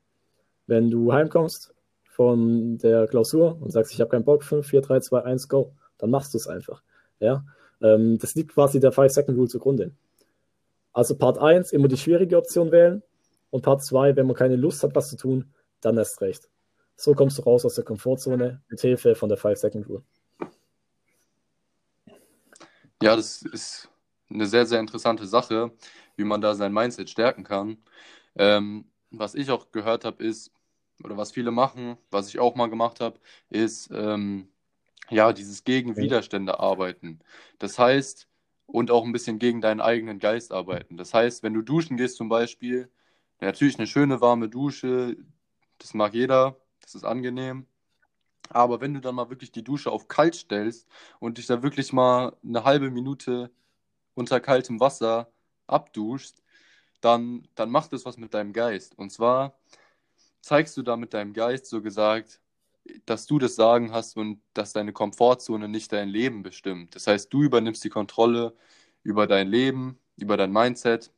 Wenn 0.66 0.90
du 0.90 1.12
heimkommst, 1.12 1.72
von 2.20 2.76
der 2.76 3.06
Klausur 3.06 3.56
und 3.62 3.70
sagst, 3.70 3.94
ich 3.94 4.00
habe 4.02 4.10
keinen 4.10 4.26
Bock, 4.26 4.44
5, 4.44 4.66
4, 4.66 4.82
3, 4.82 5.00
2, 5.00 5.24
1, 5.24 5.48
go, 5.48 5.72
dann 5.96 6.10
machst 6.10 6.34
du 6.34 6.36
es 6.36 6.46
einfach. 6.46 6.82
Ja? 7.18 7.46
Ähm, 7.80 8.18
das 8.18 8.34
liegt 8.34 8.52
quasi 8.52 8.78
der 8.78 8.92
5-Second-Rule 8.92 9.48
zugrunde. 9.48 9.92
Also 10.92 11.16
Part 11.16 11.38
1 11.38 11.72
immer 11.72 11.88
die 11.88 11.96
schwierige 11.96 12.36
Option 12.36 12.72
wählen 12.72 13.02
und 13.48 13.62
Part 13.62 13.82
2, 13.82 14.16
wenn 14.16 14.26
man 14.26 14.36
keine 14.36 14.56
Lust 14.56 14.82
hat, 14.82 14.94
was 14.94 15.08
zu 15.08 15.16
tun, 15.16 15.50
dann 15.80 15.96
erst 15.96 16.20
recht. 16.20 16.46
So 16.94 17.14
kommst 17.14 17.38
du 17.38 17.42
raus 17.42 17.64
aus 17.64 17.76
der 17.76 17.84
Komfortzone 17.84 18.60
mit 18.68 18.80
Hilfe 18.82 19.14
von 19.14 19.30
der 19.30 19.38
5-Second-Rule. 19.38 20.02
Ja, 23.02 23.16
das 23.16 23.40
ist 23.40 23.88
eine 24.28 24.44
sehr, 24.44 24.66
sehr 24.66 24.80
interessante 24.80 25.26
Sache, 25.26 25.70
wie 26.16 26.24
man 26.24 26.42
da 26.42 26.54
sein 26.54 26.74
Mindset 26.74 27.08
stärken 27.08 27.44
kann. 27.44 27.78
Ähm, 28.36 28.84
was 29.10 29.34
ich 29.34 29.50
auch 29.50 29.72
gehört 29.72 30.04
habe, 30.04 30.22
ist, 30.22 30.52
oder 31.04 31.16
was 31.16 31.32
viele 31.32 31.50
machen, 31.50 31.96
was 32.10 32.28
ich 32.28 32.38
auch 32.38 32.54
mal 32.54 32.68
gemacht 32.68 33.00
habe, 33.00 33.18
ist 33.48 33.90
ähm, 33.92 34.48
ja 35.10 35.32
dieses 35.32 35.64
gegen 35.64 35.96
Widerstände 35.96 36.60
arbeiten. 36.60 37.20
Das 37.58 37.78
heißt, 37.78 38.28
und 38.66 38.90
auch 38.90 39.04
ein 39.04 39.12
bisschen 39.12 39.38
gegen 39.38 39.60
deinen 39.60 39.80
eigenen 39.80 40.18
Geist 40.18 40.52
arbeiten. 40.52 40.96
Das 40.96 41.12
heißt, 41.12 41.42
wenn 41.42 41.54
du 41.54 41.62
duschen 41.62 41.96
gehst 41.96 42.16
zum 42.16 42.28
Beispiel, 42.28 42.90
natürlich 43.40 43.78
eine 43.78 43.86
schöne 43.86 44.20
warme 44.20 44.48
Dusche, 44.48 45.16
das 45.78 45.94
mag 45.94 46.14
jeder, 46.14 46.56
das 46.80 46.94
ist 46.94 47.04
angenehm. 47.04 47.66
Aber 48.48 48.80
wenn 48.80 48.94
du 48.94 49.00
dann 49.00 49.14
mal 49.14 49.30
wirklich 49.30 49.52
die 49.52 49.64
Dusche 49.64 49.90
auf 49.90 50.08
kalt 50.08 50.34
stellst 50.34 50.88
und 51.20 51.38
dich 51.38 51.46
da 51.46 51.62
wirklich 51.62 51.92
mal 51.92 52.36
eine 52.44 52.64
halbe 52.64 52.90
Minute 52.90 53.50
unter 54.14 54.40
kaltem 54.40 54.80
Wasser 54.80 55.30
abduschst, 55.66 56.42
dann, 57.00 57.48
dann 57.54 57.70
macht 57.70 57.92
das 57.92 58.04
was 58.04 58.18
mit 58.18 58.34
deinem 58.34 58.52
Geist. 58.52 58.98
Und 58.98 59.10
zwar 59.10 59.58
zeigst 60.40 60.76
du 60.76 60.82
da 60.82 60.96
mit 60.96 61.14
deinem 61.14 61.32
Geist 61.32 61.66
so 61.66 61.82
gesagt, 61.82 62.40
dass 63.06 63.26
du 63.26 63.38
das 63.38 63.56
Sagen 63.56 63.92
hast 63.92 64.16
und 64.16 64.40
dass 64.54 64.72
deine 64.72 64.92
Komfortzone 64.92 65.68
nicht 65.68 65.92
dein 65.92 66.08
Leben 66.08 66.42
bestimmt. 66.42 66.94
Das 66.94 67.06
heißt, 67.06 67.32
du 67.32 67.42
übernimmst 67.42 67.84
die 67.84 67.90
Kontrolle 67.90 68.54
über 69.02 69.26
dein 69.26 69.48
Leben, 69.48 69.98
über 70.16 70.36
dein 70.36 70.52
Mindset 70.52 71.10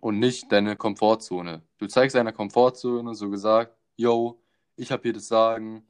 und 0.00 0.18
nicht 0.18 0.50
deine 0.52 0.76
Komfortzone. 0.76 1.62
Du 1.78 1.86
zeigst 1.86 2.16
deiner 2.16 2.32
Komfortzone 2.32 3.14
so 3.14 3.30
gesagt, 3.30 3.76
yo, 3.96 4.40
ich 4.76 4.92
habe 4.92 5.02
hier 5.02 5.12
das 5.12 5.28
Sagen, 5.28 5.86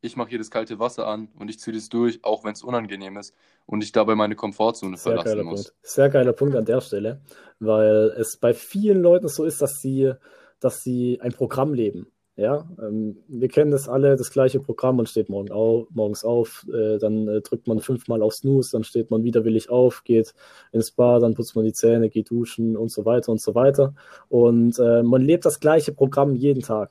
ich 0.00 0.16
mache 0.16 0.30
hier 0.30 0.38
das 0.38 0.50
kalte 0.50 0.78
Wasser 0.78 1.06
an 1.06 1.28
und 1.38 1.48
ich 1.48 1.58
ziehe 1.58 1.74
das 1.74 1.88
durch, 1.88 2.22
auch 2.24 2.44
wenn 2.44 2.52
es 2.52 2.62
unangenehm 2.62 3.16
ist 3.16 3.34
und 3.66 3.82
ich 3.82 3.92
dabei 3.92 4.14
meine 4.14 4.36
Komfortzone 4.36 4.96
Sehr 4.96 5.12
verlassen 5.12 5.44
muss. 5.44 5.64
Punkt. 5.64 5.74
Sehr 5.82 6.08
geiler 6.10 6.32
Punkt 6.34 6.56
an 6.56 6.66
der 6.66 6.80
Stelle, 6.80 7.22
weil 7.58 8.14
es 8.18 8.36
bei 8.36 8.52
vielen 8.52 9.00
Leuten 9.00 9.28
so 9.28 9.44
ist, 9.44 9.62
dass 9.62 9.80
sie 9.80 10.12
dass 10.64 10.82
sie 10.82 11.20
ein 11.20 11.32
Programm 11.32 11.74
leben. 11.74 12.06
Ja, 12.36 12.66
ähm, 12.80 13.18
wir 13.28 13.46
kennen 13.48 13.70
das 13.70 13.88
alle, 13.88 14.16
das 14.16 14.32
gleiche 14.32 14.58
Programm, 14.58 14.96
man 14.96 15.06
steht 15.06 15.28
morgen 15.28 15.52
auf, 15.52 15.86
morgens 15.90 16.24
auf, 16.24 16.66
äh, 16.68 16.98
dann 16.98 17.28
äh, 17.28 17.40
drückt 17.42 17.68
man 17.68 17.78
fünfmal 17.78 18.22
auf 18.22 18.34
Snooze, 18.34 18.72
dann 18.72 18.82
steht 18.82 19.10
man 19.10 19.22
widerwillig 19.22 19.70
auf, 19.70 20.02
geht 20.02 20.34
ins 20.72 20.90
Bad, 20.90 21.22
dann 21.22 21.34
putzt 21.34 21.54
man 21.54 21.64
die 21.64 21.72
Zähne, 21.72 22.08
geht 22.08 22.30
duschen 22.30 22.76
und 22.76 22.90
so 22.90 23.04
weiter 23.04 23.30
und 23.30 23.40
so 23.40 23.54
weiter. 23.54 23.94
Und 24.30 24.80
äh, 24.80 25.04
man 25.04 25.22
lebt 25.22 25.44
das 25.44 25.60
gleiche 25.60 25.92
Programm 25.92 26.34
jeden 26.34 26.62
Tag. 26.62 26.90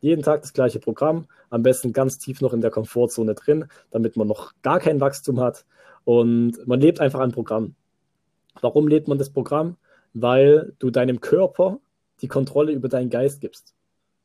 Jeden 0.00 0.22
Tag 0.22 0.42
das 0.42 0.52
gleiche 0.52 0.80
Programm, 0.80 1.26
am 1.48 1.62
besten 1.62 1.94
ganz 1.94 2.18
tief 2.18 2.42
noch 2.42 2.52
in 2.52 2.60
der 2.60 2.72
Komfortzone 2.72 3.34
drin, 3.34 3.66
damit 3.92 4.16
man 4.16 4.26
noch 4.26 4.52
gar 4.62 4.80
kein 4.80 5.00
Wachstum 5.00 5.40
hat. 5.40 5.64
Und 6.04 6.66
man 6.66 6.80
lebt 6.80 7.00
einfach 7.00 7.20
ein 7.20 7.32
Programm. 7.32 7.76
Warum 8.60 8.88
lebt 8.88 9.08
man 9.08 9.16
das 9.16 9.30
Programm? 9.30 9.76
Weil 10.12 10.74
du 10.80 10.90
deinem 10.90 11.20
Körper 11.20 11.78
die 12.20 12.28
Kontrolle 12.28 12.72
über 12.72 12.88
deinen 12.88 13.10
Geist 13.10 13.40
gibst. 13.40 13.74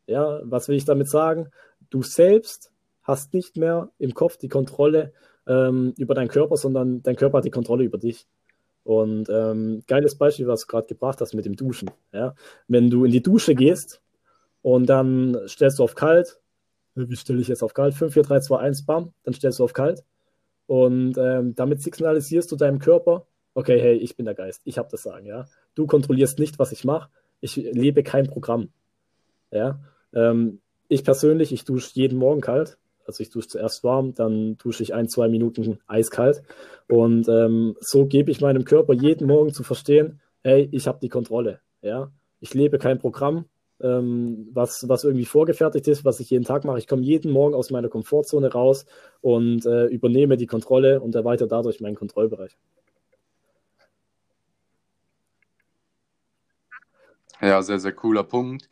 Ja, 0.06 0.42
was 0.44 0.68
will 0.68 0.76
ich 0.76 0.86
damit 0.86 1.10
sagen? 1.10 1.50
Du 1.90 2.04
selbst 2.04 2.72
hast 3.04 3.34
nicht 3.34 3.58
mehr 3.58 3.90
im 3.98 4.14
Kopf 4.14 4.38
die 4.38 4.50
Kontrolle 4.50 5.14
ähm, 5.48 5.94
über 5.98 6.14
deinen 6.14 6.28
Körper, 6.28 6.58
sondern 6.58 7.02
dein 7.04 7.16
Körper 7.16 7.40
hat 7.40 7.46
die 7.46 7.52
Kontrolle 7.52 7.84
über 7.84 7.98
dich. 7.98 8.28
Und 8.84 9.30
ähm, 9.30 9.84
geiles 9.88 10.18
Beispiel, 10.18 10.48
was 10.48 10.62
du 10.62 10.68
gerade 10.68 10.88
gebracht 10.88 11.20
hast 11.20 11.34
mit 11.34 11.46
dem 11.46 11.56
Duschen. 11.56 11.92
Ja? 12.14 12.36
Wenn 12.68 12.90
du 12.90 13.04
in 13.04 13.12
die 13.12 13.22
Dusche 13.22 13.56
gehst 13.56 14.02
und 14.62 14.88
dann 14.88 15.38
stellst 15.48 15.80
du 15.80 15.84
auf 15.84 15.96
kalt, 15.96 16.40
wie 16.96 17.16
stelle 17.16 17.42
ich 17.42 17.48
jetzt 17.48 17.64
auf 17.64 17.74
kalt? 17.74 17.94
5, 17.94 18.14
4, 18.14 18.24
3, 18.24 18.40
2, 18.40 18.58
1, 18.60 18.86
bam, 18.86 19.14
dann 19.24 19.34
stellst 19.34 19.60
du 19.60 19.64
auf 19.64 19.74
kalt. 19.74 20.04
Und 20.68 21.18
ähm, 21.18 21.54
damit 21.56 21.82
signalisierst 21.82 22.52
du 22.52 22.56
deinem 22.56 22.80
Körper, 22.80 23.26
okay, 23.54 23.80
hey, 23.80 23.96
ich 23.98 24.16
bin 24.16 24.26
der 24.26 24.36
Geist, 24.36 24.62
ich 24.66 24.78
habe 24.78 24.90
das 24.92 25.04
Sagen, 25.04 25.26
ja. 25.26 25.46
Du 25.76 25.86
kontrollierst 25.86 26.40
nicht, 26.40 26.60
was 26.60 26.72
ich 26.72 26.86
mache, 26.86 27.10
ich 27.42 27.56
lebe 27.56 28.04
kein 28.04 28.28
Programm. 28.28 28.70
Ja. 29.52 29.80
Ähm, 30.14 30.60
ich 30.88 31.04
persönlich, 31.04 31.52
ich 31.52 31.66
dusche 31.66 31.92
jeden 31.94 32.18
Morgen 32.18 32.42
kalt. 32.42 32.78
Also 33.06 33.22
ich 33.22 33.30
dusche 33.30 33.48
zuerst 33.48 33.84
warm, 33.84 34.14
dann 34.14 34.58
dusche 34.58 34.84
ich 34.84 34.94
ein, 34.94 35.08
zwei 35.08 35.30
Minuten 35.30 35.80
eiskalt. 35.88 36.44
Und 36.90 37.28
ähm, 37.30 37.76
so 37.80 38.06
gebe 38.06 38.32
ich 38.32 38.42
meinem 38.42 38.66
Körper 38.66 38.94
jeden 38.94 39.28
Morgen 39.28 39.54
zu 39.54 39.64
verstehen, 39.64 40.20
hey, 40.44 40.68
ich 40.72 40.88
habe 40.88 41.00
die 41.02 41.10
Kontrolle. 41.10 41.62
Ja. 41.82 42.12
Ich 42.40 42.54
lebe 42.54 42.78
kein 42.78 43.00
Programm, 43.00 43.46
ähm, 43.82 44.50
was, 44.52 44.88
was 44.90 45.04
irgendwie 45.04 45.26
vorgefertigt 45.26 45.88
ist, 45.88 46.04
was 46.04 46.20
ich 46.20 46.30
jeden 46.30 46.44
Tag 46.44 46.66
mache. 46.66 46.80
Ich 46.80 46.88
komme 46.88 47.02
jeden 47.02 47.32
Morgen 47.32 47.56
aus 47.56 47.72
meiner 47.72 47.90
Komfortzone 47.90 48.52
raus 48.52 48.86
und 49.22 49.66
äh, 49.66 49.86
übernehme 49.86 50.36
die 50.36 50.48
Kontrolle 50.48 51.00
und 51.00 51.16
erweitere 51.16 51.48
dadurch 51.48 51.80
meinen 51.80 51.96
Kontrollbereich. 51.96 52.58
Ja, 57.42 57.62
sehr, 57.62 57.80
sehr 57.80 57.94
cooler 57.94 58.24
Punkt. 58.24 58.70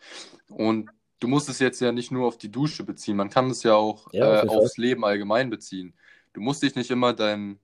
Und 0.50 0.90
du 1.20 1.28
musst 1.28 1.50
es 1.50 1.60
jetzt 1.60 1.80
ja 1.82 1.92
nicht 1.92 2.12
nur 2.12 2.28
auf 2.28 2.38
die 2.38 2.52
Dusche 2.52 2.84
beziehen, 2.84 3.18
man 3.18 3.30
kann 3.30 3.50
es 3.50 3.64
ja 3.64 3.76
auch 3.76 4.08
ja, 4.14 4.44
äh, 4.44 4.48
aufs 4.48 4.78
Leben 4.78 5.06
allgemein 5.06 5.50
beziehen. 5.50 5.94
Du 6.34 6.42
musst 6.42 6.64
dich 6.64 6.76
nicht 6.76 6.92
immer 6.92 7.14
deinen 7.14 7.60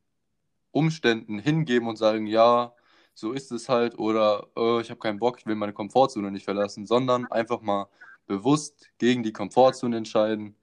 Umständen 0.71 1.39
hingeben 1.39 1.87
und 1.87 1.97
sagen, 1.97 2.27
ja, 2.27 2.73
so 3.13 3.33
ist 3.33 3.51
es 3.51 3.67
halt 3.69 3.99
oder 3.99 4.47
oh, 4.55 4.79
ich 4.81 4.89
habe 4.89 4.99
keinen 4.99 5.19
Bock, 5.19 5.39
ich 5.39 5.45
will 5.45 5.55
meine 5.55 5.73
Komfortzone 5.73 6.31
nicht 6.31 6.45
verlassen, 6.45 6.85
sondern 6.85 7.29
einfach 7.31 7.61
mal 7.61 7.87
bewusst 8.25 8.89
gegen 8.97 9.23
die 9.23 9.33
Komfortzone 9.33 9.97
entscheiden 9.97 10.55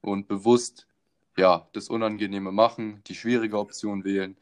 und 0.00 0.28
bewusst 0.28 0.86
ja, 1.36 1.68
das 1.72 1.88
Unangenehme 1.88 2.52
machen, 2.52 3.02
die 3.06 3.14
schwierige 3.14 3.58
Option 3.58 4.04
wählen. 4.04 4.36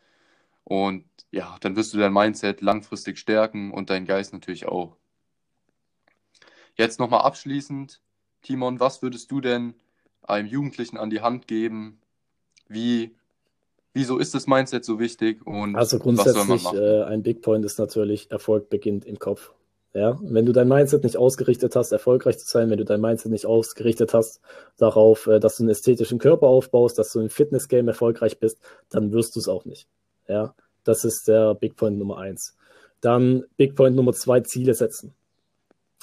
Und 0.65 1.05
ja, 1.31 1.57
dann 1.61 1.77
wirst 1.77 1.95
du 1.95 1.99
dein 1.99 2.13
Mindset 2.13 2.61
langfristig 2.61 3.19
stärken 3.19 3.73
und 3.73 3.91
deinen 3.91 4.07
Geist 4.07 4.33
natürlich 4.33 4.67
auch. 4.67 4.97
Jetzt 6.77 6.99
nochmal 6.99 7.23
abschließend, 7.23 8.01
Timon, 8.43 8.81
was 8.81 9.03
würdest 9.03 9.31
du 9.31 9.41
denn 9.41 9.75
einem 10.23 10.49
Jugendlichen 10.49 10.97
an 10.97 11.11
die 11.11 11.21
Hand 11.21 11.47
geben? 11.47 12.01
Wie 12.69 13.15
Wieso 13.97 14.19
ist 14.19 14.35
das 14.35 14.49
Mindset 14.49 14.85
so 14.85 14.99
wichtig? 14.99 15.47
Und 15.47 15.77
also 15.77 16.01
grundsätzlich 16.01 16.65
äh, 16.73 17.05
ein 17.05 17.23
Big 17.23 17.43
Point 17.43 17.65
ist 17.65 17.79
natürlich, 17.79 18.29
Erfolg 18.29 18.69
beginnt 18.69 19.05
im 19.05 19.21
Kopf. 19.21 19.53
Ja, 19.95 20.19
wenn 20.21 20.45
du 20.45 20.51
dein 20.51 20.67
Mindset 20.67 21.05
nicht 21.05 21.17
ausgerichtet 21.17 21.77
hast, 21.77 21.93
erfolgreich 21.93 22.37
zu 22.39 22.47
sein, 22.49 22.69
wenn 22.69 22.79
du 22.79 22.85
dein 22.85 23.01
Mindset 23.01 23.31
nicht 23.31 23.47
ausgerichtet 23.47 24.13
hast 24.13 24.41
darauf, 24.77 25.29
äh, 25.29 25.39
dass 25.39 25.57
du 25.57 25.63
einen 25.63 25.71
ästhetischen 25.71 26.19
Körper 26.19 26.49
aufbaust, 26.49 26.99
dass 26.99 27.13
du 27.13 27.21
im 27.21 27.31
Fitness-Game 27.31 27.87
erfolgreich 27.87 28.41
bist, 28.41 28.59
dann 28.91 29.13
wirst 29.13 29.37
du 29.37 29.39
es 29.39 29.47
auch 29.47 29.65
nicht. 29.65 29.87
Ja, 30.27 30.57
das 30.83 31.05
ist 31.05 31.29
der 31.29 31.55
Big 31.55 31.77
Point 31.77 31.97
Nummer 31.97 32.19
eins. 32.19 32.57
Dann 33.01 33.45
Big 33.57 33.77
Point 33.77 33.95
Nummer 33.95 34.13
zwei, 34.13 34.41
Ziele 34.41 34.75
setzen. 34.75 35.15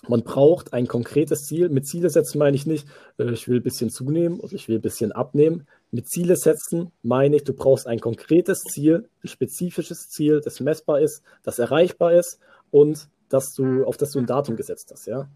Man 0.07 0.23
braucht 0.23 0.73
ein 0.73 0.87
konkretes 0.87 1.43
Ziel. 1.45 1.69
Mit 1.69 1.85
Ziele 1.85 2.09
setzen 2.09 2.39
meine 2.39 2.55
ich 2.55 2.65
nicht, 2.65 2.87
äh, 3.19 3.31
ich 3.31 3.47
will 3.47 3.59
ein 3.59 3.63
bisschen 3.63 3.91
zunehmen 3.91 4.39
oder 4.39 4.53
ich 4.53 4.67
will 4.67 4.77
ein 4.77 4.81
bisschen 4.81 5.11
abnehmen. 5.11 5.67
Mit 5.91 6.09
Ziele 6.09 6.35
setzen 6.35 6.91
meine 7.03 7.35
ich, 7.35 7.43
du 7.43 7.53
brauchst 7.53 7.85
ein 7.85 7.99
konkretes 7.99 8.63
Ziel, 8.63 9.07
ein 9.23 9.27
spezifisches 9.27 10.09
Ziel, 10.09 10.41
das 10.43 10.59
messbar 10.59 11.01
ist, 11.01 11.21
das 11.43 11.59
erreichbar 11.59 12.13
ist 12.13 12.39
und 12.71 13.09
dass 13.29 13.53
du, 13.53 13.83
auf 13.85 13.97
das 13.97 14.11
du 14.11 14.19
ein 14.19 14.25
Datum 14.25 14.55
gesetzt 14.55 14.89
hast, 14.91 15.05
ja. 15.05 15.29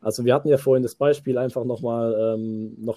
Also 0.00 0.24
wir 0.24 0.34
hatten 0.34 0.48
ja 0.48 0.56
vorhin 0.56 0.82
das 0.82 0.94
Beispiel, 0.94 1.36
einfach 1.36 1.64
nochmal 1.64 2.34
ähm, 2.34 2.74
noch 2.78 2.96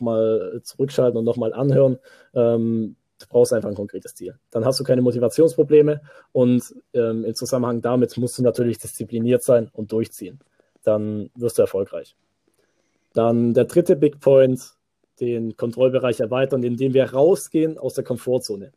zurückschalten 0.62 1.18
und 1.18 1.26
nochmal 1.26 1.54
anhören. 1.54 2.00
Ähm, 2.34 2.96
du 3.20 3.26
brauchst 3.28 3.52
einfach 3.52 3.68
ein 3.68 3.76
konkretes 3.76 4.16
Ziel. 4.16 4.38
Dann 4.52 4.64
hast 4.64 4.80
du 4.80 4.86
keine 4.86 5.02
Motivationsprobleme 5.02 6.00
und 6.32 6.64
ähm, 6.94 7.26
im 7.26 7.36
Zusammenhang 7.36 7.82
damit 7.82 8.16
musst 8.18 8.38
du 8.38 8.44
natürlich 8.44 8.78
diszipliniert 8.78 9.44
sein 9.44 9.70
und 9.74 9.92
durchziehen 9.92 10.40
dann 10.84 11.30
wirst 11.36 11.58
du 11.58 11.62
erfolgreich. 11.64 12.16
Dann 13.14 13.54
der 13.54 13.66
dritte 13.66 13.96
Big 13.96 14.20
Point, 14.20 14.74
den 15.20 15.56
Kontrollbereich 15.56 16.20
erweitern, 16.20 16.64
indem 16.64 16.94
wir 16.94 17.14
rausgehen 17.14 17.78
aus 17.78 17.94
der 17.94 18.04
Komfortzone. 18.04 18.74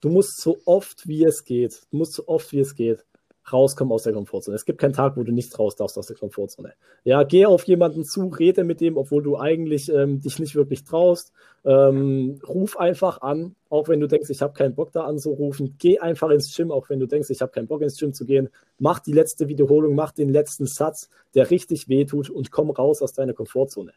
Du 0.00 0.08
musst 0.08 0.40
so 0.40 0.58
oft 0.64 1.06
wie 1.06 1.24
es 1.24 1.44
geht, 1.44 1.82
du 1.90 1.98
musst 1.98 2.14
so 2.14 2.26
oft 2.26 2.52
wie 2.52 2.60
es 2.60 2.74
geht 2.74 3.04
rauskommen 3.50 3.92
aus 3.92 4.04
der 4.04 4.12
Komfortzone. 4.12 4.54
Es 4.54 4.64
gibt 4.64 4.78
keinen 4.78 4.92
Tag, 4.92 5.16
wo 5.16 5.22
du 5.24 5.32
nicht 5.32 5.58
raus 5.58 5.74
darfst 5.74 5.98
aus 5.98 6.06
der 6.06 6.16
Komfortzone. 6.16 6.74
Ja, 7.04 7.22
geh 7.24 7.46
auf 7.46 7.64
jemanden 7.64 8.04
zu, 8.04 8.28
rede 8.28 8.62
mit 8.62 8.80
dem, 8.80 8.96
obwohl 8.96 9.22
du 9.22 9.36
eigentlich 9.36 9.92
ähm, 9.92 10.20
dich 10.20 10.38
nicht 10.38 10.54
wirklich 10.54 10.84
traust. 10.84 11.32
Ähm, 11.64 12.40
ruf 12.46 12.78
einfach 12.78 13.20
an, 13.20 13.56
auch 13.68 13.88
wenn 13.88 14.00
du 14.00 14.06
denkst, 14.06 14.30
ich 14.30 14.42
habe 14.42 14.52
keinen 14.52 14.74
Bock 14.74 14.92
da 14.92 15.04
anzurufen. 15.04 15.76
Geh 15.78 15.98
einfach 15.98 16.30
ins 16.30 16.54
Gym, 16.54 16.70
auch 16.70 16.88
wenn 16.88 17.00
du 17.00 17.06
denkst, 17.06 17.30
ich 17.30 17.40
habe 17.40 17.52
keinen 17.52 17.66
Bock 17.66 17.82
ins 17.82 17.98
Gym 17.98 18.12
zu 18.12 18.24
gehen. 18.24 18.48
Mach 18.78 19.00
die 19.00 19.12
letzte 19.12 19.48
Wiederholung, 19.48 19.94
mach 19.94 20.12
den 20.12 20.28
letzten 20.28 20.66
Satz, 20.66 21.08
der 21.34 21.50
richtig 21.50 21.88
wehtut 21.88 22.30
und 22.30 22.50
komm 22.50 22.70
raus 22.70 23.02
aus 23.02 23.12
deiner 23.12 23.32
Komfortzone. 23.32 23.92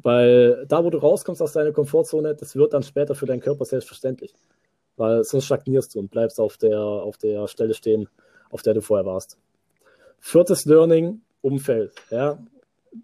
Weil 0.00 0.64
da, 0.68 0.84
wo 0.84 0.90
du 0.90 0.98
rauskommst 0.98 1.42
aus 1.42 1.52
deiner 1.52 1.72
Komfortzone, 1.72 2.34
das 2.34 2.54
wird 2.54 2.72
dann 2.72 2.82
später 2.82 3.14
für 3.14 3.26
deinen 3.26 3.40
Körper 3.40 3.64
selbstverständlich. 3.64 4.32
Weil 4.96 5.24
sonst 5.24 5.46
stagnierst 5.46 5.94
du 5.94 6.00
und 6.00 6.10
bleibst 6.10 6.40
auf 6.40 6.56
der, 6.56 6.78
auf 6.80 7.18
der 7.18 7.46
Stelle 7.48 7.74
stehen, 7.74 8.08
auf 8.50 8.62
der 8.62 8.74
du 8.74 8.80
vorher 8.80 9.06
warst. 9.06 9.36
Viertes 10.20 10.64
Learning, 10.64 11.20
Umfeld. 11.42 11.92
Ja? 12.10 12.38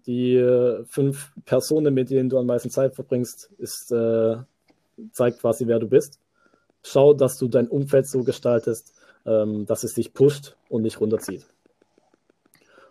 Die 0.05 0.35
äh, 0.35 0.83
fünf 0.85 1.31
Personen, 1.45 1.93
mit 1.93 2.09
denen 2.09 2.29
du 2.29 2.37
am 2.37 2.45
meisten 2.45 2.69
Zeit 2.69 2.95
verbringst, 2.95 3.51
ist, 3.57 3.91
äh, 3.91 4.37
zeigt 5.11 5.39
quasi, 5.39 5.67
wer 5.67 5.79
du 5.79 5.87
bist. 5.87 6.19
Schau, 6.83 7.13
dass 7.13 7.37
du 7.37 7.47
dein 7.47 7.67
Umfeld 7.67 8.07
so 8.07 8.23
gestaltest, 8.23 8.93
ähm, 9.25 9.65
dass 9.65 9.83
es 9.83 9.93
dich 9.93 10.13
pusht 10.13 10.55
und 10.69 10.81
nicht 10.81 10.99
runterzieht. 10.99 11.45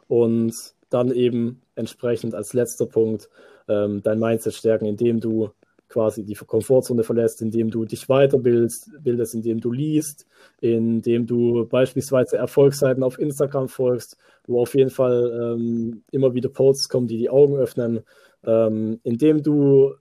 Und 0.08 0.54
dann 0.90 1.10
eben 1.10 1.62
entsprechend 1.74 2.34
als 2.34 2.52
letzter 2.52 2.86
Punkt 2.86 3.28
ähm, 3.68 4.02
dein 4.02 4.18
Mindset 4.18 4.54
stärken, 4.54 4.86
indem 4.86 5.20
du 5.20 5.50
quasi 5.94 6.24
die 6.24 6.34
Komfortzone 6.34 7.04
verlässt, 7.04 7.40
indem 7.40 7.70
du 7.70 7.84
dich 7.84 8.08
weiterbildest, 8.08 8.90
bildest, 9.00 9.34
indem 9.36 9.60
du 9.60 9.70
liest, 9.70 10.26
indem 10.60 11.24
du 11.24 11.66
beispielsweise 11.66 12.36
Erfolgsseiten 12.36 13.04
auf 13.04 13.16
Instagram 13.16 13.68
folgst, 13.68 14.18
wo 14.48 14.60
auf 14.60 14.74
jeden 14.74 14.90
Fall 14.90 15.54
ähm, 15.56 16.02
immer 16.10 16.34
wieder 16.34 16.48
Posts 16.48 16.88
kommen, 16.88 17.06
die 17.06 17.18
die 17.18 17.30
Augen 17.30 17.56
öffnen, 17.56 18.00
ähm, 18.44 18.98
indem 19.04 19.44
du 19.44 19.94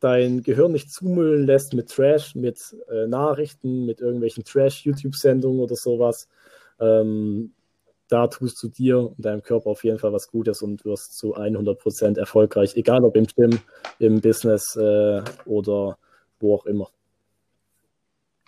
dein 0.00 0.42
Gehirn 0.42 0.72
nicht 0.72 0.92
zumüllen 0.92 1.46
lässt 1.46 1.72
mit 1.72 1.88
Trash, 1.88 2.34
mit 2.34 2.76
äh, 2.90 3.06
Nachrichten, 3.06 3.86
mit 3.86 4.02
irgendwelchen 4.02 4.44
Trash-YouTube-Sendungen 4.44 5.60
oder 5.60 5.76
sowas. 5.76 6.28
Ähm, 6.78 7.54
da 8.08 8.26
tust 8.26 8.62
du 8.62 8.68
dir 8.68 8.98
und 8.98 9.24
deinem 9.24 9.42
Körper 9.42 9.70
auf 9.70 9.84
jeden 9.84 9.98
Fall 9.98 10.12
was 10.12 10.30
Gutes 10.30 10.62
und 10.62 10.84
wirst 10.84 11.16
zu 11.16 11.36
100% 11.36 12.18
erfolgreich, 12.18 12.74
egal 12.76 13.04
ob 13.04 13.16
im 13.16 13.26
Gym, 13.26 13.60
im 13.98 14.20
Business 14.20 14.76
äh, 14.76 15.22
oder 15.44 15.98
wo 16.40 16.54
auch 16.54 16.66
immer. 16.66 16.90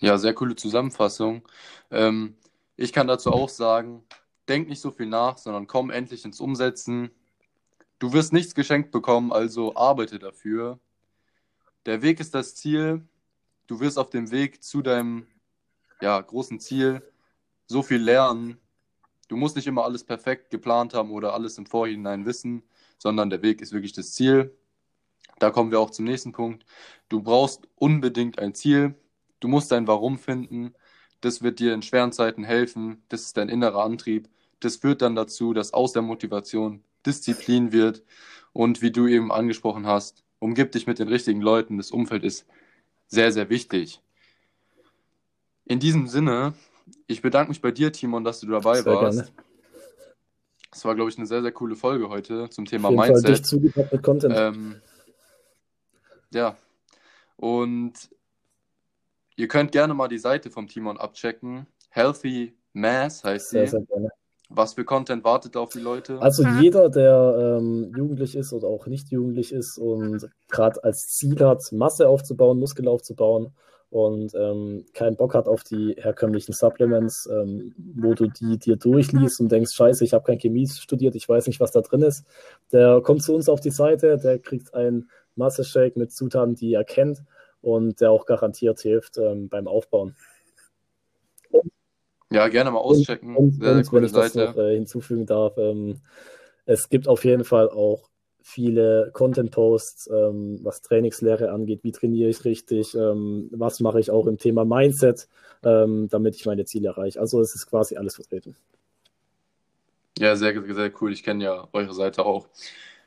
Ja, 0.00 0.16
sehr 0.16 0.34
coole 0.34 0.56
Zusammenfassung. 0.56 1.46
Ähm, 1.90 2.36
ich 2.76 2.92
kann 2.92 3.06
dazu 3.06 3.30
auch 3.30 3.50
sagen, 3.50 4.02
denk 4.48 4.68
nicht 4.68 4.80
so 4.80 4.90
viel 4.90 5.06
nach, 5.06 5.36
sondern 5.36 5.66
komm 5.66 5.90
endlich 5.90 6.24
ins 6.24 6.40
Umsetzen. 6.40 7.10
Du 7.98 8.14
wirst 8.14 8.32
nichts 8.32 8.54
geschenkt 8.54 8.92
bekommen, 8.92 9.30
also 9.30 9.76
arbeite 9.76 10.18
dafür. 10.18 10.80
Der 11.84 12.00
Weg 12.00 12.18
ist 12.18 12.34
das 12.34 12.54
Ziel. 12.54 13.06
Du 13.66 13.80
wirst 13.80 13.98
auf 13.98 14.08
dem 14.08 14.30
Weg 14.30 14.64
zu 14.64 14.80
deinem 14.80 15.26
ja, 16.00 16.18
großen 16.18 16.60
Ziel 16.60 17.02
so 17.66 17.82
viel 17.82 18.02
lernen, 18.02 18.58
du 19.30 19.36
musst 19.36 19.54
nicht 19.54 19.68
immer 19.68 19.84
alles 19.84 20.02
perfekt 20.02 20.50
geplant 20.50 20.92
haben 20.92 21.12
oder 21.12 21.34
alles 21.34 21.56
im 21.56 21.64
Vorhinein 21.64 22.26
wissen, 22.26 22.64
sondern 22.98 23.30
der 23.30 23.42
Weg 23.42 23.62
ist 23.62 23.72
wirklich 23.72 23.92
das 23.92 24.12
Ziel. 24.12 24.52
Da 25.38 25.50
kommen 25.50 25.70
wir 25.70 25.78
auch 25.78 25.90
zum 25.90 26.04
nächsten 26.04 26.32
Punkt. 26.32 26.66
Du 27.08 27.22
brauchst 27.22 27.68
unbedingt 27.76 28.40
ein 28.40 28.54
Ziel. 28.54 28.96
Du 29.38 29.46
musst 29.46 29.70
dein 29.70 29.86
Warum 29.86 30.18
finden. 30.18 30.74
Das 31.20 31.42
wird 31.42 31.60
dir 31.60 31.72
in 31.72 31.82
schweren 31.82 32.12
Zeiten 32.12 32.42
helfen. 32.42 33.04
Das 33.08 33.22
ist 33.22 33.36
dein 33.36 33.48
innerer 33.48 33.84
Antrieb. 33.84 34.28
Das 34.58 34.76
führt 34.76 35.00
dann 35.00 35.14
dazu, 35.14 35.54
dass 35.54 35.72
aus 35.72 35.92
der 35.92 36.02
Motivation 36.02 36.82
Disziplin 37.06 37.72
wird. 37.72 38.02
Und 38.52 38.82
wie 38.82 38.90
du 38.90 39.06
eben 39.06 39.30
angesprochen 39.30 39.86
hast, 39.86 40.24
umgib 40.40 40.72
dich 40.72 40.88
mit 40.88 40.98
den 40.98 41.08
richtigen 41.08 41.40
Leuten. 41.40 41.78
Das 41.78 41.92
Umfeld 41.92 42.24
ist 42.24 42.46
sehr, 43.06 43.30
sehr 43.30 43.48
wichtig. 43.48 44.02
In 45.64 45.78
diesem 45.78 46.08
Sinne 46.08 46.54
ich 47.06 47.22
bedanke 47.22 47.50
mich 47.50 47.60
bei 47.60 47.70
dir, 47.70 47.92
Timon, 47.92 48.24
dass 48.24 48.40
du 48.40 48.46
dabei 48.46 48.82
Sehr 48.82 48.86
warst. 48.86 49.18
Gerne. 49.18 49.32
Das 50.70 50.84
war, 50.84 50.94
glaube 50.94 51.10
ich, 51.10 51.18
eine 51.18 51.26
sehr, 51.26 51.42
sehr 51.42 51.52
coole 51.52 51.74
Folge 51.74 52.08
heute 52.08 52.48
zum 52.50 52.64
Thema 52.64 52.88
Auf 52.88 52.92
jeden 52.92 53.02
Fall 53.02 53.10
Mindset. 53.12 53.30
dicht 53.30 53.46
zugepackt 53.46 53.92
mit 53.92 54.02
Content. 54.02 54.34
Ähm, 54.36 54.80
ja, 56.32 56.56
und 57.36 57.92
ihr 59.36 59.48
könnt 59.48 59.72
gerne 59.72 59.94
mal 59.94 60.08
die 60.08 60.18
Seite 60.18 60.50
vom 60.50 60.68
Timon 60.68 60.96
abchecken. 60.96 61.66
Healthy 61.88 62.54
Mass 62.72 63.24
heißt 63.24 63.50
sehr, 63.50 63.66
sie. 63.66 63.70
sehr 63.72 63.82
gerne. 63.82 64.10
Was 64.48 64.74
für 64.74 64.84
Content 64.84 65.22
wartet 65.24 65.56
auf 65.56 65.70
die 65.72 65.80
Leute? 65.80 66.20
Also 66.20 66.44
jeder, 66.60 66.88
der 66.88 67.58
ähm, 67.60 67.92
jugendlich 67.96 68.36
ist 68.36 68.52
oder 68.52 68.66
auch 68.66 68.86
nicht 68.86 69.10
jugendlich 69.10 69.52
ist 69.52 69.78
und 69.78 70.28
gerade 70.48 70.82
als 70.82 71.06
Ziel 71.06 71.38
hat, 71.44 71.62
Masse 71.72 72.08
aufzubauen, 72.08 72.58
Muskel 72.58 72.88
aufzubauen 72.88 73.54
und 73.90 74.34
ähm, 74.36 74.86
keinen 74.94 75.16
Bock 75.16 75.34
hat 75.34 75.48
auf 75.48 75.64
die 75.64 75.96
herkömmlichen 75.98 76.52
Supplements, 76.54 77.28
ähm, 77.30 77.74
wo 77.76 78.14
du 78.14 78.28
die 78.28 78.56
dir 78.56 78.76
durchliest 78.76 79.40
und 79.40 79.50
denkst, 79.50 79.74
scheiße, 79.74 80.04
ich 80.04 80.14
habe 80.14 80.24
kein 80.24 80.38
Chemie 80.38 80.68
studiert, 80.68 81.16
ich 81.16 81.28
weiß 81.28 81.48
nicht, 81.48 81.58
was 81.58 81.72
da 81.72 81.80
drin 81.80 82.02
ist, 82.02 82.24
der 82.72 83.00
kommt 83.00 83.22
zu 83.22 83.34
uns 83.34 83.48
auf 83.48 83.60
die 83.60 83.72
Seite, 83.72 84.16
der 84.16 84.38
kriegt 84.38 84.74
einen 84.74 85.10
Masse-Shake 85.34 85.96
mit 85.96 86.12
Zutaten, 86.12 86.54
die 86.54 86.72
er 86.72 86.84
kennt 86.84 87.24
und 87.62 88.00
der 88.00 88.12
auch 88.12 88.26
garantiert 88.26 88.80
hilft 88.80 89.18
ähm, 89.18 89.48
beim 89.48 89.66
Aufbauen. 89.66 90.14
Ja, 92.32 92.46
gerne 92.46 92.70
mal 92.70 92.78
auschecken. 92.78 93.34
Und, 93.34 93.54
sehr, 93.54 93.64
sehr 93.64 93.76
und 93.76 93.92
wenn 93.92 94.04
ich 94.04 94.12
das 94.12 94.34
noch 94.36 94.56
äh, 94.56 94.74
hinzufügen 94.74 95.26
darf, 95.26 95.58
ähm, 95.58 96.00
es 96.64 96.88
gibt 96.88 97.08
auf 97.08 97.24
jeden 97.24 97.42
Fall 97.42 97.68
auch 97.68 98.08
viele 98.42 99.10
Content-Posts, 99.12 100.10
ähm, 100.12 100.60
was 100.62 100.82
Trainingslehre 100.82 101.50
angeht, 101.50 101.80
wie 101.82 101.92
trainiere 101.92 102.30
ich 102.30 102.44
richtig, 102.44 102.94
ähm, 102.94 103.48
was 103.52 103.80
mache 103.80 104.00
ich 104.00 104.10
auch 104.10 104.26
im 104.26 104.38
Thema 104.38 104.64
Mindset, 104.64 105.28
ähm, 105.64 106.08
damit 106.10 106.36
ich 106.36 106.46
meine 106.46 106.64
Ziele 106.64 106.88
erreiche. 106.88 107.20
Also 107.20 107.40
es 107.40 107.54
ist 107.54 107.66
quasi 107.66 107.96
alles 107.96 108.16
vertreten. 108.16 108.56
Ja, 110.18 110.36
sehr, 110.36 110.62
sehr 110.74 110.92
cool. 111.00 111.12
Ich 111.12 111.22
kenne 111.22 111.44
ja 111.44 111.68
eure 111.72 111.94
Seite 111.94 112.24
auch. 112.26 112.48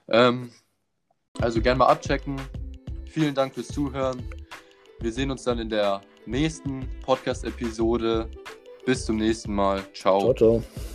Ähm, 0.07 0.51
also 1.39 1.61
gerne 1.61 1.79
mal 1.79 1.87
abchecken. 1.87 2.39
Vielen 3.05 3.35
Dank 3.35 3.53
fürs 3.53 3.67
Zuhören. 3.67 4.23
Wir 4.99 5.11
sehen 5.11 5.29
uns 5.29 5.43
dann 5.43 5.59
in 5.59 5.69
der 5.69 6.01
nächsten 6.25 6.87
Podcast-Episode. 7.05 8.29
Bis 8.85 9.05
zum 9.05 9.17
nächsten 9.17 9.53
Mal. 9.53 9.81
Ciao. 9.93 10.33
Ciao, 10.33 10.33
ciao. 10.33 10.92